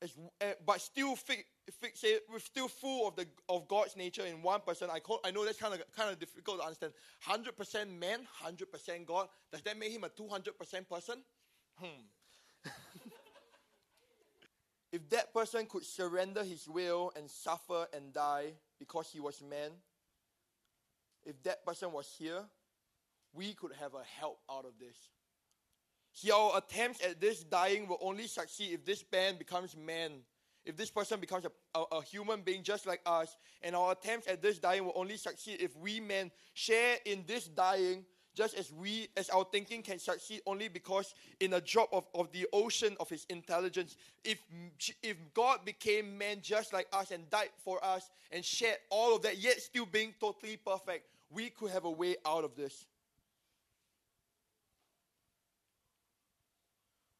as, 0.00 0.14
eh, 0.40 0.52
but 0.64 0.80
still 0.80 1.16
fixate, 1.16 2.20
we're 2.30 2.38
still 2.38 2.68
full 2.68 3.08
of 3.08 3.16
the 3.16 3.26
of 3.48 3.66
God's 3.68 3.96
nature 3.96 4.24
in 4.24 4.42
one 4.42 4.60
person. 4.60 4.88
I 4.90 5.00
call, 5.00 5.20
I 5.24 5.30
know 5.30 5.44
that's 5.44 5.58
kind 5.58 5.74
of 5.74 5.82
kind 5.96 6.10
of 6.10 6.18
difficult 6.18 6.58
to 6.58 6.64
understand. 6.64 6.92
Hundred 7.20 7.56
percent 7.56 7.90
man, 7.98 8.20
hundred 8.32 8.70
percent 8.70 9.06
God. 9.06 9.28
Does 9.52 9.62
that 9.62 9.78
make 9.78 9.92
him 9.92 10.04
a 10.04 10.08
two 10.08 10.28
hundred 10.28 10.58
percent 10.58 10.88
person? 10.88 11.22
Hmm. 11.76 11.86
if 14.92 15.08
that 15.10 15.32
person 15.34 15.66
could 15.66 15.84
surrender 15.84 16.44
his 16.44 16.68
will 16.68 17.12
and 17.16 17.30
suffer 17.30 17.86
and 17.92 18.12
die 18.12 18.52
because 18.78 19.10
he 19.10 19.20
was 19.20 19.42
man, 19.42 19.70
if 21.24 21.42
that 21.42 21.64
person 21.66 21.92
was 21.92 22.14
here, 22.18 22.44
we 23.32 23.52
could 23.52 23.72
have 23.80 23.94
a 23.94 24.02
help 24.20 24.38
out 24.50 24.64
of 24.64 24.72
this. 24.78 24.96
See, 26.18 26.32
our 26.32 26.58
attempts 26.58 27.00
at 27.04 27.20
this 27.20 27.44
dying 27.44 27.86
will 27.86 27.98
only 28.00 28.26
succeed 28.26 28.72
if 28.72 28.84
this 28.84 29.04
man 29.12 29.36
becomes 29.36 29.76
man. 29.76 30.14
If 30.64 30.76
this 30.76 30.90
person 30.90 31.20
becomes 31.20 31.44
a, 31.44 31.78
a, 31.78 31.84
a, 31.92 32.02
human 32.02 32.40
being 32.40 32.64
just 32.64 32.88
like 32.88 33.00
us, 33.06 33.36
and 33.62 33.76
our 33.76 33.92
attempts 33.92 34.26
at 34.26 34.42
this 34.42 34.58
dying 34.58 34.84
will 34.84 34.94
only 34.96 35.16
succeed 35.16 35.58
if 35.60 35.76
we 35.76 36.00
men 36.00 36.32
share 36.54 36.96
in 37.04 37.22
this 37.28 37.46
dying 37.46 38.04
just 38.34 38.58
as 38.58 38.72
we 38.72 39.06
as 39.16 39.30
our 39.30 39.44
thinking 39.52 39.80
can 39.80 40.00
succeed 40.00 40.40
only 40.44 40.66
because 40.66 41.14
in 41.38 41.52
a 41.52 41.60
drop 41.60 41.88
of, 41.92 42.08
of 42.16 42.32
the 42.32 42.48
ocean 42.52 42.96
of 42.98 43.08
his 43.08 43.24
intelligence. 43.30 43.96
If 44.24 44.42
if 45.04 45.18
god 45.34 45.64
became 45.64 46.18
man 46.18 46.38
just 46.42 46.72
like 46.72 46.88
us 46.92 47.12
and 47.12 47.30
died 47.30 47.50
for 47.64 47.78
us 47.84 48.10
and 48.32 48.44
shared 48.44 48.78
all 48.90 49.14
of 49.14 49.22
that 49.22 49.38
yet 49.38 49.60
still 49.60 49.86
being 49.86 50.12
totally 50.18 50.56
perfect 50.56 51.06
we 51.30 51.50
could 51.50 51.70
have 51.70 51.84
a 51.84 51.90
way 51.90 52.16
out 52.26 52.42
of 52.42 52.56
this 52.56 52.86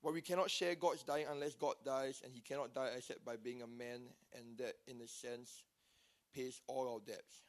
But 0.03 0.15
we 0.15 0.21
cannot 0.21 0.51
share 0.51 0.75
God's 0.75 1.03
dying 1.03 1.27
unless 1.31 1.55
God 1.55 1.75
dies, 1.85 2.23
and 2.25 2.33
He 2.33 2.41
cannot 2.41 2.75
die 2.75 2.91
except 2.97 3.25
by 3.25 3.37
being 3.37 3.63
a 3.63 3.67
man, 3.67 4.01
and 4.37 4.57
that, 4.59 4.75
in 4.87 5.01
a 5.01 5.09
sense, 5.09 5.65
pays 6.35 6.61
all 6.69 6.89
our 6.93 7.01
debts. 7.05 7.43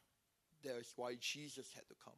That 0.63 0.77
is 0.77 0.91
why 0.95 1.15
Jesus 1.19 1.71
had 1.73 1.87
to 1.87 1.95
come. 2.03 2.13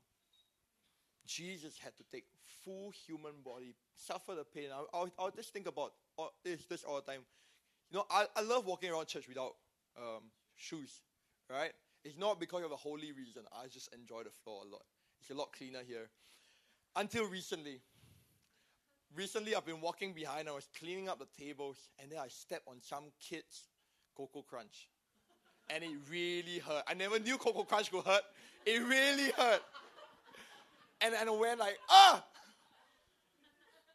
Jesus 1.25 1.77
had 1.77 1.95
to 1.97 2.03
take 2.11 2.25
full 2.63 2.91
human 3.05 3.33
body, 3.43 3.75
suffer 3.93 4.35
the 4.35 4.43
pain. 4.43 4.69
I'll, 4.73 4.87
I'll, 4.93 5.09
I'll 5.19 5.31
just 5.31 5.53
think 5.53 5.67
about 5.67 5.93
all, 6.17 6.31
this, 6.43 6.65
this 6.65 6.83
all 6.83 6.95
the 6.95 7.11
time. 7.11 7.21
You 7.91 7.99
know, 7.99 8.05
I, 8.09 8.25
I 8.35 8.41
love 8.41 8.65
walking 8.65 8.89
around 8.89 9.07
church 9.07 9.27
without 9.27 9.55
um, 9.97 10.23
shoes, 10.55 11.01
right? 11.49 11.71
It's 12.03 12.17
not 12.17 12.39
because 12.39 12.63
of 12.63 12.71
a 12.71 12.75
holy 12.75 13.11
reason. 13.11 13.43
I 13.53 13.67
just 13.67 13.93
enjoy 13.93 14.23
the 14.23 14.31
floor 14.43 14.63
a 14.65 14.69
lot. 14.69 14.83
It's 15.19 15.29
a 15.29 15.35
lot 15.35 15.51
cleaner 15.53 15.81
here. 15.87 16.09
Until 16.95 17.25
recently, 17.27 17.81
recently 19.15 19.55
I've 19.55 19.65
been 19.65 19.81
walking 19.81 20.13
behind, 20.13 20.47
I 20.47 20.51
was 20.51 20.67
cleaning 20.77 21.09
up 21.09 21.19
the 21.19 21.27
tables, 21.43 21.77
and 21.99 22.11
then 22.11 22.19
I 22.19 22.27
stepped 22.27 22.67
on 22.67 22.81
some 22.81 23.05
kid's 23.19 23.67
Koko 24.15 24.41
Krunch. 24.41 24.87
And 25.69 25.83
it 25.83 25.91
really 26.09 26.59
hurt. 26.59 26.83
I 26.87 26.93
never 26.93 27.19
knew 27.19 27.37
Koko 27.37 27.63
Krunch 27.63 27.91
could 27.91 28.03
hurt. 28.03 28.23
It 28.65 28.81
really 28.81 29.31
hurt. 29.31 29.61
And, 31.01 31.15
and 31.15 31.29
I 31.29 31.31
went 31.31 31.59
like, 31.59 31.77
ah! 31.89 32.23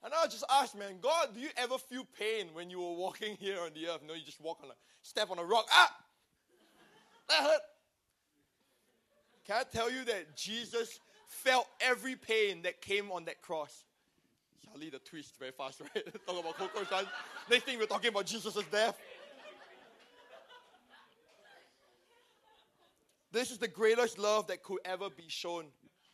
And 0.05 0.15
I 0.15 0.27
just 0.27 0.45
asked, 0.51 0.79
man, 0.79 0.95
God, 1.01 1.35
do 1.35 1.41
you 1.41 1.49
ever 1.57 1.79
feel 1.79 2.07
pain 2.19 2.49
when 2.53 2.71
you 2.71 2.81
were 2.81 2.95
walking 2.95 3.37
here 3.41 3.61
on 3.61 3.71
the 3.75 3.89
earth? 3.89 4.03
No, 4.07 4.15
you 4.15 4.25
just 4.25 4.41
walk 4.41 4.61
on 4.63 4.71
a 4.71 4.75
step 5.03 5.31
on 5.31 5.39
a 5.39 5.45
rock. 5.45 5.67
Ah! 5.71 5.97
That 7.29 7.43
hurt. 7.43 7.61
Can 9.47 9.57
I 9.61 9.63
tell 9.65 9.91
you 9.91 10.05
that 10.05 10.37
Jesus 10.37 10.99
felt 11.29 11.67
every 11.81 12.17
pain 12.17 12.63
that 12.63 12.81
came 12.81 13.11
on 13.13 13.25
that 13.27 13.43
cross? 13.43 13.86
Charlie 14.77 14.91
the 14.91 14.99
twist 14.99 15.39
very 15.39 15.53
fast, 15.53 15.81
right? 15.95 16.05
Talk 16.27 16.41
about 16.41 16.57
Coco. 16.59 17.07
Next 17.51 17.65
thing 17.65 17.79
we're 17.79 17.87
talking 17.87 18.11
about 18.11 18.27
Jesus' 18.27 18.59
death. 18.71 18.99
This 23.33 23.51
is 23.51 23.59
the 23.59 23.69
greatest 23.69 24.19
love 24.19 24.47
that 24.49 24.63
could 24.63 24.81
ever 24.85 25.09
be 25.11 25.25
shown. 25.29 25.67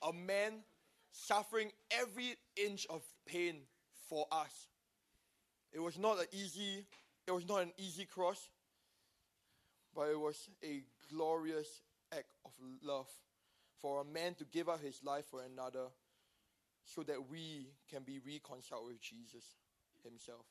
A 0.03 0.13
man 0.13 0.63
suffering 1.11 1.71
every 1.91 2.37
inch 2.57 2.87
of 2.89 3.03
pain 3.27 3.63
for 4.09 4.27
us. 4.31 4.69
It 5.73 5.81
was 5.81 5.99
not 5.99 6.19
an 6.21 6.27
easy, 6.33 6.87
it 7.27 7.33
was 7.33 7.49
not 7.49 7.63
an 7.63 7.73
easy 7.79 8.05
cross, 8.05 8.49
but 9.95 10.09
it 10.09 10.19
was 10.19 10.49
a 10.65 10.83
glorious 11.13 11.83
act 12.13 12.33
of 12.45 12.53
love 12.83 13.09
for 13.81 14.03
a 14.03 14.05
man 14.05 14.35
to 14.35 14.45
give 14.45 14.69
up 14.69 14.83
his 14.83 15.01
life 15.03 15.25
for 15.31 15.43
another 15.43 15.89
so 16.85 17.03
that 17.03 17.29
we 17.31 17.69
can 17.91 18.03
be 18.03 18.19
reconciled 18.19 18.87
with 18.87 19.01
Jesus 19.01 19.57
himself. 20.03 20.47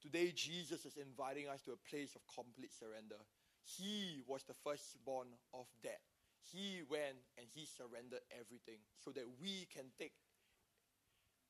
Today, 0.00 0.32
Jesus 0.34 0.86
is 0.86 0.96
inviting 0.96 1.48
us 1.48 1.60
to 1.62 1.72
a 1.72 1.88
place 1.88 2.14
of 2.14 2.22
complete 2.32 2.72
surrender. 2.72 3.20
He 3.62 4.22
was 4.26 4.42
the 4.44 4.54
firstborn 4.64 5.28
of 5.52 5.66
death. 5.82 6.00
He 6.52 6.82
went 6.88 7.20
and 7.36 7.46
he 7.54 7.66
surrendered 7.66 8.24
everything 8.32 8.80
so 8.98 9.10
that 9.10 9.24
we 9.40 9.68
can 9.72 9.84
take 9.98 10.12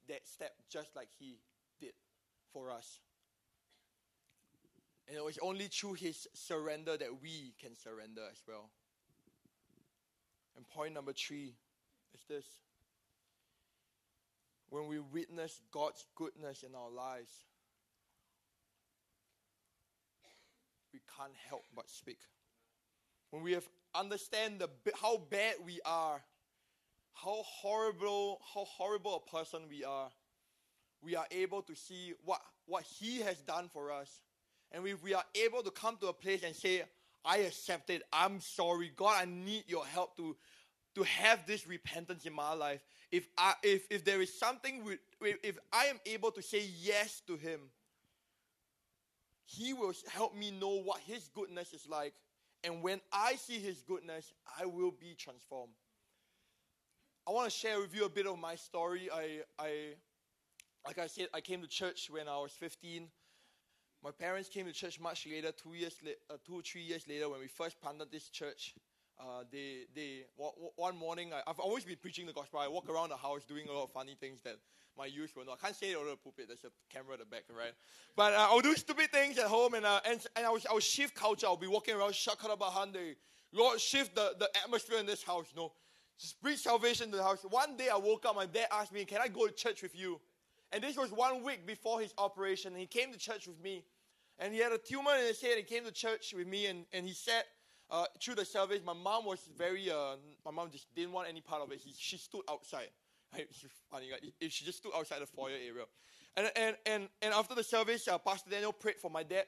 that 0.08 0.26
step 0.26 0.52
just 0.68 0.96
like 0.96 1.08
he 1.18 1.38
did 1.80 1.92
for 2.52 2.70
us. 2.70 2.98
And 5.06 5.16
it 5.16 5.24
was 5.24 5.38
only 5.42 5.66
through 5.66 5.94
his 5.94 6.28
surrender 6.34 6.96
that 6.96 7.22
we 7.22 7.54
can 7.60 7.76
surrender 7.76 8.22
as 8.30 8.42
well. 8.46 8.70
And 10.56 10.68
point 10.68 10.94
number 10.94 11.12
three 11.12 11.54
is 12.14 12.20
this 12.28 12.44
when 14.70 14.86
we 14.86 14.98
witness 14.98 15.60
God's 15.70 16.04
goodness 16.14 16.62
in 16.62 16.74
our 16.74 16.90
lives, 16.90 17.30
we 20.92 21.00
can't 21.16 21.34
help 21.48 21.64
but 21.74 21.88
speak. 21.90 22.18
When 23.30 23.42
we 23.42 23.52
have 23.52 23.68
understand 23.94 24.60
the 24.60 24.68
how 25.00 25.18
bad 25.30 25.54
we 25.64 25.80
are, 25.84 26.22
how 27.14 27.42
horrible, 27.44 28.40
how 28.54 28.64
horrible 28.64 29.22
a 29.26 29.30
person 29.30 29.62
we 29.68 29.84
are, 29.84 30.10
we 31.02 31.16
are 31.16 31.26
able 31.30 31.62
to 31.62 31.74
see 31.74 32.14
what, 32.24 32.40
what 32.66 32.84
He 32.84 33.20
has 33.20 33.38
done 33.38 33.68
for 33.72 33.92
us. 33.92 34.22
And 34.72 34.86
if 34.86 35.02
we 35.02 35.14
are 35.14 35.24
able 35.34 35.62
to 35.62 35.70
come 35.70 35.96
to 35.98 36.08
a 36.08 36.12
place 36.12 36.42
and 36.44 36.54
say, 36.54 36.82
I 37.24 37.38
accept 37.38 37.90
it, 37.90 38.02
I'm 38.12 38.40
sorry, 38.40 38.92
God, 38.94 39.16
I 39.20 39.24
need 39.24 39.64
your 39.66 39.84
help 39.84 40.16
to, 40.16 40.36
to 40.94 41.02
have 41.02 41.46
this 41.46 41.66
repentance 41.66 42.24
in 42.24 42.32
my 42.32 42.54
life. 42.54 42.80
If, 43.12 43.28
I, 43.36 43.54
if, 43.62 43.86
if 43.90 44.04
there 44.04 44.20
is 44.20 44.32
something, 44.32 44.84
with, 44.84 44.98
if 45.20 45.58
I 45.72 45.86
am 45.86 45.98
able 46.06 46.30
to 46.32 46.42
say 46.42 46.64
yes 46.80 47.22
to 47.26 47.36
Him, 47.36 47.60
He 49.44 49.72
will 49.72 49.92
help 50.12 50.36
me 50.36 50.50
know 50.52 50.80
what 50.80 51.00
His 51.00 51.28
goodness 51.34 51.72
is 51.72 51.88
like. 51.88 52.14
And 52.62 52.82
when 52.82 53.00
I 53.12 53.34
see 53.36 53.58
His 53.58 53.82
goodness, 53.82 54.32
I 54.60 54.66
will 54.66 54.92
be 54.92 55.14
transformed. 55.18 55.72
I 57.26 57.32
want 57.32 57.50
to 57.50 57.56
share 57.56 57.80
with 57.80 57.94
you 57.94 58.04
a 58.04 58.08
bit 58.08 58.26
of 58.26 58.38
my 58.38 58.54
story. 58.54 59.08
I, 59.12 59.40
I, 59.58 59.70
like 60.86 60.98
I 60.98 61.06
said, 61.06 61.28
I 61.34 61.40
came 61.40 61.60
to 61.62 61.68
church 61.68 62.08
when 62.10 62.28
I 62.28 62.38
was 62.38 62.52
15. 62.52 63.08
My 64.02 64.10
parents 64.10 64.48
came 64.48 64.66
to 64.66 64.72
church 64.72 64.98
much 64.98 65.26
later, 65.26 65.52
two 65.52 65.74
years, 65.74 65.94
uh, 66.30 66.34
two 66.46 66.54
or 66.54 66.62
three 66.62 66.80
years 66.80 67.06
later, 67.06 67.28
when 67.28 67.40
we 67.40 67.48
first 67.48 67.80
planted 67.80 68.10
this 68.10 68.28
church. 68.30 68.74
Uh, 69.20 69.44
they, 69.52 69.82
they, 69.94 70.22
one 70.76 70.96
morning, 70.96 71.30
I, 71.34 71.42
have 71.46 71.58
always 71.58 71.84
been 71.84 71.98
preaching 72.00 72.24
the 72.24 72.32
gospel. 72.32 72.58
I 72.58 72.68
walk 72.68 72.88
around 72.88 73.10
the 73.10 73.18
house 73.18 73.42
doing 73.44 73.68
a 73.68 73.72
lot 73.72 73.84
of 73.84 73.90
funny 73.90 74.16
things 74.18 74.40
that 74.44 74.56
my 74.96 75.04
youth 75.04 75.36
will 75.36 75.44
know. 75.44 75.52
I 75.52 75.56
can't 75.56 75.76
say 75.76 75.90
it 75.90 75.96
over 75.96 76.08
the 76.08 76.16
pulpit. 76.16 76.46
There's 76.48 76.64
a 76.64 76.70
camera 76.88 77.14
at 77.14 77.18
the 77.18 77.26
back, 77.26 77.44
right? 77.54 77.72
But 78.16 78.32
uh, 78.32 78.48
I'll 78.48 78.60
do 78.60 78.74
stupid 78.74 79.12
things 79.12 79.36
at 79.36 79.46
home, 79.46 79.74
and 79.74 79.84
uh, 79.84 80.00
and, 80.08 80.24
and 80.36 80.46
I 80.46 80.48
will, 80.48 80.60
I 80.70 80.72
will 80.72 80.80
shift 80.80 81.14
culture. 81.14 81.46
I'll 81.46 81.56
be 81.58 81.66
walking 81.66 81.94
around, 81.94 82.12
shakarabahande. 82.12 83.16
Lord, 83.52 83.78
shift 83.78 84.14
the, 84.14 84.34
the 84.38 84.48
atmosphere 84.64 84.98
in 84.98 85.06
this 85.06 85.22
house, 85.22 85.46
you 85.54 85.60
know. 85.60 85.72
Just 86.18 86.40
bring 86.40 86.56
salvation 86.56 87.10
to 87.10 87.16
the 87.16 87.22
house. 87.22 87.44
One 87.48 87.76
day 87.76 87.88
I 87.92 87.96
woke 87.96 88.24
up, 88.26 88.36
my 88.36 88.46
dad 88.46 88.68
asked 88.72 88.92
me, 88.92 89.04
Can 89.04 89.20
I 89.22 89.28
go 89.28 89.46
to 89.46 89.52
church 89.52 89.82
with 89.82 89.98
you? 89.98 90.18
And 90.72 90.82
this 90.82 90.96
was 90.96 91.10
one 91.10 91.42
week 91.42 91.66
before 91.66 92.00
his 92.00 92.14
operation. 92.16 92.74
He 92.74 92.86
came 92.86 93.12
to 93.12 93.18
church 93.18 93.46
with 93.46 93.60
me. 93.62 93.84
And 94.38 94.54
he 94.54 94.60
had 94.60 94.72
a 94.72 94.78
tumor 94.78 95.14
in 95.18 95.26
his 95.26 95.40
head. 95.40 95.56
He 95.56 95.62
came 95.62 95.84
to 95.84 95.92
church 95.92 96.32
with 96.34 96.46
me, 96.46 96.66
and, 96.66 96.86
and 96.92 97.06
he 97.06 97.12
said, 97.12 97.42
uh, 97.90 98.06
through 98.20 98.36
the 98.36 98.44
service, 98.44 98.80
my 98.84 98.92
mom 98.92 99.24
was 99.24 99.40
very, 99.58 99.90
uh, 99.90 100.16
my 100.44 100.50
mom 100.50 100.70
just 100.70 100.94
didn't 100.94 101.12
want 101.12 101.28
any 101.28 101.40
part 101.40 101.62
of 101.62 101.72
it. 101.72 101.78
He, 101.78 101.92
she 101.96 102.16
stood 102.18 102.42
outside. 102.48 102.88
Funny, 103.90 104.10
right? 104.10 104.32
She 104.50 104.64
just 104.64 104.78
stood 104.78 104.92
outside 104.96 105.20
the 105.20 105.26
foyer 105.26 105.54
area. 105.54 105.84
And, 106.36 106.50
and, 106.56 106.76
and, 106.86 107.08
and 107.22 107.34
after 107.34 107.54
the 107.54 107.64
service, 107.64 108.06
uh, 108.06 108.18
Pastor 108.18 108.50
Daniel 108.50 108.72
prayed 108.72 108.96
for 108.96 109.10
my 109.10 109.22
dad. 109.22 109.44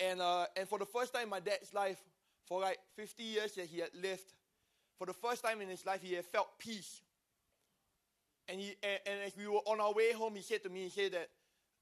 And, 0.00 0.20
uh, 0.20 0.46
and 0.56 0.68
for 0.68 0.78
the 0.78 0.86
first 0.86 1.12
time 1.12 1.24
in 1.24 1.28
my 1.30 1.40
dad's 1.40 1.72
life, 1.74 1.98
for 2.46 2.60
like 2.60 2.78
50 2.96 3.22
years 3.22 3.54
that 3.54 3.66
he 3.66 3.80
had 3.80 3.90
lived, 4.00 4.32
for 4.98 5.06
the 5.06 5.12
first 5.12 5.42
time 5.42 5.60
in 5.60 5.68
his 5.68 5.84
life, 5.84 6.00
he 6.02 6.14
had 6.14 6.24
felt 6.24 6.58
peace. 6.58 7.02
And, 8.48 8.60
he, 8.60 8.74
and, 8.82 9.00
and 9.06 9.20
as 9.26 9.36
we 9.36 9.48
were 9.48 9.60
on 9.66 9.80
our 9.80 9.92
way 9.92 10.12
home, 10.12 10.34
he 10.36 10.42
said 10.42 10.62
to 10.64 10.68
me, 10.68 10.84
he 10.84 10.90
said 10.90 11.12
that 11.12 11.28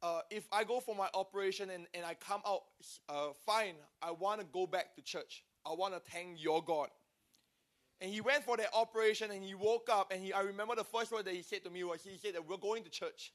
uh, 0.03 0.21
if 0.31 0.47
I 0.51 0.65
go 0.65 0.81
for 0.81 0.95
my 0.95 1.09
operation 1.15 1.71
and, 1.71 1.87
and 1.95 2.05
I 2.05 2.15
come 2.15 2.41
out 2.47 2.63
uh, 3.09 3.29
fine, 3.47 3.75
I 4.03 4.11
want 4.11 4.41
to 4.41 4.47
go 4.53 4.67
back 4.67 4.95
to 4.97 5.03
church. 5.03 5.45
I 5.65 5.75
want 5.75 5.95
to 5.95 6.01
thank 6.01 6.43
your 6.43 6.63
God. 6.63 6.89
And 8.01 8.11
he 8.11 8.21
went 8.21 8.43
for 8.43 8.57
that 8.57 8.71
operation 8.75 9.31
and 9.31 9.45
he 9.45 9.55
woke 9.55 9.89
up 9.91 10.11
and 10.13 10.21
he, 10.21 10.33
I 10.33 10.41
remember 10.41 10.75
the 10.75 10.83
first 10.83 11.13
word 11.13 11.25
that 11.27 11.35
he 11.35 11.43
said 11.43 11.63
to 11.65 11.71
me 11.71 11.85
was, 11.85 12.03
he 12.03 12.19
said 12.19 12.35
that 12.35 12.49
we're 12.49 12.57
going 12.57 12.83
to 12.83 12.91
church. 12.91 13.33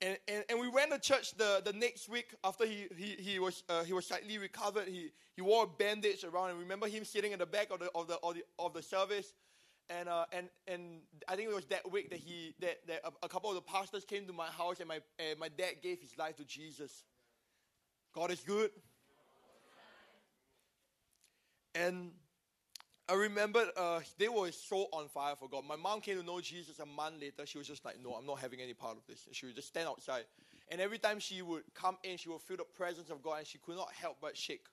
and, 0.00 0.16
and, 0.28 0.44
and 0.48 0.60
we 0.60 0.68
went 0.68 0.92
to 0.92 1.00
church 1.00 1.36
the, 1.36 1.60
the 1.64 1.72
next 1.72 2.08
week 2.08 2.32
after 2.44 2.64
he, 2.66 2.86
he, 2.96 3.16
he, 3.18 3.38
was, 3.40 3.64
uh, 3.68 3.82
he 3.82 3.92
was 3.92 4.06
slightly 4.06 4.38
recovered. 4.38 4.86
He, 4.86 5.10
he 5.34 5.42
wore 5.42 5.64
a 5.64 5.66
bandage 5.66 6.22
around 6.22 6.50
and 6.50 6.60
remember 6.60 6.86
him 6.86 7.04
sitting 7.04 7.32
in 7.32 7.40
the 7.40 7.46
back 7.46 7.72
of 7.72 7.80
the, 7.80 7.90
of 7.96 8.06
the, 8.06 8.18
of 8.22 8.34
the, 8.34 8.42
of 8.60 8.74
the 8.74 8.82
service 8.82 9.32
and 9.90 10.08
uh, 10.08 10.24
and 10.32 10.48
and 10.66 11.00
I 11.28 11.36
think 11.36 11.50
it 11.50 11.54
was 11.54 11.66
that 11.66 11.90
week 11.90 12.10
that 12.10 12.20
he 12.20 12.54
that, 12.60 12.78
that 12.86 13.00
a, 13.04 13.26
a, 13.26 13.28
couple 13.28 13.50
of 13.50 13.56
the 13.56 13.62
pastors 13.62 14.04
came 14.04 14.26
to 14.26 14.32
my 14.32 14.46
house 14.46 14.78
and 14.78 14.88
my 14.88 14.98
uh, 15.18 15.34
my 15.38 15.48
dad 15.48 15.74
gave 15.82 16.00
his 16.00 16.16
life 16.16 16.36
to 16.36 16.44
Jesus. 16.44 17.04
God 18.14 18.30
is 18.30 18.40
good. 18.40 18.70
And 21.74 22.10
I 23.08 23.14
remember 23.14 23.64
uh, 23.76 24.00
they 24.18 24.28
were 24.28 24.50
so 24.50 24.86
on 24.92 25.08
fire 25.08 25.36
for 25.36 25.48
God. 25.48 25.64
My 25.64 25.76
mom 25.76 26.00
came 26.00 26.16
to 26.16 26.22
know 26.24 26.40
Jesus 26.40 26.78
a 26.80 26.86
month 26.86 27.20
later. 27.20 27.46
She 27.46 27.58
was 27.58 27.66
just 27.66 27.84
like, 27.84 27.96
"No, 28.02 28.14
I'm 28.14 28.26
not 28.26 28.38
having 28.38 28.60
any 28.60 28.74
part 28.74 28.96
of 28.96 29.06
this." 29.06 29.28
She 29.32 29.46
would 29.46 29.56
just 29.56 29.68
stand 29.68 29.88
outside, 29.88 30.24
and 30.70 30.80
every 30.80 30.98
time 30.98 31.18
she 31.18 31.42
would 31.42 31.62
come 31.74 31.98
in, 32.04 32.16
she 32.16 32.28
would 32.28 32.40
feel 32.40 32.56
the 32.56 32.64
presence 32.64 33.10
of 33.10 33.22
God, 33.22 33.38
and 33.38 33.46
she 33.46 33.58
could 33.58 33.76
not 33.76 33.92
help 33.92 34.18
but 34.20 34.36
shake 34.36 34.66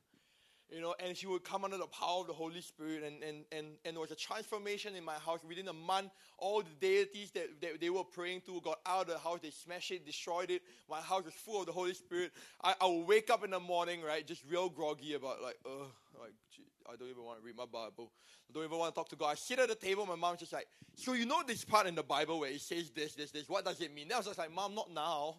you 0.69 0.81
know, 0.81 0.95
and 0.99 1.15
she 1.15 1.27
would 1.27 1.43
come 1.43 1.63
under 1.63 1.77
the 1.77 1.87
power 1.87 2.21
of 2.21 2.27
the 2.27 2.33
Holy 2.33 2.61
Spirit, 2.61 3.03
and, 3.03 3.23
and, 3.23 3.45
and, 3.51 3.67
and 3.85 3.95
there 3.95 4.01
was 4.01 4.11
a 4.11 4.15
transformation 4.15 4.95
in 4.95 5.03
my 5.03 5.13
house. 5.13 5.39
Within 5.47 5.67
a 5.69 5.73
month, 5.73 6.11
all 6.37 6.61
the 6.61 6.69
deities 6.79 7.31
that, 7.31 7.61
that 7.61 7.79
they 7.79 7.89
were 7.89 8.03
praying 8.03 8.41
to 8.47 8.59
got 8.61 8.79
out 8.85 9.07
of 9.07 9.13
the 9.13 9.17
house. 9.17 9.39
They 9.41 9.51
smashed 9.51 9.91
it, 9.91 10.05
destroyed 10.05 10.51
it. 10.51 10.61
My 10.89 10.99
house 10.99 11.23
was 11.23 11.33
full 11.33 11.61
of 11.61 11.67
the 11.67 11.71
Holy 11.71 11.93
Spirit. 11.93 12.31
I, 12.61 12.75
I 12.81 12.85
would 12.85 13.07
wake 13.07 13.29
up 13.29 13.45
in 13.45 13.51
the 13.51 13.59
morning, 13.59 14.01
right, 14.01 14.27
just 14.27 14.43
real 14.49 14.69
groggy 14.69 15.13
about, 15.13 15.41
like, 15.41 15.57
ugh, 15.65 15.87
like, 16.19 16.33
gee, 16.53 16.63
I 16.85 16.95
don't 16.97 17.09
even 17.09 17.23
want 17.23 17.39
to 17.39 17.45
read 17.45 17.55
my 17.55 17.65
Bible. 17.65 18.11
I 18.49 18.53
don't 18.53 18.65
even 18.65 18.77
want 18.77 18.93
to 18.93 18.99
talk 18.99 19.09
to 19.09 19.15
God. 19.15 19.29
I 19.29 19.35
sit 19.35 19.59
at 19.59 19.69
the 19.69 19.75
table, 19.75 20.05
my 20.05 20.15
mom's 20.15 20.39
just 20.39 20.53
like, 20.53 20.67
so 20.95 21.13
you 21.13 21.25
know 21.25 21.43
this 21.47 21.63
part 21.63 21.87
in 21.87 21.95
the 21.95 22.03
Bible 22.03 22.41
where 22.41 22.51
it 22.51 22.59
says 22.59 22.89
this, 22.89 23.13
this, 23.13 23.31
this, 23.31 23.47
what 23.47 23.63
does 23.63 23.79
it 23.79 23.93
mean? 23.93 24.05
And 24.05 24.13
I 24.13 24.17
was 24.17 24.25
just 24.25 24.37
like, 24.37 24.53
Mom, 24.53 24.75
not 24.75 24.93
now. 24.93 25.37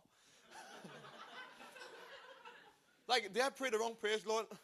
like, 3.08 3.32
did 3.32 3.42
I 3.42 3.50
pray 3.50 3.68
the 3.68 3.78
wrong 3.78 3.94
prayers, 4.00 4.26
Lord? 4.26 4.46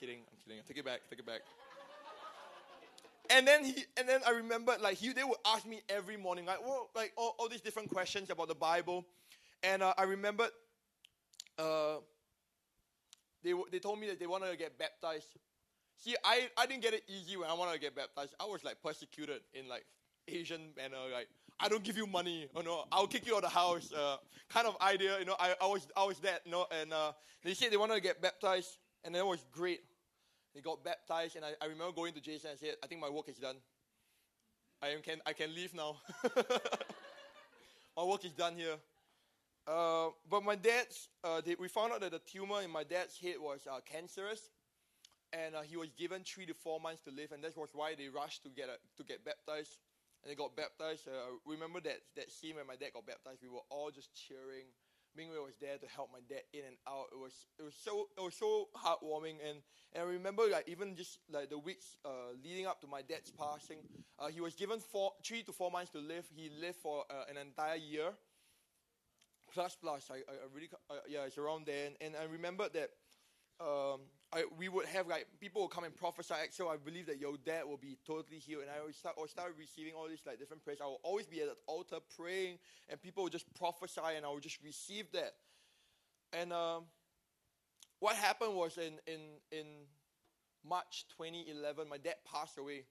kidding. 0.00 0.20
I'm 0.32 0.38
kidding. 0.42 0.58
I 0.58 0.62
take 0.66 0.78
it 0.78 0.84
back. 0.84 1.00
Take 1.10 1.18
it 1.18 1.26
back. 1.26 1.40
And 3.28 3.46
then 3.46 3.64
he, 3.64 3.84
and 3.96 4.08
then 4.08 4.20
I 4.26 4.30
remember, 4.30 4.76
like 4.80 4.96
he, 4.96 5.12
they 5.12 5.22
would 5.22 5.38
ask 5.46 5.66
me 5.66 5.82
every 5.88 6.16
morning, 6.16 6.46
like, 6.46 6.60
well, 6.66 6.88
like 6.96 7.12
all, 7.16 7.36
all 7.38 7.48
these 7.48 7.60
different 7.60 7.90
questions 7.90 8.30
about 8.30 8.48
the 8.48 8.56
Bible, 8.56 9.04
and 9.62 9.82
uh, 9.82 9.94
I 9.96 10.02
remember, 10.02 10.48
uh, 11.58 11.96
they 13.44 13.52
they 13.70 13.78
told 13.78 14.00
me 14.00 14.08
that 14.08 14.18
they 14.18 14.26
wanted 14.26 14.50
to 14.50 14.56
get 14.56 14.76
baptized. 14.78 15.28
See, 15.96 16.16
I, 16.24 16.48
I 16.56 16.66
didn't 16.66 16.82
get 16.82 16.94
it 16.94 17.04
easy 17.06 17.36
when 17.36 17.48
I 17.48 17.52
wanted 17.52 17.74
to 17.74 17.78
get 17.78 17.94
baptized. 17.94 18.34
I 18.40 18.46
was 18.46 18.64
like 18.64 18.82
persecuted 18.82 19.42
in 19.52 19.68
like 19.68 19.84
Asian 20.26 20.72
manner, 20.76 20.96
like 21.12 21.28
I 21.60 21.68
don't 21.68 21.84
give 21.84 21.96
you 21.96 22.06
money, 22.06 22.48
you 22.56 22.62
know, 22.62 22.84
I'll 22.90 23.06
kick 23.06 23.26
you 23.26 23.36
out 23.36 23.44
of 23.44 23.52
the 23.52 23.56
house, 23.56 23.92
uh, 23.92 24.16
kind 24.48 24.66
of 24.66 24.76
idea, 24.80 25.18
you 25.18 25.26
know. 25.26 25.36
I, 25.38 25.54
I 25.60 25.66
was 25.66 25.86
I 25.96 26.04
was 26.04 26.18
that, 26.20 26.40
you 26.46 26.52
know, 26.52 26.66
and 26.80 26.92
uh, 26.92 27.12
they 27.44 27.54
said 27.54 27.70
they 27.70 27.76
wanted 27.76 27.94
to 27.94 28.00
get 28.00 28.20
baptized, 28.20 28.78
and 29.04 29.14
it 29.14 29.24
was 29.24 29.44
great. 29.52 29.82
He 30.54 30.60
got 30.60 30.82
baptized, 30.84 31.36
and 31.36 31.44
I, 31.44 31.52
I 31.62 31.66
remember 31.66 31.92
going 31.92 32.12
to 32.14 32.20
Jason 32.20 32.50
and 32.50 32.58
said, 32.58 32.74
I 32.82 32.86
think 32.86 33.00
my 33.00 33.08
work 33.08 33.28
is 33.28 33.38
done. 33.38 33.56
I 34.82 34.96
can, 35.02 35.20
I 35.26 35.32
can 35.32 35.54
leave 35.54 35.74
now. 35.74 35.96
my 37.96 38.04
work 38.04 38.24
is 38.24 38.32
done 38.32 38.56
here. 38.56 38.76
Uh, 39.66 40.08
but 40.28 40.42
my 40.42 40.56
dad's, 40.56 41.08
uh, 41.22 41.40
they, 41.44 41.54
we 41.58 41.68
found 41.68 41.92
out 41.92 42.00
that 42.00 42.10
the 42.10 42.18
tumor 42.18 42.62
in 42.62 42.70
my 42.70 42.82
dad's 42.82 43.16
head 43.18 43.36
was 43.38 43.66
uh, 43.70 43.78
cancerous, 43.84 44.50
and 45.32 45.54
uh, 45.54 45.62
he 45.62 45.76
was 45.76 45.90
given 45.96 46.22
three 46.24 46.46
to 46.46 46.54
four 46.54 46.80
months 46.80 47.02
to 47.02 47.10
live, 47.10 47.30
and 47.30 47.44
that 47.44 47.56
was 47.56 47.70
why 47.72 47.94
they 47.94 48.08
rushed 48.08 48.42
to 48.42 48.48
get 48.48 48.66
to 48.96 49.04
get 49.04 49.24
baptized. 49.24 49.78
And 50.22 50.30
they 50.30 50.34
got 50.34 50.56
baptized. 50.56 51.06
Uh, 51.06 51.38
remember 51.46 51.80
that 51.80 52.00
that 52.16 52.30
scene 52.30 52.56
when 52.56 52.66
my 52.66 52.76
dad 52.76 52.90
got 52.92 53.06
baptized? 53.06 53.40
We 53.42 53.48
were 53.48 53.64
all 53.70 53.90
just 53.90 54.10
cheering. 54.12 54.66
Mingwei 55.18 55.42
was 55.42 55.54
there 55.60 55.76
to 55.78 55.86
help 55.88 56.10
my 56.12 56.20
dad 56.28 56.42
in 56.52 56.64
and 56.66 56.76
out. 56.86 57.06
It 57.12 57.18
was 57.18 57.46
it 57.58 57.62
was 57.62 57.74
so 57.74 58.08
it 58.16 58.20
was 58.20 58.34
so 58.34 58.68
heartwarming 58.76 59.36
and, 59.46 59.58
and 59.92 60.02
I 60.02 60.06
remember 60.06 60.48
like 60.48 60.68
even 60.68 60.96
just 60.96 61.18
like 61.30 61.50
the 61.50 61.58
weeks 61.58 61.96
uh, 62.04 62.32
leading 62.42 62.66
up 62.66 62.80
to 62.82 62.86
my 62.86 63.02
dad's 63.02 63.30
passing, 63.30 63.78
uh, 64.18 64.28
he 64.28 64.40
was 64.40 64.54
given 64.54 64.78
four 64.80 65.12
three 65.24 65.42
to 65.42 65.52
four 65.52 65.70
months 65.70 65.90
to 65.92 65.98
live. 65.98 66.26
He 66.34 66.50
lived 66.60 66.76
for 66.76 67.04
uh, 67.10 67.24
an 67.30 67.36
entire 67.36 67.76
year. 67.76 68.10
Plus 69.52 69.76
plus, 69.80 70.10
I, 70.12 70.18
I 70.30 70.46
really 70.54 70.68
yeah 71.08 71.24
it's 71.26 71.38
around 71.38 71.66
there 71.66 71.86
and, 71.86 71.96
and 72.00 72.14
I 72.16 72.24
remember 72.30 72.68
that 72.68 72.90
um, 73.60 74.00
I, 74.32 74.44
we 74.58 74.68
would 74.68 74.86
have 74.86 75.08
like 75.08 75.26
people 75.40 75.62
would 75.62 75.70
come 75.70 75.84
and 75.84 75.94
prophesy. 75.94 76.34
So 76.50 76.68
I 76.68 76.76
believe 76.76 77.06
that 77.06 77.18
your 77.18 77.36
dad 77.44 77.64
will 77.66 77.76
be 77.76 77.98
totally 78.06 78.38
healed, 78.38 78.62
and 78.62 78.70
I 78.70 78.84
would 78.84 78.94
start 78.94 79.16
or 79.18 79.26
start 79.26 79.54
receiving 79.58 79.94
all 79.94 80.08
these 80.08 80.22
like 80.24 80.38
different 80.38 80.62
prayers. 80.62 80.78
I 80.80 80.86
will 80.86 81.00
always 81.02 81.26
be 81.26 81.40
at 81.40 81.48
the 81.48 81.56
altar 81.66 81.96
praying, 82.16 82.58
and 82.88 83.00
people 83.02 83.24
would 83.24 83.32
just 83.32 83.52
prophesy, 83.54 84.00
and 84.16 84.24
I 84.24 84.30
would 84.30 84.42
just 84.42 84.62
receive 84.62 85.10
that. 85.12 85.34
And 86.32 86.52
um, 86.52 86.84
what 87.98 88.14
happened 88.14 88.54
was 88.54 88.78
in 88.78 88.98
in 89.06 89.20
in 89.50 89.66
March 90.64 91.06
2011, 91.16 91.88
my 91.88 91.98
dad 91.98 92.16
passed 92.30 92.58
away. 92.58 92.84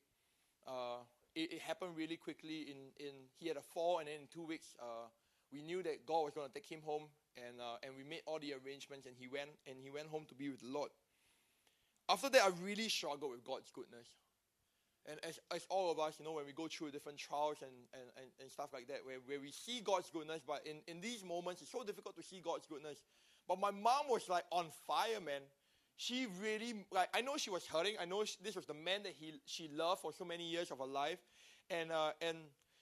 Uh, 0.67 1.03
it, 1.35 1.53
it, 1.53 1.61
happened 1.61 1.95
really 1.95 2.17
quickly. 2.17 2.67
In 2.69 3.05
in 3.07 3.13
he 3.37 3.47
had 3.47 3.55
a 3.55 3.61
fall, 3.61 3.99
and 3.99 4.09
then 4.09 4.15
in 4.21 4.27
two 4.27 4.45
weeks, 4.45 4.75
uh, 4.81 5.07
we 5.53 5.61
knew 5.61 5.81
that 5.83 6.05
God 6.05 6.23
was 6.25 6.33
going 6.33 6.47
to 6.47 6.53
take 6.53 6.69
him 6.69 6.81
home 6.83 7.03
and 7.37 7.61
uh, 7.61 7.77
and 7.83 7.93
we 7.95 8.03
made 8.03 8.21
all 8.25 8.39
the 8.39 8.53
arrangements 8.53 9.05
and 9.05 9.15
he 9.17 9.27
went 9.27 9.49
and 9.67 9.77
he 9.81 9.89
went 9.89 10.07
home 10.07 10.25
to 10.27 10.35
be 10.35 10.49
with 10.49 10.61
the 10.61 10.67
Lord. 10.67 10.89
After 12.10 12.30
that, 12.30 12.41
I 12.41 12.49
really 12.64 12.89
struggled 12.89 13.32
with 13.32 13.43
God's 13.43 13.70
goodness. 13.72 14.07
And 15.05 15.20
as, 15.24 15.39
as 15.55 15.66
all 15.70 15.91
of 15.91 15.99
us, 15.99 16.16
you 16.20 16.26
know, 16.26 16.34
when 16.34 16.45
we 16.45 16.51
go 16.51 16.68
through 16.68 16.91
different 16.91 17.18
trials 17.18 17.57
and, 17.62 17.72
and, 17.93 18.10
and, 18.18 18.28
and 18.41 18.51
stuff 18.51 18.70
like 18.74 18.88
that, 18.88 18.99
where, 19.05 19.18
where 19.26 19.39
we 19.39 19.51
see 19.51 19.80
God's 19.82 20.10
goodness, 20.10 20.41
but 20.45 20.66
in, 20.66 20.78
in 20.88 21.01
these 21.01 21.24
moments, 21.24 21.62
it's 21.62 21.72
so 21.72 21.84
difficult 21.84 22.16
to 22.18 22.24
see 22.24 22.41
God's 22.43 22.68
goodness. 22.68 22.97
But 23.47 23.60
my 23.60 23.72
mom 23.72 24.10
was 24.10 24.28
like 24.28 24.43
on 24.51 24.68
fire, 24.86 25.22
man. 25.24 25.41
She 25.97 26.28
really, 26.41 26.86
like, 26.91 27.10
I 27.14 27.22
know 27.22 27.38
she 27.38 27.49
was 27.49 27.66
hurting. 27.66 27.95
I 27.99 28.05
know 28.05 28.24
she, 28.24 28.38
this 28.43 28.55
was 28.55 28.66
the 28.66 28.74
man 28.74 29.03
that 29.03 29.14
he, 29.20 29.34
she 29.45 29.70
loved 29.74 30.01
for 30.01 30.12
so 30.14 30.26
many 30.26 30.47
years 30.47 30.72
of 30.72 30.80
her 30.80 30.86
life. 30.86 31.20
And, 31.70 31.91
uh, 31.91 32.12
and 32.22 32.38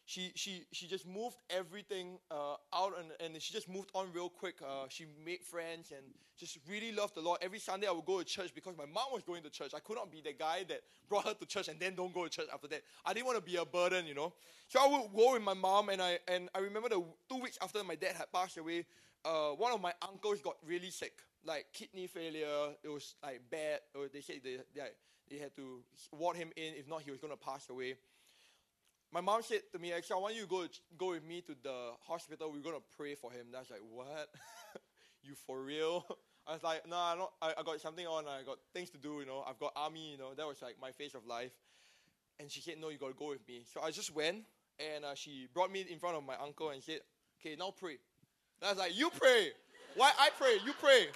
she 0.07 0.31
she 0.35 0.65
she 0.71 0.87
just 0.87 1.05
moved 1.05 1.35
everything 1.49 2.17
uh, 2.31 2.55
out 2.73 2.93
and, 2.97 3.11
and 3.19 3.41
she 3.41 3.53
just 3.53 3.67
moved 3.67 3.91
on 3.93 4.07
real 4.13 4.29
quick. 4.29 4.55
Uh, 4.63 4.85
she 4.87 5.05
made 5.23 5.43
friends 5.43 5.91
and 5.91 6.01
just 6.37 6.57
really 6.67 6.93
loved 6.93 7.13
the 7.13 7.19
Lord. 7.19 7.39
Every 7.41 7.59
Sunday 7.59 7.87
I 7.87 7.91
would 7.91 8.05
go 8.05 8.19
to 8.19 8.23
church 8.23 8.51
because 8.55 8.77
my 8.77 8.85
mom 8.85 9.07
was 9.11 9.21
going 9.23 9.43
to 9.43 9.49
church. 9.49 9.73
I 9.75 9.79
could 9.79 9.97
not 9.97 10.09
be 10.09 10.21
the 10.21 10.31
guy 10.31 10.63
that 10.69 10.79
brought 11.09 11.27
her 11.27 11.33
to 11.33 11.45
church 11.45 11.67
and 11.67 11.77
then 11.77 11.93
don't 11.93 12.13
go 12.13 12.23
to 12.23 12.29
church 12.29 12.47
after 12.53 12.69
that. 12.69 12.83
I 13.05 13.13
didn't 13.13 13.25
want 13.25 13.37
to 13.37 13.43
be 13.43 13.57
a 13.57 13.65
burden, 13.65 14.07
you 14.07 14.15
know. 14.15 14.31
So 14.69 14.79
I 14.79 14.87
would 14.87 15.13
go 15.13 15.33
with 15.33 15.41
my 15.41 15.53
mom 15.53 15.89
and 15.89 16.01
I 16.01 16.19
and 16.29 16.47
I 16.55 16.59
remember 16.59 16.87
the 16.87 17.03
two 17.29 17.41
weeks 17.41 17.57
after 17.61 17.83
my 17.83 17.95
dad 17.95 18.15
had 18.15 18.31
passed 18.31 18.57
away, 18.57 18.85
uh, 19.25 19.49
one 19.49 19.73
of 19.73 19.81
my 19.81 19.91
uncles 20.07 20.39
got 20.39 20.55
really 20.65 20.89
sick, 20.89 21.19
like 21.43 21.65
kidney 21.73 22.07
failure. 22.07 22.69
It 22.81 22.87
was 22.87 23.15
like 23.21 23.41
bad. 23.51 23.81
They 24.13 24.21
said 24.21 24.37
they, 24.41 24.55
they 24.73 24.87
they 25.29 25.37
had 25.37 25.53
to 25.57 25.83
ward 26.13 26.37
him 26.37 26.51
in. 26.55 26.75
If 26.75 26.87
not, 26.87 27.01
he 27.01 27.11
was 27.11 27.19
going 27.19 27.33
to 27.33 27.37
pass 27.37 27.69
away 27.69 27.95
my 29.11 29.21
mom 29.21 29.41
said 29.41 29.61
to 29.71 29.79
me, 29.79 29.93
actually, 29.93 30.15
I 30.15 30.19
want 30.19 30.35
you 30.35 30.41
to 30.41 30.47
go, 30.47 30.65
go 30.97 31.09
with 31.11 31.23
me 31.23 31.41
to 31.41 31.55
the 31.63 31.91
hospital. 32.07 32.51
We're 32.51 32.61
going 32.61 32.75
to 32.75 32.83
pray 32.97 33.15
for 33.15 33.31
him. 33.31 33.47
That's 33.51 33.69
like, 33.69 33.81
what? 33.89 34.29
you 35.23 35.33
for 35.45 35.61
real? 35.61 36.05
I 36.45 36.53
was 36.53 36.63
like, 36.63 36.87
no, 36.87 36.95
I, 36.95 37.25
I, 37.41 37.53
I 37.59 37.63
got 37.63 37.79
something 37.81 38.05
on. 38.05 38.25
I 38.25 38.43
got 38.45 38.57
things 38.73 38.89
to 38.91 38.97
do, 38.97 39.19
you 39.19 39.25
know. 39.25 39.43
I've 39.47 39.59
got 39.59 39.73
army, 39.75 40.11
you 40.11 40.17
know. 40.17 40.33
That 40.35 40.47
was 40.47 40.61
like 40.61 40.75
my 40.81 40.91
phase 40.91 41.15
of 41.15 41.25
life. 41.25 41.51
And 42.39 42.51
she 42.51 42.61
said, 42.61 42.75
no, 42.79 42.89
you 42.89 42.97
got 42.97 43.07
to 43.07 43.13
go 43.13 43.29
with 43.29 43.47
me. 43.47 43.63
So 43.73 43.81
I 43.81 43.91
just 43.91 44.13
went, 44.13 44.43
and 44.79 45.05
uh, 45.05 45.15
she 45.15 45.47
brought 45.53 45.71
me 45.71 45.85
in 45.89 45.99
front 45.99 46.15
of 46.15 46.23
my 46.23 46.35
uncle 46.41 46.69
and 46.69 46.83
said, 46.83 46.99
okay, 47.39 47.55
now 47.57 47.73
pray. 47.77 47.97
And 48.61 48.67
I 48.67 48.69
was 48.69 48.77
like, 48.77 48.97
you 48.97 49.09
pray. 49.09 49.49
Why 49.95 50.11
I 50.19 50.29
pray? 50.37 50.57
You 50.65 50.73
pray. 50.79 51.07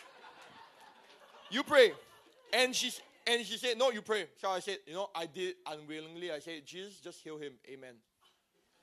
You 1.49 1.63
pray. 1.63 1.91
And 2.53 2.75
she, 2.75 2.91
and 3.27 3.45
she 3.45 3.57
said, 3.57 3.77
No, 3.77 3.91
you 3.91 4.01
pray. 4.01 4.25
So 4.41 4.49
I 4.49 4.59
said, 4.59 4.77
You 4.85 4.93
know, 4.93 5.09
I 5.15 5.25
did 5.25 5.55
unwillingly. 5.65 6.31
I 6.31 6.39
said, 6.39 6.65
Jesus, 6.65 6.99
just 6.99 7.21
heal 7.21 7.37
him. 7.37 7.53
Amen. 7.71 7.95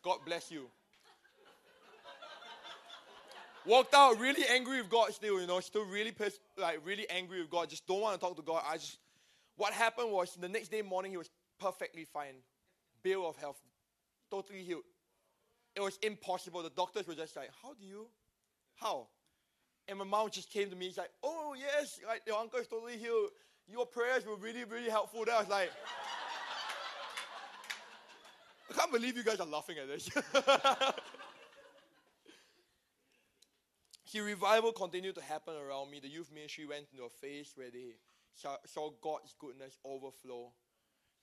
God 0.02 0.18
bless 0.24 0.50
you. 0.50 0.68
Walked 3.66 3.92
out 3.92 4.18
really 4.18 4.44
angry 4.48 4.80
with 4.80 4.88
God 4.88 5.12
still, 5.12 5.40
you 5.40 5.46
know, 5.46 5.60
still 5.60 5.84
really 5.84 6.12
pissed, 6.12 6.40
like 6.56 6.80
really 6.84 7.08
angry 7.10 7.40
with 7.40 7.50
God. 7.50 7.68
Just 7.68 7.86
don't 7.86 8.00
want 8.00 8.18
to 8.18 8.26
talk 8.26 8.34
to 8.36 8.42
God. 8.42 8.62
I 8.66 8.76
just, 8.76 8.98
what 9.56 9.74
happened 9.74 10.10
was 10.10 10.34
the 10.40 10.48
next 10.48 10.68
day 10.68 10.80
morning, 10.80 11.10
he 11.10 11.18
was 11.18 11.28
perfectly 11.60 12.04
fine. 12.04 12.36
Bill 13.02 13.28
of 13.28 13.36
health, 13.36 13.60
totally 14.30 14.62
healed. 14.62 14.84
It 15.76 15.82
was 15.82 15.98
impossible. 16.02 16.62
The 16.62 16.70
doctors 16.70 17.06
were 17.06 17.14
just 17.14 17.36
like, 17.36 17.50
How 17.62 17.74
do 17.74 17.84
you? 17.84 18.06
How? 18.76 19.08
And 19.86 19.98
my 19.98 20.04
mom 20.04 20.30
just 20.30 20.50
came 20.50 20.70
to 20.70 20.76
me. 20.76 20.86
She's 20.86 20.98
like, 20.98 21.12
Oh, 21.22 21.54
yes, 21.58 22.00
like 22.06 22.22
your 22.26 22.38
uncle 22.38 22.60
is 22.60 22.68
totally 22.68 22.96
healed 22.96 23.30
your 23.70 23.86
prayers 23.86 24.26
were 24.26 24.36
really, 24.36 24.64
really 24.64 24.90
helpful. 24.90 25.24
I 25.30 25.40
was 25.40 25.48
like, 25.48 25.70
I 28.70 28.74
can't 28.74 28.92
believe 28.92 29.16
you 29.16 29.24
guys 29.24 29.40
are 29.40 29.46
laughing 29.46 29.76
at 29.78 29.88
this. 29.88 30.08
See, 34.04 34.20
revival 34.20 34.72
continued 34.72 35.16
to 35.16 35.22
happen 35.22 35.54
around 35.54 35.90
me. 35.90 36.00
The 36.00 36.08
youth 36.08 36.30
ministry 36.32 36.64
went 36.66 36.86
into 36.92 37.04
a 37.04 37.10
phase 37.10 37.52
where 37.56 37.70
they 37.70 37.96
saw, 38.34 38.56
saw 38.64 38.90
God's 39.02 39.34
goodness 39.38 39.78
overflow. 39.84 40.52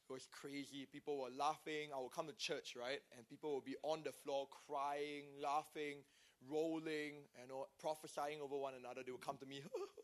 It 0.07 0.13
was 0.13 0.27
crazy. 0.31 0.85
People 0.91 1.17
were 1.19 1.31
laughing. 1.35 1.89
I 1.95 1.99
would 1.99 2.11
come 2.11 2.27
to 2.27 2.33
church, 2.37 2.75
right? 2.79 2.99
And 3.17 3.27
people 3.27 3.55
would 3.55 3.65
be 3.65 3.75
on 3.81 4.03
the 4.03 4.11
floor 4.11 4.47
crying, 4.67 5.23
laughing, 5.41 6.03
rolling, 6.47 7.25
you 7.41 7.47
know, 7.49 7.65
prophesying 7.79 8.39
over 8.39 8.55
one 8.55 8.73
another. 8.79 9.01
They 9.03 9.11
would 9.11 9.25
come 9.25 9.37
to 9.37 9.47
me, 9.47 9.61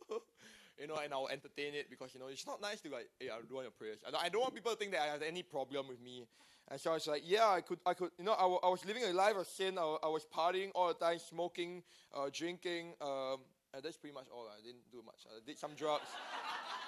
you 0.80 0.88
know, 0.88 0.95
and 1.03 1.13
I'll 1.13 1.28
entertain 1.28 1.74
it 1.74 1.89
because, 1.89 2.13
you 2.13 2.19
know, 2.19 2.28
it's 2.28 2.47
not 2.47 2.61
nice 2.61 2.82
to 2.82 2.89
like, 2.89 3.09
hey, 3.19 3.30
I 3.30 3.39
do 3.47 3.55
want 3.55 3.65
your 3.65 3.72
prayers. 3.72 3.99
I 4.05 4.30
don't 4.30 4.41
want 4.41 4.55
people 4.55 4.72
to 4.72 4.78
think 4.78 4.91
that 4.91 5.01
I 5.01 5.07
have 5.07 5.22
any 5.22 5.43
problem 5.43 5.88
with 5.88 6.01
me. 6.01 6.26
And 6.69 6.80
so 6.80 6.91
I 6.91 6.93
was 6.95 7.07
like, 7.07 7.24
yeah, 7.26 7.47
I 7.47 7.61
could, 7.61 7.80
I 7.86 7.93
could, 7.93 8.11
you 8.17 8.24
know, 8.24 8.34
I, 8.34 8.41
w- 8.41 8.59
I 8.63 8.69
was 8.69 8.86
living 8.86 9.03
a 9.03 9.13
life 9.13 9.36
of 9.36 9.45
sin. 9.47 9.78
I, 9.78 9.82
w- 9.82 9.99
I 10.03 10.07
was 10.07 10.26
partying 10.26 10.72
all 10.74 10.88
the 10.88 10.93
time, 10.93 11.19
smoking, 11.19 11.84
uh, 12.15 12.30
drinking. 12.32 12.93
Um, 13.01 13.38
and 13.74 13.84
that's 13.84 13.97
pretty 13.97 14.13
much 14.13 14.26
all. 14.34 14.47
I 14.47 14.61
didn't 14.65 14.89
do 14.91 15.01
much. 15.05 15.26
I 15.28 15.39
did 15.45 15.57
some 15.57 15.72
drugs. 15.76 16.07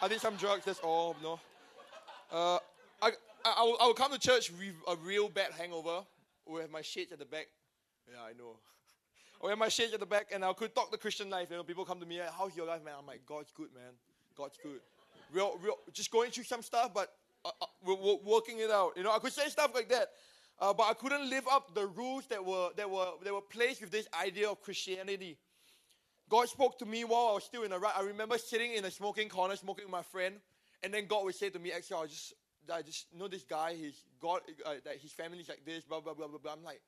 I 0.02 0.08
did 0.08 0.22
some 0.22 0.36
drugs, 0.36 0.66
that's 0.66 0.80
all, 0.80 1.16
you 1.20 1.28
know. 1.28 1.40
Uh, 2.32 2.58
I, 3.02 3.12
I, 3.46 3.54
I, 3.58 3.64
will, 3.64 3.78
I 3.82 3.88
will 3.88 3.94
come 3.94 4.12
to 4.12 4.20
church 4.20 4.52
with 4.52 4.76
a 4.88 4.96
real 4.96 5.30
bad 5.30 5.52
hangover. 5.58 6.02
With 6.46 6.70
my 6.70 6.82
shades 6.82 7.14
at 7.14 7.20
the 7.20 7.26
back. 7.26 7.48
Yeah, 8.08 8.22
I 8.22 8.34
know 8.34 8.58
or 9.44 9.52
in 9.52 9.60
my 9.60 9.68
shades 9.68 9.94
at 9.94 10.00
the 10.00 10.06
back, 10.06 10.28
and 10.34 10.44
I 10.44 10.54
could 10.54 10.74
talk 10.74 10.90
the 10.90 10.98
Christian 10.98 11.30
life. 11.30 11.50
You 11.52 11.58
know, 11.58 11.64
people 11.64 11.84
come 11.84 12.00
to 12.00 12.06
me, 12.06 12.18
"How's 12.38 12.56
your 12.56 12.66
life, 12.66 12.82
man?" 12.82 12.96
I'm 12.98 13.06
like, 13.06 13.26
"God's 13.26 13.52
good, 13.52 13.74
man. 13.74 13.92
God's 14.36 14.58
good." 14.64 14.80
Real, 15.34 15.58
real, 15.62 15.78
just 15.92 16.12
going 16.12 16.32
through 16.32 16.46
some 16.46 16.62
stuff, 16.62 16.94
but 16.94 17.14
uh, 17.44 17.52
uh, 17.62 17.66
we're, 17.84 18.18
working 18.24 18.60
it 18.60 18.72
out. 18.72 18.94
You 18.96 19.04
know, 19.04 19.12
I 19.12 19.20
could 19.20 19.34
say 19.34 19.50
stuff 19.50 19.72
like 19.76 19.90
that, 19.90 20.12
uh, 20.60 20.74
but 20.74 20.84
I 20.84 20.94
couldn't 20.94 21.30
live 21.30 21.46
up 21.52 21.76
the 21.76 21.88
rules 21.88 22.26
that 22.28 22.44
were 22.44 22.70
that 22.78 22.90
were 22.90 23.10
that 23.22 23.34
were 23.34 23.42
placed 23.42 23.82
with 23.82 23.92
this 23.92 24.08
idea 24.18 24.50
of 24.50 24.62
Christianity. 24.62 25.38
God 26.30 26.48
spoke 26.48 26.80
to 26.80 26.86
me 26.86 27.04
while 27.04 27.28
I 27.28 27.34
was 27.34 27.44
still 27.44 27.64
in 27.64 27.72
the 27.72 27.80
right. 27.80 27.94
I 27.98 28.04
remember 28.04 28.38
sitting 28.38 28.76
in 28.76 28.86
a 28.86 28.92
smoking 28.92 29.28
corner, 29.28 29.58
smoking 29.58 29.84
with 29.84 29.92
my 29.92 30.04
friend, 30.04 30.36
and 30.84 30.94
then 30.94 31.06
God 31.06 31.26
would 31.26 31.36
say 31.36 31.50
to 31.50 31.60
me, 31.60 31.74
"Actually, 31.74 32.04
I 32.04 32.06
just, 32.06 32.34
I 32.74 32.82
just 32.82 33.14
know 33.14 33.28
this 33.28 33.44
guy. 33.44 33.76
He's 33.76 34.06
God. 34.22 34.40
Uh, 34.66 34.76
that 34.86 35.00
his 35.00 35.12
family's 35.12 35.50
like 35.50 35.66
this. 35.66 35.84
Blah 35.84 36.00
blah 36.00 36.14
blah 36.14 36.28
blah 36.28 36.40
blah." 36.40 36.54
I'm 36.54 36.64
like, 36.64 36.80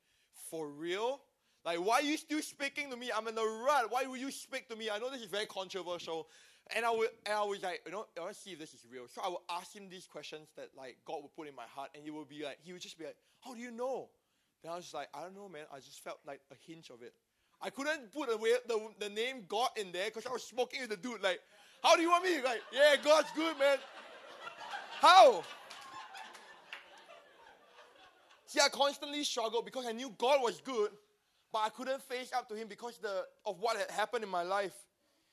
"For 0.50 0.66
real?" 0.68 1.20
Like, 1.66 1.78
why 1.78 1.96
are 1.96 2.02
you 2.02 2.16
still 2.16 2.40
speaking 2.42 2.90
to 2.90 2.96
me? 2.96 3.10
I'm 3.14 3.26
in 3.26 3.34
the 3.34 3.42
rut. 3.42 3.90
Why 3.90 4.04
will 4.06 4.16
you 4.16 4.30
speak 4.30 4.68
to 4.68 4.76
me? 4.76 4.88
I 4.88 4.98
know 4.98 5.10
this 5.10 5.20
is 5.20 5.26
very 5.26 5.46
controversial. 5.46 6.28
And 6.74 6.86
I 6.86 6.90
would, 6.90 7.08
and 7.26 7.34
I 7.34 7.42
was 7.42 7.60
like, 7.62 7.82
you 7.84 7.90
know, 7.90 8.06
I 8.16 8.20
want 8.20 8.34
to 8.34 8.40
see 8.40 8.50
if 8.52 8.60
this 8.60 8.72
is 8.72 8.86
real. 8.90 9.06
So 9.12 9.20
I 9.24 9.28
would 9.28 9.42
ask 9.50 9.74
him 9.74 9.88
these 9.90 10.06
questions 10.06 10.46
that 10.56 10.68
like 10.76 10.96
God 11.04 11.22
would 11.22 11.34
put 11.34 11.48
in 11.48 11.56
my 11.56 11.66
heart, 11.74 11.90
and 11.94 12.04
he 12.04 12.10
would 12.10 12.28
be 12.28 12.44
like, 12.44 12.58
he 12.62 12.72
would 12.72 12.82
just 12.82 12.96
be 12.96 13.04
like, 13.04 13.16
how 13.44 13.54
do 13.54 13.60
you 13.60 13.72
know? 13.72 14.08
Then 14.62 14.72
I 14.72 14.76
was 14.76 14.94
like, 14.94 15.08
I 15.12 15.22
don't 15.22 15.34
know, 15.34 15.48
man. 15.48 15.64
I 15.72 15.78
just 15.78 16.02
felt 16.02 16.18
like 16.24 16.40
a 16.52 16.54
hinge 16.66 16.90
of 16.90 17.02
it. 17.02 17.14
I 17.60 17.70
couldn't 17.70 18.12
put 18.12 18.32
away 18.32 18.50
the, 18.68 18.88
the 19.00 19.08
name 19.08 19.44
God 19.48 19.70
in 19.76 19.90
there 19.90 20.06
because 20.06 20.26
I 20.26 20.30
was 20.30 20.44
smoking 20.44 20.82
with 20.82 20.90
the 20.90 20.96
dude. 20.96 21.20
Like, 21.22 21.40
how 21.82 21.96
do 21.96 22.02
you 22.02 22.10
want 22.10 22.24
me? 22.24 22.42
Like, 22.44 22.62
yeah, 22.72 22.94
God's 23.02 23.28
good, 23.34 23.58
man. 23.58 23.78
How? 25.00 25.42
See, 28.46 28.60
I 28.60 28.68
constantly 28.68 29.24
struggled 29.24 29.64
because 29.64 29.86
I 29.86 29.92
knew 29.92 30.14
God 30.16 30.40
was 30.42 30.60
good, 30.60 30.90
but 31.56 31.62
I 31.64 31.70
couldn't 31.70 32.02
face 32.02 32.32
up 32.36 32.50
to 32.50 32.54
him 32.54 32.68
because 32.68 32.98
the, 32.98 33.24
of 33.46 33.60
what 33.60 33.78
had 33.78 33.90
happened 33.90 34.22
in 34.22 34.28
my 34.28 34.42
life. 34.42 34.74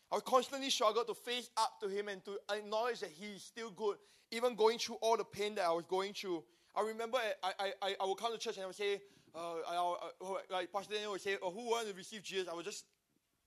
I 0.10 0.20
constantly 0.22 0.70
struggled 0.70 1.08
to 1.08 1.14
face 1.14 1.50
up 1.58 1.82
to 1.82 1.90
him 1.90 2.08
and 2.08 2.24
to 2.24 2.38
acknowledge 2.50 3.02
that 3.02 3.10
he 3.10 3.26
is 3.34 3.44
still 3.44 3.72
good, 3.72 3.98
even 4.32 4.56
going 4.56 4.78
through 4.78 4.96
all 5.02 5.18
the 5.18 5.26
pain 5.26 5.54
that 5.56 5.66
I 5.66 5.74
was 5.74 5.84
going 5.84 6.14
through. 6.14 6.46
I 6.78 6.82
remember 6.84 7.18
I, 7.44 7.74
I, 7.82 7.96
I 8.00 8.06
would 8.06 8.18
come 8.18 8.32
to 8.32 8.38
church 8.38 8.56
and 8.56 8.64
I 8.64 8.68
would 8.68 8.76
say, 8.76 9.02
uh, 9.36 9.56
I, 9.68 9.96
I, 10.22 10.36
like 10.50 10.72
Pastor 10.72 10.94
Daniel 10.94 11.12
would 11.12 11.20
say, 11.20 11.36
oh, 11.44 11.52
who 11.52 11.70
wants 11.70 11.92
to 11.92 11.98
receive 11.98 12.24
Jesus? 12.24 12.48
I 12.50 12.56
would 12.56 12.64
just 12.64 12.86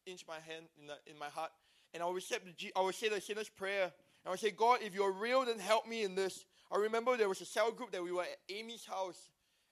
inch 0.04 0.26
my 0.28 0.34
hand 0.34 0.66
in, 0.78 0.86
the, 0.86 0.96
in 1.10 1.18
my 1.18 1.28
heart 1.28 1.52
and 1.94 2.02
I 2.02 2.06
would, 2.06 2.16
receive 2.16 2.40
the, 2.44 2.72
I 2.76 2.82
would 2.82 2.94
say 2.94 3.08
the 3.08 3.22
sinner's 3.22 3.48
prayer. 3.48 3.84
And 3.84 4.26
I 4.26 4.30
would 4.30 4.40
say, 4.40 4.50
God, 4.50 4.80
if 4.82 4.94
you're 4.94 5.12
real, 5.12 5.46
then 5.46 5.58
help 5.58 5.88
me 5.88 6.04
in 6.04 6.14
this. 6.14 6.44
I 6.70 6.76
remember 6.76 7.16
there 7.16 7.30
was 7.30 7.40
a 7.40 7.46
cell 7.46 7.72
group 7.72 7.90
that 7.92 8.04
we 8.04 8.12
were 8.12 8.24
at 8.24 8.36
Amy's 8.50 8.84
house 8.84 9.30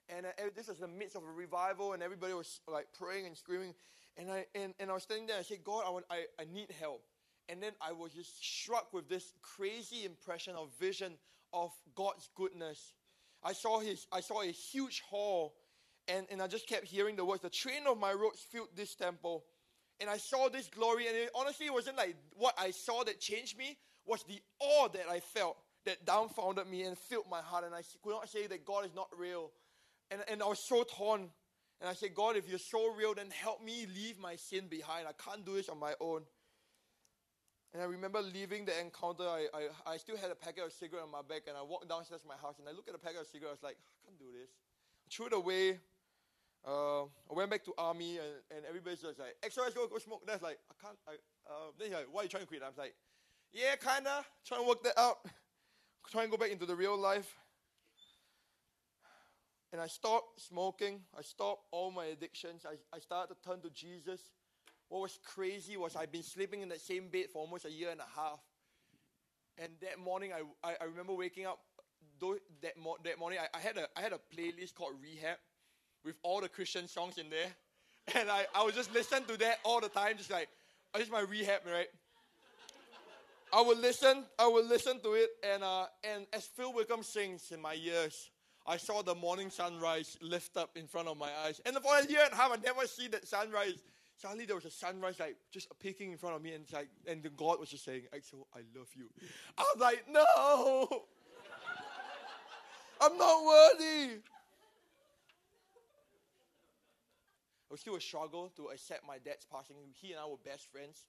and 0.09 0.25
uh, 0.25 0.29
this 0.55 0.67
was 0.67 0.79
the 0.79 0.87
midst 0.87 1.15
of 1.15 1.23
a 1.23 1.31
revival, 1.31 1.93
and 1.93 2.03
everybody 2.03 2.33
was 2.33 2.59
like 2.67 2.87
praying 2.97 3.25
and 3.25 3.37
screaming. 3.37 3.73
And 4.17 4.31
I, 4.31 4.45
and, 4.55 4.73
and 4.79 4.89
I 4.89 4.93
was 4.93 5.03
standing 5.03 5.27
there 5.27 5.35
and 5.35 5.45
I 5.45 5.47
said, 5.47 5.63
God, 5.63 5.83
I, 5.85 5.89
want, 5.89 6.05
I, 6.09 6.25
I 6.39 6.45
need 6.53 6.71
help. 6.79 7.03
And 7.49 7.61
then 7.61 7.73
I 7.81 7.91
was 7.91 8.13
just 8.13 8.43
struck 8.43 8.93
with 8.93 9.09
this 9.09 9.33
crazy 9.41 10.05
impression 10.05 10.55
of 10.55 10.69
vision 10.79 11.13
of 11.53 11.71
God's 11.95 12.29
goodness. 12.35 12.93
I 13.43 13.53
saw 13.53 13.79
his 13.79 14.07
I 14.11 14.21
saw 14.21 14.41
a 14.41 14.47
huge 14.47 15.01
hall 15.01 15.53
and, 16.07 16.25
and 16.29 16.41
I 16.41 16.47
just 16.47 16.67
kept 16.67 16.85
hearing 16.85 17.15
the 17.15 17.25
words, 17.25 17.41
the 17.41 17.49
train 17.49 17.87
of 17.87 17.99
my 17.99 18.13
roads 18.13 18.39
filled 18.39 18.69
this 18.75 18.95
temple. 18.95 19.43
And 19.99 20.09
I 20.09 20.17
saw 20.17 20.49
this 20.49 20.67
glory, 20.67 21.07
and 21.07 21.15
it, 21.15 21.29
honestly, 21.33 21.67
it 21.67 21.73
wasn't 21.73 21.97
like 21.97 22.15
what 22.35 22.53
I 22.59 22.71
saw 22.71 23.03
that 23.05 23.19
changed 23.19 23.57
me, 23.57 23.77
was 24.05 24.23
the 24.23 24.39
awe 24.59 24.89
that 24.89 25.05
I 25.09 25.19
felt 25.19 25.57
that 25.85 26.05
dumbfounded 26.05 26.67
me 26.67 26.83
and 26.83 26.97
filled 26.97 27.25
my 27.29 27.41
heart. 27.41 27.63
And 27.63 27.73
I 27.73 27.81
could 28.03 28.11
not 28.11 28.29
say 28.29 28.45
that 28.47 28.65
God 28.65 28.85
is 28.85 28.93
not 28.93 29.07
real. 29.17 29.51
And, 30.11 30.21
and 30.27 30.43
I 30.43 30.47
was 30.47 30.59
so 30.59 30.83
torn. 30.83 31.29
And 31.81 31.89
I 31.89 31.93
said, 31.93 32.13
God, 32.13 32.35
if 32.37 32.47
you're 32.47 32.59
so 32.59 32.93
real, 32.93 33.13
then 33.13 33.29
help 33.31 33.63
me 33.63 33.85
leave 33.93 34.17
my 34.17 34.35
sin 34.35 34.67
behind. 34.69 35.07
I 35.07 35.11
can't 35.13 35.45
do 35.45 35.53
this 35.53 35.69
on 35.69 35.79
my 35.79 35.93
own. 35.99 36.21
And 37.73 37.83
I 37.83 37.87
remember 37.87 38.21
leaving 38.21 38.63
the 38.63 38.79
encounter, 38.79 39.23
I, 39.23 39.47
I, 39.53 39.93
I 39.93 39.97
still 39.97 40.15
had 40.15 40.31
a 40.31 40.35
packet 40.35 40.63
of 40.63 40.71
cigarettes 40.71 41.03
on 41.03 41.11
my 41.11 41.21
back, 41.21 41.43
and 41.49 41.57
I 41.57 41.61
walked 41.61 41.89
downstairs 41.89 42.21
to 42.21 42.27
my 42.27 42.37
house, 42.41 42.55
and 42.57 42.69
I 42.69 42.71
looked 42.71 42.87
at 42.87 42.93
the 42.93 43.03
packet 43.03 43.19
of 43.19 43.27
cigarettes, 43.27 43.59
I 43.61 43.67
was 43.67 43.75
like, 43.75 43.77
I 43.83 44.07
can't 44.07 44.17
do 44.17 44.31
this. 44.31 44.47
I 45.03 45.07
threw 45.11 45.25
it 45.27 45.33
away. 45.33 45.79
Uh, 46.65 47.03
I 47.03 47.33
went 47.35 47.51
back 47.51 47.65
to 47.65 47.73
army, 47.77 48.17
and, 48.17 48.39
and 48.55 48.65
everybody's 48.65 49.01
just 49.01 49.19
like, 49.19 49.35
let's 49.43 49.57
go, 49.57 49.87
go 49.87 49.97
smoke. 49.99 50.23
That's 50.25 50.41
like, 50.41 50.57
I 50.71 50.73
can't, 50.79 50.97
I, 51.05 51.19
uh, 51.51 51.75
then 51.77 51.89
he's 51.89 51.97
like, 51.97 52.07
why 52.09 52.21
are 52.21 52.23
you 52.23 52.29
trying 52.29 52.43
to 52.43 52.47
quit? 52.47 52.63
I 52.63 52.69
was 52.71 52.77
like, 52.77 52.95
yeah, 53.51 53.75
kinda, 53.75 54.23
trying 54.47 54.61
to 54.61 54.67
work 54.67 54.81
that 54.83 54.97
out. 54.97 55.17
trying 56.09 56.27
to 56.27 56.31
go 56.31 56.37
back 56.37 56.51
into 56.51 56.65
the 56.65 56.75
real 56.75 56.97
life. 56.97 57.27
And 59.71 59.81
I 59.81 59.87
stopped 59.87 60.41
smoking. 60.41 61.01
I 61.17 61.21
stopped 61.21 61.63
all 61.71 61.91
my 61.91 62.05
addictions. 62.05 62.65
I, 62.65 62.75
I 62.95 62.99
started 62.99 63.35
to 63.35 63.49
turn 63.49 63.61
to 63.61 63.69
Jesus. 63.69 64.21
What 64.89 65.01
was 65.01 65.19
crazy 65.25 65.75
was 65.77 65.95
I'd 65.95 66.11
been 66.11 66.23
sleeping 66.23 66.61
in 66.61 66.69
that 66.69 66.81
same 66.81 67.09
bed 67.09 67.25
for 67.31 67.39
almost 67.39 67.65
a 67.65 67.71
year 67.71 67.89
and 67.89 67.99
a 67.99 68.19
half. 68.19 68.39
And 69.57 69.71
that 69.81 69.99
morning, 69.99 70.31
I, 70.33 70.67
I, 70.67 70.75
I 70.81 70.83
remember 70.85 71.13
waking 71.13 71.45
up. 71.45 71.59
That, 72.61 72.77
mo- 72.81 72.95
that 73.03 73.19
morning, 73.19 73.39
I, 73.41 73.57
I, 73.57 73.59
had 73.59 73.77
a, 73.77 73.87
I 73.97 74.01
had 74.01 74.13
a 74.13 74.19
playlist 74.33 74.73
called 74.73 74.93
Rehab 75.01 75.37
with 76.05 76.15
all 76.23 76.39
the 76.39 76.47
Christian 76.47 76.87
songs 76.87 77.17
in 77.17 77.29
there. 77.29 77.51
And 78.13 78.29
I, 78.29 78.45
I 78.53 78.63
would 78.63 78.75
just 78.75 78.93
listen 78.93 79.23
to 79.23 79.37
that 79.37 79.57
all 79.63 79.81
the 79.81 79.89
time, 79.89 80.15
just 80.15 80.29
like, 80.29 80.47
oh, 80.93 80.99
is 80.99 81.09
my 81.09 81.21
rehab, 81.21 81.61
right? 81.65 81.87
I 83.51 83.61
would 83.61 83.79
listen, 83.79 84.25
I 84.37 84.47
would 84.47 84.65
listen 84.65 84.99
to 84.99 85.13
it, 85.13 85.29
and, 85.43 85.63
uh, 85.63 85.85
and 86.03 86.27
as 86.33 86.45
Phil 86.45 86.71
Wickham 86.71 87.01
sings 87.01 87.51
in 87.51 87.61
my 87.61 87.75
ears, 87.75 88.29
I 88.67 88.77
saw 88.77 89.01
the 89.03 89.15
morning 89.15 89.49
sunrise 89.49 90.17
lift 90.21 90.57
up 90.57 90.75
in 90.75 90.87
front 90.87 91.07
of 91.07 91.17
my 91.17 91.29
eyes. 91.45 91.61
And 91.65 91.75
for 91.77 91.95
a 91.97 92.05
year 92.07 92.21
and 92.23 92.33
a 92.33 92.35
half, 92.35 92.51
I 92.51 92.57
never 92.57 92.87
see 92.87 93.07
that 93.09 93.27
sunrise 93.27 93.83
suddenly 94.17 94.45
there 94.45 94.55
was 94.55 94.65
a 94.65 94.71
sunrise 94.71 95.19
like 95.19 95.35
just 95.51 95.67
peeking 95.79 96.11
in 96.11 96.17
front 96.17 96.35
of 96.35 96.41
me 96.41 96.53
and 96.53 96.65
like 96.73 96.89
and 97.07 97.21
the 97.23 97.29
God 97.29 97.59
was 97.59 97.69
just 97.69 97.85
saying, 97.85 98.03
Axel, 98.13 98.47
I 98.55 98.59
love 98.77 98.89
you. 98.95 99.09
I 99.57 99.61
was 99.73 99.81
like, 99.81 100.05
no. 100.09 101.05
I'm 103.01 103.17
not 103.17 103.45
worthy. 103.45 104.13
It 104.13 104.23
was 107.71 107.81
still 107.81 107.95
a 107.95 108.01
struggle 108.01 108.51
to 108.55 108.67
accept 108.67 109.05
my 109.05 109.17
dad's 109.17 109.45
passing. 109.45 109.75
He 109.93 110.11
and 110.11 110.21
I 110.21 110.25
were 110.25 110.37
best 110.43 110.71
friends. 110.71 111.05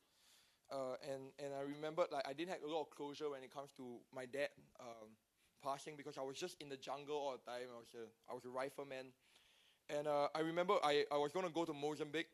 Uh, 0.71 0.97
and, 1.13 1.23
and 1.39 1.55
I 1.55 1.61
remember 1.61 2.07
like 2.11 2.27
I 2.27 2.33
didn't 2.33 2.51
have 2.51 2.65
a 2.67 2.71
lot 2.71 2.81
of 2.81 2.91
closure 2.91 3.31
when 3.31 3.45
it 3.45 3.55
comes 3.55 3.71
to 3.77 3.99
my 4.13 4.27
dad 4.27 4.49
um, 4.81 5.15
passing 5.67 5.95
because 5.97 6.17
I 6.17 6.23
was 6.23 6.39
just 6.39 6.57
in 6.61 6.69
the 6.69 6.77
jungle 6.77 7.17
all 7.17 7.33
the 7.33 7.51
time. 7.51 7.67
I 7.75 7.79
was 7.79 7.93
a, 7.95 8.31
I 8.31 8.35
was 8.35 8.45
a 8.45 8.49
rifleman. 8.49 9.07
And 9.89 10.07
uh, 10.07 10.29
I 10.35 10.41
remember 10.41 10.75
I, 10.83 11.05
I 11.11 11.19
was 11.19 11.33
going 11.33 11.47
to 11.47 11.53
go 11.53 11.65
to 11.65 11.73
Mozambique 11.73 12.29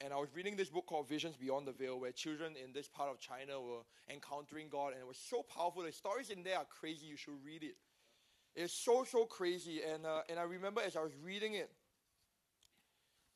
and 0.00 0.12
I 0.12 0.16
was 0.16 0.28
reading 0.34 0.56
this 0.56 0.68
book 0.68 0.86
called 0.86 1.08
Visions 1.08 1.36
Beyond 1.36 1.66
the 1.66 1.72
Veil, 1.72 1.98
where 1.98 2.12
children 2.12 2.54
in 2.62 2.72
this 2.72 2.86
part 2.88 3.10
of 3.10 3.18
China 3.18 3.60
were 3.60 3.80
encountering 4.08 4.68
God, 4.70 4.92
and 4.92 5.00
it 5.00 5.06
was 5.06 5.16
so 5.16 5.42
powerful. 5.42 5.82
The 5.82 5.90
stories 5.90 6.30
in 6.30 6.44
there 6.44 6.56
are 6.56 6.64
crazy. 6.64 7.06
You 7.06 7.16
should 7.16 7.34
read 7.44 7.64
it. 7.64 7.74
It's 8.54 8.72
so 8.72 9.04
so 9.04 9.24
crazy, 9.24 9.80
and 9.82 10.06
uh, 10.06 10.22
and 10.28 10.38
I 10.38 10.42
remember 10.42 10.80
as 10.80 10.94
I 10.94 11.00
was 11.00 11.12
reading 11.24 11.54
it, 11.54 11.70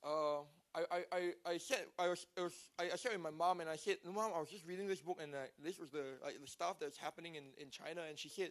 uh, 0.05 0.41
I, 0.75 0.83
I, 0.91 1.05
I, 1.13 1.33
I 1.47 1.59
said 1.59 1.85
I 1.99 2.09
was, 2.09 2.27
was 2.37 2.53
I, 2.79 2.85
I, 2.93 2.97
said 2.97 3.13
with 3.13 3.21
my 3.21 3.31
mom, 3.31 3.61
and 3.61 3.69
I 3.69 3.77
said, 3.77 3.99
"Mom, 4.05 4.31
I 4.35 4.39
was 4.39 4.49
just 4.49 4.67
reading 4.67 4.87
this 4.87 5.01
book, 5.01 5.19
and 5.21 5.35
uh, 5.35 5.39
this 5.63 5.79
was 5.79 5.91
the 5.91 6.05
like, 6.25 6.41
the 6.41 6.47
stuff 6.47 6.79
that's 6.81 6.97
happening 6.97 7.35
in, 7.35 7.45
in 7.59 7.71
China." 7.71 8.03
And 8.09 8.17
she 8.17 8.29
said, 8.29 8.51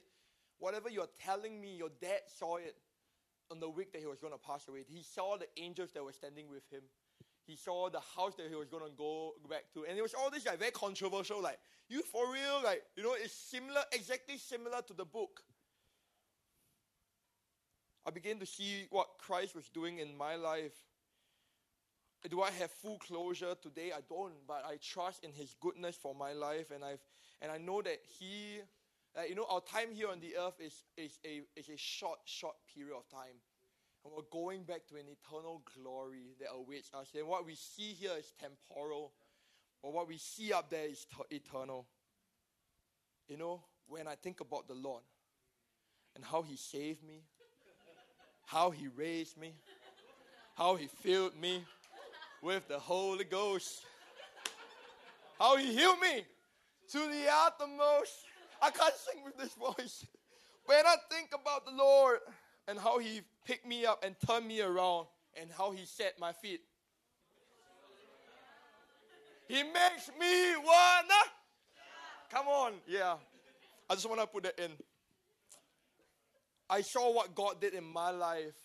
"Whatever 0.61 0.89
you're 0.89 1.09
telling 1.25 1.59
me, 1.59 1.75
your 1.75 1.89
dad 1.89 2.21
saw 2.39 2.55
it 2.55 2.77
on 3.49 3.59
the 3.59 3.69
week 3.69 3.91
that 3.91 3.99
he 3.99 4.07
was 4.07 4.21
going 4.21 4.31
to 4.31 4.39
pass 4.39 4.67
away. 4.69 4.85
He 4.87 5.03
saw 5.03 5.35
the 5.37 5.47
angels 5.57 5.91
that 5.91 6.03
were 6.03 6.13
standing 6.13 6.49
with 6.49 6.63
him." 6.71 6.83
he 7.51 7.55
saw 7.55 7.89
the 7.89 7.99
house 7.99 8.35
that 8.35 8.47
he 8.47 8.55
was 8.55 8.69
going 8.69 8.83
to 8.83 8.91
go 8.97 9.33
back 9.49 9.65
to. 9.73 9.83
And 9.85 9.97
it 9.97 10.01
was 10.01 10.13
all 10.13 10.29
this 10.29 10.45
like 10.45 10.59
very 10.59 10.71
controversial, 10.71 11.41
like, 11.41 11.59
you 11.89 12.01
for 12.03 12.31
real? 12.31 12.61
Like, 12.63 12.83
you 12.95 13.03
know, 13.03 13.15
it's 13.21 13.33
similar, 13.33 13.81
exactly 13.91 14.37
similar 14.37 14.81
to 14.87 14.93
the 14.93 15.05
book. 15.05 15.41
I 18.05 18.11
began 18.11 18.39
to 18.39 18.45
see 18.45 18.85
what 18.89 19.07
Christ 19.19 19.55
was 19.55 19.69
doing 19.69 19.99
in 19.99 20.17
my 20.17 20.35
life. 20.35 20.73
Do 22.29 22.41
I 22.41 22.51
have 22.51 22.71
full 22.71 22.97
closure 22.99 23.55
today? 23.61 23.91
I 23.91 24.01
don't, 24.07 24.33
but 24.47 24.63
I 24.65 24.77
trust 24.77 25.23
in 25.23 25.33
His 25.33 25.55
goodness 25.59 25.95
for 25.95 26.15
my 26.15 26.33
life, 26.33 26.71
and 26.73 26.83
I've 26.83 27.03
and 27.41 27.51
I 27.51 27.57
know 27.57 27.81
that 27.81 27.99
He, 28.19 28.59
uh, 29.17 29.23
you 29.27 29.35
know, 29.35 29.45
our 29.49 29.61
time 29.61 29.93
here 29.93 30.07
on 30.07 30.19
the 30.19 30.35
earth 30.37 30.59
is 30.59 30.83
is 30.95 31.19
a 31.25 31.41
is 31.55 31.69
a 31.69 31.77
short 31.77 32.19
short 32.25 32.55
period 32.73 32.95
of 32.95 33.07
time. 33.09 33.35
And 34.03 34.13
we're 34.15 34.23
going 34.31 34.63
back 34.63 34.87
to 34.87 34.95
an 34.95 35.05
eternal 35.07 35.61
glory 35.75 36.35
that 36.39 36.47
awaits 36.51 36.91
us. 36.93 37.09
And 37.15 37.27
what 37.27 37.45
we 37.45 37.53
see 37.53 37.93
here 37.93 38.13
is 38.17 38.33
temporal, 38.39 39.11
but 39.83 39.93
what 39.93 40.07
we 40.07 40.17
see 40.17 40.51
up 40.53 40.71
there 40.71 40.87
is 40.87 41.05
t- 41.05 41.35
eternal. 41.35 41.85
You 43.27 43.37
know, 43.37 43.61
when 43.87 44.07
I 44.07 44.15
think 44.15 44.39
about 44.39 44.67
the 44.67 44.73
Lord 44.73 45.03
and 46.15 46.25
how 46.25 46.41
He 46.41 46.55
saved 46.55 47.03
me, 47.03 47.21
how 48.45 48.71
He 48.71 48.87
raised 48.87 49.37
me, 49.37 49.53
how 50.55 50.75
He 50.75 50.87
filled 50.87 51.39
me 51.39 51.63
with 52.41 52.67
the 52.69 52.79
Holy 52.79 53.23
Ghost, 53.23 53.83
how 55.37 55.57
He 55.57 55.75
healed 55.75 55.99
me 55.99 56.25
to 56.91 56.97
the 56.97 57.25
uttermost. 57.45 58.30
I 58.61 58.69
can't 58.69 58.93
sing 58.95 59.23
with 59.23 59.37
this 59.37 59.53
voice. 59.53 60.05
When 60.65 60.85
I 60.85 60.95
think 61.09 61.29
about 61.33 61.65
the 61.65 61.71
Lord, 61.71 62.19
and 62.67 62.79
how 62.79 62.99
he 62.99 63.21
picked 63.45 63.65
me 63.65 63.85
up 63.85 64.03
and 64.03 64.15
turned 64.25 64.47
me 64.47 64.61
around 64.61 65.07
and 65.39 65.49
how 65.57 65.71
he 65.71 65.85
set 65.85 66.19
my 66.19 66.31
feet. 66.31 66.61
He 69.47 69.63
makes 69.63 70.09
me 70.19 70.55
wanna. 70.55 71.21
Come 72.31 72.47
on, 72.47 72.73
yeah. 72.87 73.15
I 73.89 73.95
just 73.95 74.07
want 74.07 74.21
to 74.21 74.27
put 74.27 74.43
that 74.43 74.57
in. 74.57 74.71
I 76.69 76.79
saw 76.79 77.13
what 77.13 77.35
God 77.35 77.59
did 77.59 77.73
in 77.73 77.83
my 77.83 78.11
life. 78.11 78.55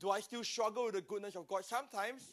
Do 0.00 0.10
I 0.10 0.18
still 0.18 0.42
struggle 0.42 0.86
with 0.86 0.94
the 0.94 1.00
goodness 1.02 1.36
of 1.36 1.46
God? 1.46 1.64
Sometimes. 1.64 2.24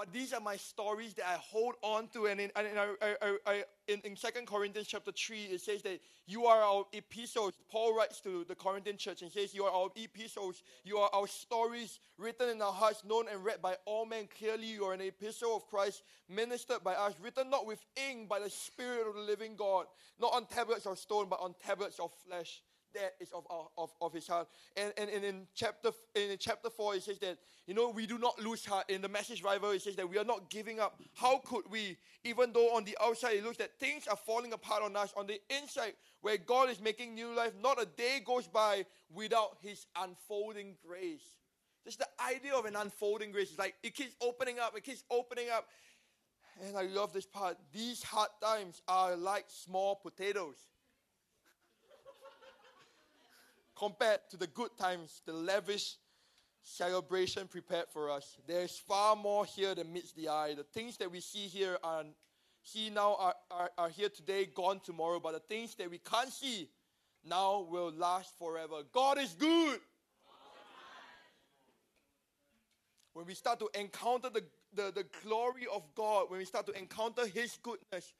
But 0.00 0.14
these 0.14 0.32
are 0.32 0.40
my 0.40 0.56
stories 0.56 1.12
that 1.14 1.26
I 1.28 1.34
hold 1.34 1.74
on 1.82 2.08
to. 2.14 2.24
And 2.24 2.40
in, 2.40 2.50
and 2.56 2.66
in, 2.66 2.78
I, 2.78 3.36
I, 3.46 3.64
in, 3.86 4.00
in 4.02 4.16
2 4.16 4.28
Corinthians 4.46 4.88
chapter 4.88 5.12
3, 5.12 5.42
it 5.42 5.60
says 5.60 5.82
that 5.82 6.00
you 6.26 6.46
are 6.46 6.62
our 6.62 6.86
epistles. 6.94 7.52
Paul 7.70 7.94
writes 7.94 8.18
to 8.22 8.46
the 8.48 8.54
Corinthian 8.54 8.96
church 8.96 9.20
and 9.20 9.30
says, 9.30 9.52
You 9.52 9.64
are 9.64 9.70
our 9.70 9.90
epistles. 9.96 10.62
You 10.84 10.96
are 10.96 11.10
our 11.12 11.26
stories 11.26 11.98
written 12.16 12.48
in 12.48 12.62
our 12.62 12.72
hearts, 12.72 13.04
known 13.06 13.26
and 13.30 13.44
read 13.44 13.60
by 13.60 13.76
all 13.84 14.06
men. 14.06 14.26
Clearly, 14.38 14.68
you 14.68 14.84
are 14.84 14.94
an 14.94 15.02
epistle 15.02 15.54
of 15.54 15.66
Christ, 15.66 16.02
ministered 16.30 16.82
by 16.82 16.94
us, 16.94 17.12
written 17.22 17.50
not 17.50 17.66
with 17.66 17.84
ink, 18.08 18.26
by 18.26 18.38
the 18.38 18.48
Spirit 18.48 19.06
of 19.06 19.16
the 19.16 19.20
living 19.20 19.54
God, 19.54 19.84
not 20.18 20.32
on 20.32 20.46
tablets 20.46 20.86
of 20.86 20.98
stone, 20.98 21.26
but 21.28 21.40
on 21.42 21.54
tablets 21.62 21.98
of 21.98 22.10
flesh 22.26 22.62
that 22.94 23.14
is 23.20 23.30
of, 23.32 23.46
of, 23.76 23.90
of 24.00 24.12
his 24.12 24.26
heart. 24.26 24.48
And, 24.76 24.92
and, 24.96 25.10
and 25.10 25.24
in 25.24 25.46
chapter 25.54 25.90
in 26.14 26.36
chapter 26.38 26.70
4, 26.70 26.96
it 26.96 27.02
says 27.02 27.18
that, 27.18 27.38
you 27.66 27.74
know, 27.74 27.90
we 27.90 28.06
do 28.06 28.18
not 28.18 28.38
lose 28.40 28.64
heart. 28.64 28.90
In 28.90 29.02
the 29.02 29.08
message 29.08 29.42
Bible, 29.42 29.70
it 29.70 29.82
says 29.82 29.96
that 29.96 30.08
we 30.08 30.18
are 30.18 30.24
not 30.24 30.50
giving 30.50 30.80
up. 30.80 31.00
How 31.14 31.38
could 31.38 31.64
we? 31.70 31.96
Even 32.24 32.52
though 32.52 32.74
on 32.74 32.84
the 32.84 32.96
outside 33.02 33.36
it 33.36 33.44
looks 33.44 33.58
that 33.58 33.78
things 33.78 34.06
are 34.06 34.16
falling 34.16 34.52
apart 34.52 34.82
on 34.82 34.96
us, 34.96 35.12
on 35.16 35.26
the 35.26 35.40
inside, 35.50 35.94
where 36.20 36.36
God 36.36 36.70
is 36.70 36.80
making 36.80 37.14
new 37.14 37.34
life, 37.34 37.52
not 37.62 37.80
a 37.80 37.86
day 37.86 38.20
goes 38.24 38.46
by 38.46 38.84
without 39.12 39.56
his 39.60 39.86
unfolding 40.00 40.76
grace. 40.86 41.24
Just 41.84 41.98
the 41.98 42.08
idea 42.28 42.54
of 42.54 42.66
an 42.66 42.76
unfolding 42.76 43.32
grace. 43.32 43.50
It's 43.50 43.58
like 43.58 43.74
it 43.82 43.94
keeps 43.94 44.14
opening 44.20 44.58
up, 44.58 44.76
it 44.76 44.84
keeps 44.84 45.04
opening 45.10 45.48
up. 45.50 45.66
And 46.66 46.76
I 46.76 46.82
love 46.82 47.12
this 47.12 47.24
part. 47.24 47.56
These 47.72 48.02
hard 48.02 48.28
times 48.42 48.82
are 48.86 49.16
like 49.16 49.46
small 49.48 49.96
potatoes 49.96 50.56
compared 53.80 54.20
to 54.28 54.36
the 54.36 54.46
good 54.46 54.68
times, 54.78 55.22
the 55.24 55.32
lavish 55.32 55.96
celebration 56.62 57.48
prepared 57.48 57.86
for 57.90 58.10
us. 58.10 58.36
There 58.46 58.62
is 58.62 58.76
far 58.76 59.16
more 59.16 59.46
here 59.46 59.74
than 59.74 59.90
meets 59.90 60.12
the 60.12 60.28
eye. 60.28 60.54
The 60.54 60.64
things 60.64 60.98
that 60.98 61.10
we 61.10 61.20
see 61.20 61.48
here 61.48 61.78
are 61.82 62.04
see 62.62 62.90
now 62.90 63.16
are, 63.18 63.34
are, 63.50 63.70
are 63.78 63.88
here 63.88 64.10
today, 64.10 64.44
gone 64.44 64.80
tomorrow, 64.84 65.18
but 65.18 65.32
the 65.32 65.54
things 65.54 65.74
that 65.76 65.90
we 65.90 65.96
can't 65.96 66.30
see 66.30 66.68
now 67.24 67.66
will 67.70 67.90
last 67.90 68.38
forever. 68.38 68.82
God 68.92 69.18
is 69.18 69.32
good. 69.32 69.80
When 73.14 73.24
we 73.26 73.32
start 73.32 73.60
to 73.60 73.70
encounter 73.74 74.28
the 74.28 74.44
the, 74.74 74.92
the 74.94 75.06
glory 75.24 75.66
of 75.72 75.82
God, 75.94 76.30
when 76.30 76.38
we 76.38 76.44
start 76.44 76.66
to 76.66 76.78
encounter 76.78 77.26
His 77.26 77.58
goodness, 77.62 78.12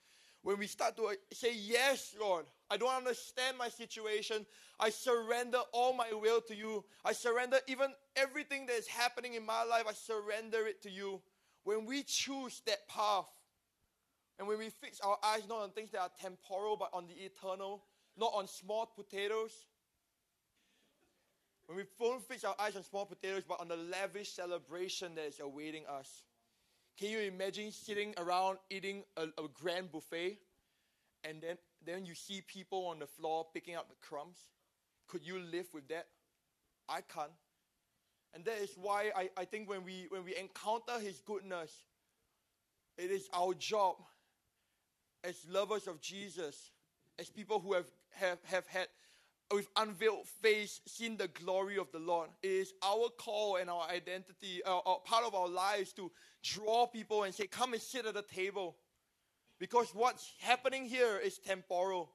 when 0.42 0.58
we 0.58 0.66
start 0.66 0.96
to 0.96 1.14
say, 1.32 1.52
Yes, 1.54 2.16
Lord, 2.18 2.46
I 2.70 2.76
don't 2.76 2.94
understand 2.94 3.58
my 3.58 3.68
situation. 3.68 4.46
I 4.78 4.90
surrender 4.90 5.58
all 5.72 5.92
my 5.92 6.12
will 6.12 6.40
to 6.42 6.54
you. 6.54 6.84
I 7.04 7.12
surrender 7.12 7.58
even 7.66 7.92
everything 8.14 8.66
that 8.66 8.76
is 8.76 8.86
happening 8.86 9.34
in 9.34 9.44
my 9.44 9.64
life, 9.64 9.84
I 9.88 9.92
surrender 9.92 10.66
it 10.66 10.82
to 10.82 10.90
you. 10.90 11.20
When 11.64 11.84
we 11.84 12.04
choose 12.04 12.62
that 12.66 12.88
path, 12.88 13.26
and 14.38 14.48
when 14.48 14.58
we 14.58 14.70
fix 14.70 15.00
our 15.00 15.18
eyes 15.22 15.42
not 15.48 15.60
on 15.60 15.70
things 15.70 15.90
that 15.90 16.00
are 16.00 16.10
temporal, 16.18 16.76
but 16.76 16.88
on 16.94 17.06
the 17.06 17.14
eternal, 17.14 17.84
not 18.16 18.32
on 18.34 18.46
small 18.46 18.86
potatoes, 18.86 19.52
when 21.66 21.76
we 21.76 21.84
don't 22.00 22.22
fix 22.22 22.42
our 22.44 22.54
eyes 22.58 22.74
on 22.74 22.82
small 22.82 23.04
potatoes, 23.04 23.42
but 23.46 23.60
on 23.60 23.68
the 23.68 23.76
lavish 23.76 24.32
celebration 24.32 25.14
that 25.14 25.26
is 25.26 25.40
awaiting 25.40 25.84
us. 25.86 26.24
Can 26.98 27.10
you 27.10 27.20
imagine 27.20 27.70
sitting 27.70 28.14
around 28.18 28.58
eating 28.70 29.04
a, 29.16 29.24
a 29.24 29.48
grand 29.54 29.92
buffet 29.92 30.38
and 31.22 31.40
then, 31.40 31.58
then 31.84 32.04
you 32.04 32.14
see 32.14 32.42
people 32.42 32.86
on 32.86 32.98
the 32.98 33.06
floor 33.06 33.46
picking 33.52 33.76
up 33.76 33.88
the 33.88 33.96
crumbs? 34.00 34.38
Could 35.08 35.26
you 35.26 35.38
live 35.38 35.66
with 35.72 35.88
that? 35.88 36.06
I 36.88 37.00
can't. 37.00 37.30
And 38.34 38.44
that 38.44 38.58
is 38.58 38.70
why 38.76 39.10
I, 39.16 39.30
I 39.36 39.44
think 39.44 39.68
when 39.68 39.84
we 39.84 40.06
when 40.10 40.24
we 40.24 40.36
encounter 40.36 41.00
his 41.00 41.20
goodness, 41.20 41.72
it 42.96 43.10
is 43.10 43.28
our 43.32 43.54
job 43.54 43.96
as 45.24 45.44
lovers 45.48 45.86
of 45.86 46.00
Jesus, 46.00 46.70
as 47.18 47.28
people 47.28 47.60
who 47.60 47.74
have, 47.74 47.86
have, 48.12 48.38
have 48.44 48.66
had 48.66 48.88
with 49.52 49.68
unveiled 49.76 50.26
face 50.40 50.80
seen 50.86 51.16
the 51.16 51.28
glory 51.28 51.76
of 51.76 51.90
the 51.90 51.98
Lord. 51.98 52.30
It 52.42 52.50
is 52.50 52.72
our 52.84 53.08
call 53.08 53.56
and 53.56 53.68
our 53.68 53.88
identity, 53.88 54.62
uh, 54.64 54.78
uh, 54.78 54.94
part 55.04 55.24
of 55.24 55.34
our 55.34 55.48
lives 55.48 55.92
to 55.94 56.10
draw 56.42 56.86
people 56.86 57.24
and 57.24 57.34
say, 57.34 57.46
Come 57.46 57.72
and 57.72 57.82
sit 57.82 58.06
at 58.06 58.14
the 58.14 58.22
table. 58.22 58.76
Because 59.60 59.94
what's 59.94 60.32
happening 60.40 60.86
here 60.86 61.20
is 61.22 61.38
temporal, 61.38 62.10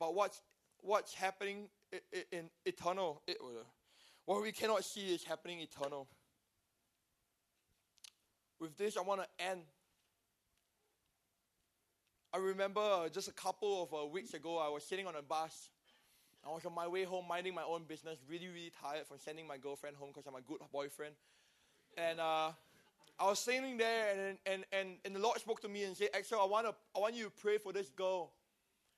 but 0.00 0.14
what's, 0.14 0.42
what's 0.80 1.14
happening 1.14 1.68
in, 2.32 2.50
eternal, 2.64 3.22
it, 3.28 3.36
what 4.24 4.42
we 4.42 4.50
cannot 4.50 4.82
see 4.82 5.14
is 5.14 5.22
happening 5.22 5.60
eternal. 5.60 6.08
With 8.58 8.76
this, 8.76 8.96
I 8.96 9.02
want 9.02 9.20
to 9.20 9.44
end 9.44 9.60
I 12.34 12.38
remember 12.38 12.80
uh, 12.80 13.08
just 13.08 13.28
a 13.28 13.32
couple 13.32 13.84
of 13.84 13.94
uh, 13.94 14.06
weeks 14.06 14.34
ago, 14.34 14.58
I 14.58 14.68
was 14.68 14.82
sitting 14.82 15.06
on 15.06 15.14
a 15.14 15.22
bus. 15.22 15.68
I 16.44 16.48
was 16.48 16.66
on 16.66 16.74
my 16.74 16.88
way 16.88 17.04
home, 17.04 17.26
minding 17.28 17.54
my 17.54 17.62
own 17.62 17.84
business, 17.84 18.18
really, 18.28 18.48
really 18.48 18.72
tired 18.82 19.06
from 19.06 19.18
sending 19.20 19.46
my 19.46 19.56
girlfriend 19.56 19.94
home 19.94 20.08
because 20.12 20.26
I'm 20.26 20.34
a 20.34 20.40
good 20.40 20.58
boyfriend. 20.72 21.14
And 21.96 22.18
uh, 22.18 22.50
I 23.18 23.28
was 23.28 23.38
sitting 23.38 23.76
there, 23.76 24.12
and, 24.12 24.38
and, 24.46 24.64
and, 24.72 24.96
and 25.04 25.14
the 25.14 25.20
Lord 25.20 25.38
spoke 25.38 25.60
to 25.62 25.68
me 25.68 25.84
and 25.84 25.96
said, 25.96 26.08
Axel, 26.14 26.40
I 26.40 26.46
want, 26.46 26.66
to, 26.66 26.74
I 26.96 27.00
want 27.00 27.14
you 27.14 27.24
to 27.24 27.30
pray 27.30 27.58
for 27.58 27.72
this 27.72 27.88
girl. 27.90 28.32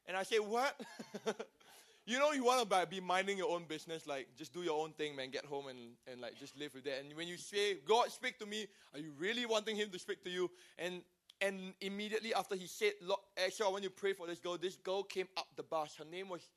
And 0.06 0.16
I 0.16 0.22
said, 0.22 0.38
What? 0.38 0.80
you 2.06 2.18
know, 2.18 2.32
you 2.32 2.44
want 2.44 2.68
to 2.68 2.86
be 2.86 3.00
minding 3.00 3.36
your 3.36 3.50
own 3.50 3.64
business, 3.64 4.06
like 4.06 4.28
just 4.38 4.54
do 4.54 4.62
your 4.62 4.80
own 4.82 4.92
thing, 4.92 5.16
man. 5.16 5.30
Get 5.30 5.44
home 5.44 5.66
and, 5.66 5.78
and 6.10 6.20
like 6.20 6.38
just 6.38 6.56
live 6.56 6.72
with 6.74 6.84
that. 6.84 7.00
And 7.00 7.12
when 7.14 7.28
you 7.28 7.36
say, 7.36 7.78
God, 7.86 8.10
speak 8.10 8.38
to 8.38 8.46
me, 8.46 8.66
are 8.94 9.00
you 9.00 9.12
really 9.18 9.44
wanting 9.44 9.76
Him 9.76 9.90
to 9.90 9.98
speak 9.98 10.22
to 10.24 10.30
you? 10.30 10.50
And 10.78 11.02
and 11.40 11.74
immediately 11.80 12.34
after 12.34 12.56
he 12.56 12.66
said, 12.66 12.92
Lord, 13.02 13.20
actually, 13.36 13.66
I 13.66 13.68
want 13.68 13.82
you 13.82 13.90
to 13.90 13.94
pray 13.94 14.12
for 14.12 14.26
this 14.26 14.38
girl. 14.38 14.56
This 14.56 14.76
girl 14.76 15.02
came 15.02 15.28
up 15.36 15.48
the 15.56 15.62
bus. 15.62 15.94
Her 15.98 16.04
name 16.04 16.28
was, 16.28 16.48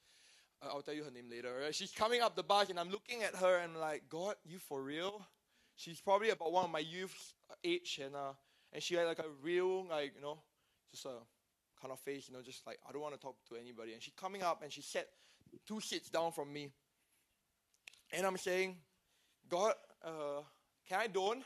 uh, 0.61 0.67
I'll 0.69 0.81
tell 0.81 0.93
you 0.93 1.03
her 1.03 1.11
name 1.11 1.29
later. 1.29 1.53
Right? 1.63 1.75
She's 1.75 1.91
coming 1.91 2.21
up 2.21 2.35
the 2.35 2.43
bus, 2.43 2.69
and 2.69 2.79
I'm 2.79 2.89
looking 2.89 3.23
at 3.23 3.35
her 3.35 3.57
and 3.57 3.73
I'm 3.73 3.79
like, 3.79 4.03
God, 4.09 4.35
you 4.45 4.57
for 4.57 4.81
real? 4.81 5.25
She's 5.79 6.01
probably 6.01 6.29
about 6.29 6.51
one 6.51 6.65
of 6.65 6.71
my 6.71 6.79
youth's 6.79 7.35
age, 7.63 8.01
and 8.03 8.13
uh, 8.13 8.33
and 8.73 8.83
she 8.83 8.95
had 8.95 9.07
like 9.07 9.19
a 9.19 9.29
real, 9.41 9.85
like 9.85 10.11
you 10.13 10.21
know, 10.21 10.37
just 10.91 11.05
a 11.05 11.15
kind 11.81 11.93
of 11.93 11.99
face, 12.01 12.27
you 12.27 12.35
know, 12.35 12.41
just 12.41 12.67
like 12.67 12.79
I 12.87 12.91
don't 12.91 13.01
want 13.01 13.13
to 13.13 13.19
talk 13.19 13.37
to 13.47 13.55
anybody. 13.55 13.93
And 13.93 14.03
she's 14.03 14.13
coming 14.13 14.43
up, 14.43 14.61
and 14.61 14.73
she 14.73 14.81
sat 14.81 15.07
two 15.65 15.79
seats 15.79 16.09
down 16.09 16.33
from 16.33 16.51
me, 16.51 16.69
and 18.11 18.27
I'm 18.27 18.35
saying, 18.35 18.75
God, 19.47 19.71
uh, 20.03 20.41
can 20.85 20.99
I 20.99 21.07
don't? 21.07 21.43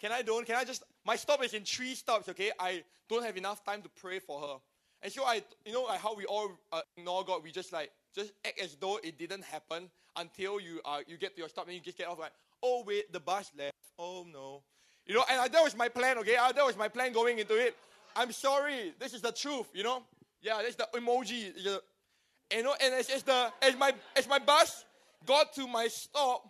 Can 0.00 0.10
I 0.10 0.22
don't? 0.22 0.44
Can 0.44 0.56
I 0.56 0.64
just? 0.64 0.82
My 1.04 1.14
stop 1.14 1.44
is 1.44 1.54
in 1.54 1.62
three 1.62 1.94
stops. 1.94 2.28
Okay, 2.28 2.50
I 2.58 2.82
don't 3.08 3.24
have 3.24 3.36
enough 3.36 3.64
time 3.64 3.80
to 3.82 3.88
pray 3.88 4.18
for 4.18 4.40
her. 4.40 4.56
And 5.04 5.12
so 5.12 5.22
I, 5.22 5.40
you 5.64 5.72
know, 5.72 5.84
like 5.84 6.00
how 6.00 6.16
we 6.16 6.24
all 6.24 6.50
uh, 6.72 6.80
ignore 6.96 7.24
God. 7.24 7.44
We 7.44 7.52
just 7.52 7.72
like 7.72 7.92
just 8.12 8.32
act 8.44 8.60
as 8.60 8.74
though 8.74 8.98
it 9.04 9.16
didn't 9.16 9.44
happen 9.44 9.88
until 10.16 10.58
you 10.58 10.80
uh, 10.84 11.02
you 11.06 11.16
get 11.16 11.36
to 11.36 11.38
your 11.42 11.48
stop 11.48 11.66
and 11.66 11.76
you 11.76 11.80
just 11.80 11.96
get 11.96 12.08
off 12.08 12.18
like, 12.18 12.32
oh 12.66 12.84
wait, 12.86 13.12
the 13.12 13.20
bus 13.20 13.50
left. 13.56 13.74
Oh 13.98 14.26
no, 14.30 14.62
you 15.06 15.14
know. 15.14 15.24
And 15.30 15.52
that 15.52 15.62
was 15.62 15.76
my 15.76 15.88
plan. 15.88 16.18
Okay, 16.18 16.34
that 16.34 16.66
was 16.66 16.76
my 16.76 16.88
plan 16.88 17.12
going 17.12 17.38
into 17.38 17.54
it. 17.54 17.76
I'm 18.14 18.32
sorry. 18.32 18.92
This 18.98 19.14
is 19.14 19.22
the 19.22 19.32
truth. 19.32 19.68
You 19.72 19.84
know. 19.84 20.02
Yeah, 20.42 20.60
that's 20.62 20.76
the 20.76 20.88
emoji. 20.94 21.52
You 21.56 22.62
know, 22.62 22.74
and 22.80 22.94
as, 22.94 23.10
as 23.10 23.22
the 23.22 23.52
as 23.62 23.76
my 23.76 23.92
as 24.16 24.28
my 24.28 24.38
bus 24.38 24.84
got 25.24 25.54
to 25.54 25.66
my 25.66 25.88
stop, 25.88 26.44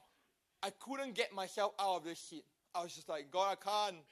I 0.63 0.71
couldn't 0.71 1.15
get 1.15 1.33
myself 1.33 1.73
out 1.79 1.99
of 1.99 2.05
this 2.05 2.19
seat. 2.19 2.45
I 2.75 2.83
was 2.83 2.95
just 2.95 3.09
like, 3.09 3.31
God, 3.31 3.57
I 3.57 3.65
can't. 3.65 4.03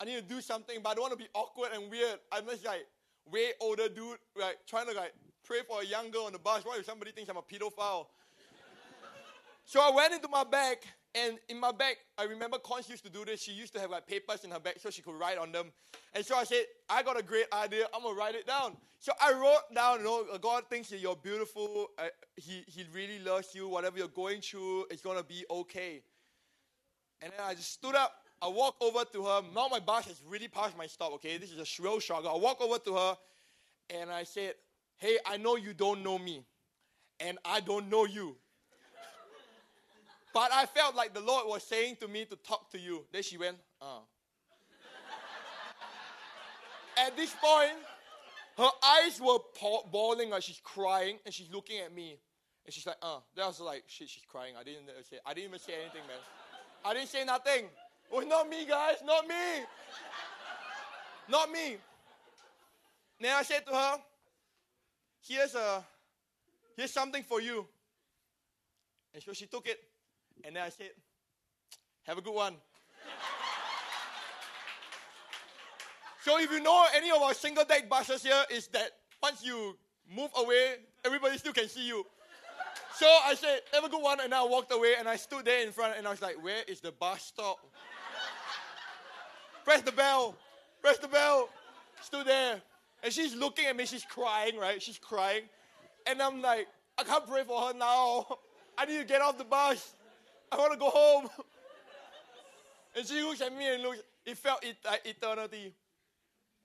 I 0.00 0.04
need 0.04 0.16
to 0.16 0.22
do 0.22 0.40
something, 0.40 0.78
but 0.82 0.90
I 0.90 0.94
don't 0.94 1.02
want 1.02 1.12
to 1.12 1.18
be 1.18 1.28
awkward 1.34 1.70
and 1.74 1.90
weird. 1.90 2.18
I'm 2.30 2.46
just 2.46 2.64
like 2.64 2.86
way 3.30 3.50
older 3.60 3.88
dude, 3.88 4.18
like 4.36 4.58
trying 4.66 4.86
to 4.86 4.92
like 4.92 5.12
pray 5.44 5.58
for 5.66 5.82
a 5.82 5.84
young 5.84 6.10
girl 6.10 6.24
on 6.24 6.32
the 6.32 6.38
bus. 6.38 6.64
What 6.64 6.78
if 6.78 6.84
somebody 6.84 7.10
thinks 7.12 7.30
I'm 7.30 7.36
a 7.36 7.42
pedophile? 7.42 8.06
so 9.64 9.80
I 9.80 9.90
went 9.90 10.14
into 10.14 10.28
my 10.28 10.44
bag, 10.44 10.78
and 11.14 11.38
in 11.48 11.58
my 11.58 11.72
bag, 11.72 11.96
I 12.18 12.24
remember 12.24 12.58
Cons 12.58 12.88
used 12.88 13.04
to 13.04 13.10
do 13.10 13.24
this. 13.24 13.42
She 13.42 13.52
used 13.52 13.72
to 13.74 13.80
have 13.80 13.90
like 13.90 14.06
papers 14.06 14.44
in 14.44 14.50
her 14.50 14.60
bag 14.60 14.74
so 14.78 14.90
she 14.90 15.02
could 15.02 15.18
write 15.18 15.38
on 15.38 15.52
them. 15.52 15.72
And 16.14 16.24
so 16.24 16.36
I 16.36 16.44
said, 16.44 16.64
I 16.88 17.02
got 17.02 17.18
a 17.18 17.22
great 17.22 17.46
idea. 17.52 17.86
I'm 17.94 18.02
gonna 18.02 18.14
write 18.14 18.34
it 18.34 18.46
down. 18.46 18.76
So 19.00 19.12
I 19.20 19.32
wrote 19.32 19.74
down, 19.74 19.98
you 19.98 20.04
know, 20.04 20.38
God 20.38 20.64
thinks 20.68 20.90
that 20.90 20.98
you're 20.98 21.16
beautiful. 21.16 21.88
Uh, 21.98 22.08
he 22.36 22.64
He 22.66 22.84
really 22.92 23.18
loves 23.20 23.54
you. 23.54 23.68
Whatever 23.68 23.98
you're 23.98 24.08
going 24.08 24.40
through, 24.40 24.86
it's 24.90 25.02
gonna 25.02 25.22
be 25.22 25.44
okay. 25.50 26.02
And 27.22 27.32
then 27.32 27.40
I 27.44 27.54
just 27.54 27.72
stood 27.72 27.94
up. 27.94 28.12
I 28.40 28.48
walk 28.48 28.76
over 28.80 29.04
to 29.12 29.24
her. 29.24 29.42
Now 29.54 29.68
my 29.68 29.80
bus 29.80 30.06
has 30.06 30.22
really 30.28 30.48
passed 30.48 30.76
my 30.76 30.86
stop, 30.86 31.12
okay? 31.14 31.38
This 31.38 31.50
is 31.50 31.58
a 31.58 31.82
real 31.82 32.00
struggle. 32.00 32.30
I 32.30 32.38
walk 32.38 32.60
over 32.60 32.78
to 32.78 32.94
her 32.94 33.16
and 33.90 34.10
I 34.10 34.24
said, 34.24 34.54
Hey, 34.98 35.18
I 35.24 35.36
know 35.36 35.56
you 35.56 35.74
don't 35.74 36.02
know 36.02 36.18
me, 36.18 36.44
and 37.20 37.38
I 37.44 37.60
don't 37.60 37.88
know 37.88 38.04
you. 38.04 38.36
But 40.38 40.52
I 40.52 40.66
felt 40.66 40.94
like 40.94 41.14
the 41.14 41.20
Lord 41.20 41.48
was 41.48 41.64
saying 41.64 41.96
to 41.98 42.06
me 42.06 42.24
to 42.26 42.36
talk 42.36 42.70
to 42.70 42.78
you. 42.78 43.04
Then 43.12 43.24
she 43.24 43.36
went, 43.36 43.56
uh. 43.82 44.02
At 46.96 47.16
this 47.16 47.34
point, 47.42 47.72
her 48.56 48.70
eyes 48.84 49.20
were 49.20 49.38
bawling 49.90 50.30
like 50.30 50.44
she's 50.44 50.60
crying, 50.62 51.18
and 51.24 51.34
she's 51.34 51.50
looking 51.52 51.80
at 51.80 51.92
me. 51.92 52.20
And 52.64 52.72
she's 52.72 52.86
like, 52.86 52.98
uh. 53.02 53.18
Then 53.34 53.46
I 53.46 53.48
was 53.48 53.58
like, 53.58 53.82
shit, 53.88 54.08
she's 54.08 54.22
crying. 54.30 54.54
I 54.56 54.62
didn't 54.62 54.86
say, 55.10 55.16
I 55.26 55.34
didn't 55.34 55.48
even 55.48 55.58
say 55.58 55.72
anything, 55.72 56.06
man. 56.06 56.18
I 56.84 56.94
didn't 56.94 57.08
say 57.08 57.24
nothing. 57.24 57.64
It 57.64 58.16
was 58.16 58.24
not 58.24 58.48
me, 58.48 58.64
guys, 58.64 58.98
not 59.04 59.26
me. 59.26 59.64
Not 61.28 61.50
me. 61.50 61.78
Then 63.20 63.34
I 63.34 63.42
said 63.42 63.66
to 63.66 63.74
her, 63.74 63.96
here's 65.20 65.56
a 65.56 65.84
here's 66.76 66.92
something 66.92 67.24
for 67.24 67.40
you. 67.40 67.66
And 69.12 69.20
so 69.20 69.32
she 69.32 69.46
took 69.46 69.66
it. 69.66 69.80
And 70.44 70.56
then 70.56 70.62
I 70.62 70.68
said, 70.68 70.90
have 72.04 72.18
a 72.18 72.22
good 72.22 72.34
one. 72.34 72.54
so 76.24 76.38
if 76.40 76.50
you 76.50 76.60
know 76.60 76.86
any 76.94 77.10
of 77.10 77.22
our 77.22 77.34
single 77.34 77.64
deck 77.64 77.88
buses 77.88 78.22
here, 78.22 78.44
is 78.50 78.68
that 78.68 78.90
once 79.22 79.44
you 79.44 79.76
move 80.14 80.30
away, 80.36 80.76
everybody 81.04 81.38
still 81.38 81.52
can 81.52 81.68
see 81.68 81.86
you. 81.86 82.04
So 82.94 83.06
I 83.06 83.34
said, 83.34 83.60
have 83.72 83.84
a 83.84 83.88
good 83.88 84.02
one. 84.02 84.18
And 84.20 84.34
I 84.34 84.42
walked 84.44 84.72
away 84.72 84.94
and 84.98 85.08
I 85.08 85.16
stood 85.16 85.44
there 85.44 85.64
in 85.64 85.72
front 85.72 85.94
and 85.96 86.06
I 86.06 86.10
was 86.10 86.22
like, 86.22 86.42
where 86.42 86.62
is 86.66 86.80
the 86.80 86.92
bus 86.92 87.22
stop? 87.22 87.58
Press 89.64 89.82
the 89.82 89.92
bell. 89.92 90.34
Press 90.82 90.98
the 90.98 91.08
bell. 91.08 91.48
Stood 92.00 92.26
there. 92.26 92.60
And 93.02 93.12
she's 93.12 93.34
looking 93.34 93.66
at 93.66 93.76
me. 93.76 93.86
She's 93.86 94.04
crying, 94.04 94.56
right? 94.58 94.82
She's 94.82 94.98
crying. 94.98 95.42
And 96.06 96.20
I'm 96.22 96.40
like, 96.40 96.66
I 96.96 97.04
can't 97.04 97.26
pray 97.26 97.44
for 97.44 97.60
her 97.60 97.74
now. 97.74 98.26
I 98.76 98.86
need 98.86 98.98
to 98.98 99.04
get 99.04 99.20
off 99.20 99.38
the 99.38 99.44
bus. 99.44 99.94
I 100.50 100.56
want 100.56 100.72
to 100.72 100.78
go 100.78 100.90
home. 100.90 101.28
And 102.96 103.06
she 103.06 103.22
looks 103.22 103.40
at 103.40 103.54
me 103.56 103.72
and 103.72 103.82
looks. 103.82 103.98
It 104.26 104.36
felt 104.36 104.64
it, 104.64 104.76
like 104.84 105.06
eternity. 105.06 105.72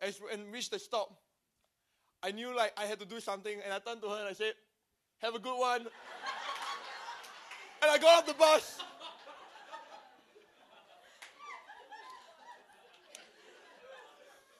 As 0.02 0.20
and 0.32 0.52
reached 0.52 0.72
the 0.72 0.80
stop, 0.80 1.12
I 2.24 2.32
knew 2.32 2.56
like 2.56 2.74
I 2.76 2.86
had 2.86 3.00
to 3.02 3.06
do 3.06 3.20
something, 3.20 3.60
and 3.64 3.72
I 3.72 3.78
turned 3.78 4.02
to 4.02 4.10
her 4.10 4.18
and 4.18 4.30
I 4.30 4.34
said, 4.34 4.54
"Have 5.22 5.36
a 5.36 5.40
good 5.40 5.60
one." 5.60 5.82
and 7.82 7.92
I 7.92 8.00
got 8.00 8.20
off 8.20 8.26
the 8.26 8.34
bus. 8.34 8.80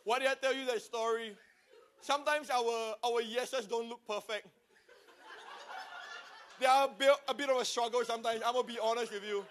Why 0.04 0.20
did 0.20 0.28
I 0.28 0.36
tell 0.36 0.54
you 0.54 0.66
that 0.66 0.82
story? 0.82 1.36
Sometimes 2.02 2.50
our, 2.50 2.96
our 3.04 3.22
yeses 3.22 3.66
don't 3.66 3.88
look 3.88 4.06
perfect. 4.06 4.48
They 6.60 6.66
are 6.66 6.86
a 6.86 6.90
bit, 6.98 7.10
a 7.28 7.34
bit 7.34 7.50
of 7.50 7.58
a 7.58 7.66
struggle 7.66 8.04
sometimes. 8.06 8.42
I'm 8.46 8.54
going 8.54 8.68
to 8.68 8.74
be 8.74 8.80
honest 8.80 9.12
with 9.12 9.24
you. 9.24 9.44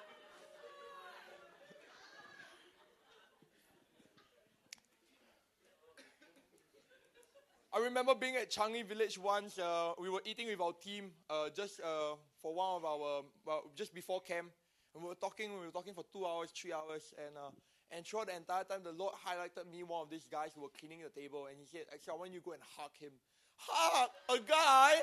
I 7.75 7.79
remember 7.79 8.15
being 8.15 8.37
at 8.37 8.51
Changi 8.51 8.85
Village 8.85 9.19
once. 9.19 9.59
Uh, 9.59 9.93
we 9.99 10.11
were 10.11 10.21
eating 10.27 10.47
with 10.47 10.61
our 10.61 10.75
team 10.75 11.11
uh, 11.31 11.49
just 11.57 11.81
uh, 11.81 12.17
for 12.41 12.55
one 12.55 12.77
of 12.77 12.85
our 12.85 13.23
well, 13.47 13.63
just 13.75 13.95
before 13.95 14.21
camp, 14.21 14.49
and 14.95 15.03
we 15.03 15.09
were 15.09 15.15
talking. 15.15 15.51
We 15.59 15.67
were 15.67 15.73
talking 15.73 15.95
for 15.95 16.05
two 16.13 16.27
hours, 16.27 16.51
three 16.55 16.73
hours, 16.75 17.15
and 17.17 17.35
uh, 17.35 17.49
and 17.91 18.05
throughout 18.07 18.27
the 18.27 18.37
entire 18.37 18.65
time, 18.65 18.81
the 18.85 18.93
Lord 18.93 19.15
highlighted 19.27 19.73
me 19.73 19.85
one 19.85 20.03
of 20.03 20.11
these 20.11 20.27
guys 20.31 20.51
who 20.55 20.61
were 20.61 20.75
cleaning 20.79 21.01
the 21.03 21.09
table, 21.19 21.47
and 21.47 21.57
He 21.59 21.65
said, 21.65 21.87
"Actually, 21.93 22.13
I 22.13 22.17
want 22.17 22.33
you 22.33 22.41
to 22.41 22.45
go 22.45 22.53
and 22.53 22.63
hug 22.77 22.93
him. 23.01 23.13
Hug 23.57 24.11
a 24.29 24.39
guy? 24.39 25.01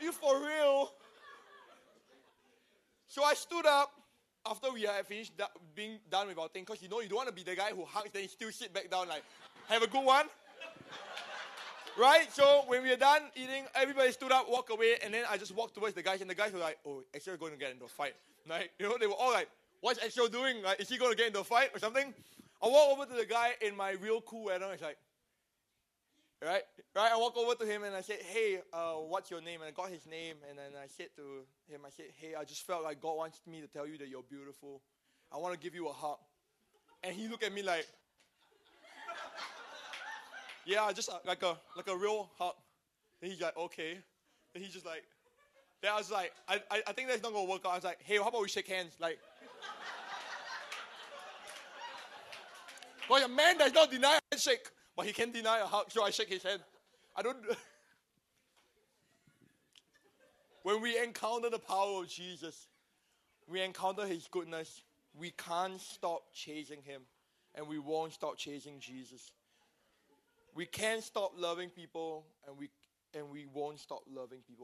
you 0.00 0.12
for 0.12 0.40
real? 0.40 0.92
So 3.12 3.22
I 3.22 3.34
stood 3.34 3.66
up 3.66 3.92
after 4.46 4.72
we 4.72 4.84
had 4.84 5.06
finished 5.06 5.36
da- 5.36 5.52
being 5.74 5.98
done 6.10 6.28
with 6.28 6.38
our 6.38 6.48
thing, 6.48 6.64
because 6.64 6.80
you 6.80 6.88
know 6.88 7.00
you 7.00 7.10
don't 7.10 7.16
want 7.16 7.28
to 7.28 7.34
be 7.34 7.42
the 7.42 7.54
guy 7.54 7.68
who 7.76 7.84
hugs, 7.84 8.08
then 8.10 8.26
still 8.26 8.50
sit 8.50 8.72
back 8.72 8.90
down 8.90 9.06
like, 9.06 9.22
"Have 9.68 9.82
a 9.82 9.86
good 9.86 10.02
one." 10.02 10.24
Right? 11.98 12.32
So 12.32 12.62
when 12.68 12.82
we 12.82 12.88
were 12.88 12.96
done 12.96 13.20
eating, 13.36 13.66
everybody 13.74 14.12
stood 14.12 14.32
up, 14.32 14.48
walked 14.48 14.70
away, 14.70 14.96
and 15.04 15.12
then 15.12 15.24
I 15.28 15.36
just 15.36 15.54
walked 15.54 15.74
towards 15.74 15.94
the 15.94 16.02
guys, 16.02 16.22
and 16.22 16.30
the 16.30 16.34
guys 16.34 16.50
were 16.54 16.58
like, 16.58 16.78
oh, 16.86 17.02
Axel 17.14 17.36
going 17.36 17.52
to 17.52 17.58
get 17.58 17.70
into 17.70 17.84
a 17.84 17.88
fight. 17.88 18.14
Right? 18.48 18.70
You 18.78 18.88
know, 18.88 18.96
they 18.98 19.06
were 19.06 19.12
all 19.12 19.30
like, 19.30 19.50
what's 19.82 20.02
Axel 20.02 20.28
doing? 20.28 20.62
Like, 20.62 20.80
is 20.80 20.88
he 20.88 20.96
going 20.96 21.10
to 21.10 21.16
get 21.18 21.26
into 21.26 21.40
a 21.40 21.44
fight 21.44 21.68
or 21.74 21.78
something? 21.78 22.14
I 22.62 22.66
walk 22.66 22.96
over 22.96 23.04
to 23.04 23.14
the 23.14 23.26
guy 23.26 23.50
in 23.60 23.76
my 23.76 23.90
real 23.90 24.22
cool 24.22 24.48
and 24.48 24.64
it's 24.64 24.80
like, 24.80 24.96
right? 26.44 26.62
Right? 26.94 27.12
I 27.12 27.16
walk 27.16 27.36
over 27.36 27.54
to 27.54 27.66
him 27.66 27.84
and 27.84 27.94
I 27.94 28.00
said, 28.00 28.18
hey, 28.20 28.60
uh, 28.72 28.94
what's 28.94 29.30
your 29.30 29.40
name? 29.40 29.60
And 29.60 29.68
I 29.68 29.70
got 29.70 29.90
his 29.90 30.06
name, 30.06 30.36
and 30.48 30.58
then 30.58 30.72
I 30.82 30.86
said 30.86 31.08
to 31.16 31.44
him, 31.72 31.82
I 31.86 31.90
said, 31.90 32.06
hey, 32.16 32.34
I 32.38 32.44
just 32.44 32.66
felt 32.66 32.82
like 32.82 33.00
God 33.00 33.16
wants 33.16 33.40
me 33.46 33.60
to 33.60 33.66
tell 33.66 33.86
you 33.86 33.98
that 33.98 34.08
you're 34.08 34.22
beautiful. 34.22 34.82
I 35.32 35.38
want 35.38 35.54
to 35.54 35.60
give 35.60 35.74
you 35.74 35.88
a 35.88 35.92
hug. 35.92 36.18
And 37.02 37.14
he 37.14 37.28
looked 37.28 37.44
at 37.44 37.52
me 37.52 37.62
like, 37.62 37.86
yeah, 40.64 40.90
just 40.92 41.10
like 41.26 41.42
a 41.42 41.58
like 41.76 41.88
a 41.88 41.96
real 41.96 42.30
hug. 42.38 42.54
And 43.20 43.30
he's 43.30 43.40
like, 43.40 43.56
okay. 43.56 43.98
And 44.54 44.62
he's 44.62 44.72
just 44.72 44.86
like, 44.86 45.02
then 45.80 45.90
I 45.92 45.96
was 45.96 46.10
like, 46.10 46.32
I, 46.48 46.60
I, 46.70 46.82
I 46.86 46.92
think 46.92 47.08
that's 47.08 47.22
not 47.22 47.32
gonna 47.32 47.48
work 47.48 47.62
out. 47.66 47.72
I 47.72 47.76
was 47.76 47.84
like, 47.84 47.98
hey, 48.02 48.18
how 48.18 48.28
about 48.28 48.42
we 48.42 48.48
shake 48.48 48.68
hands? 48.68 48.92
Like, 49.00 49.18
well, 53.10 53.24
a 53.24 53.28
man 53.28 53.58
does 53.58 53.72
not 53.72 53.90
deny 53.90 54.18
a 54.18 54.20
handshake, 54.30 54.68
but 54.96 55.06
he 55.06 55.12
can't 55.12 55.32
deny 55.32 55.58
a 55.60 55.66
hug, 55.66 55.90
so 55.90 56.02
I 56.02 56.10
shake 56.10 56.28
his 56.28 56.42
hand. 56.42 56.60
I 57.16 57.22
don't. 57.22 57.36
when 60.62 60.80
we 60.80 60.98
encounter 60.98 61.50
the 61.50 61.58
power 61.58 62.02
of 62.02 62.08
Jesus, 62.08 62.68
we 63.46 63.60
encounter 63.60 64.06
His 64.06 64.28
goodness. 64.30 64.82
We 65.14 65.30
can't 65.32 65.80
stop 65.80 66.22
chasing 66.32 66.82
Him, 66.82 67.02
and 67.54 67.68
we 67.68 67.78
won't 67.78 68.12
stop 68.12 68.38
chasing 68.38 68.80
Jesus. 68.80 69.32
We 70.54 70.66
can't 70.66 71.02
stop 71.02 71.32
loving 71.36 71.70
people, 71.70 72.26
and 72.46 72.56
we 72.56 72.70
and 73.14 73.30
we 73.30 73.46
won't 73.52 73.78
stop 73.78 74.02
loving 74.10 74.40
people. 74.48 74.60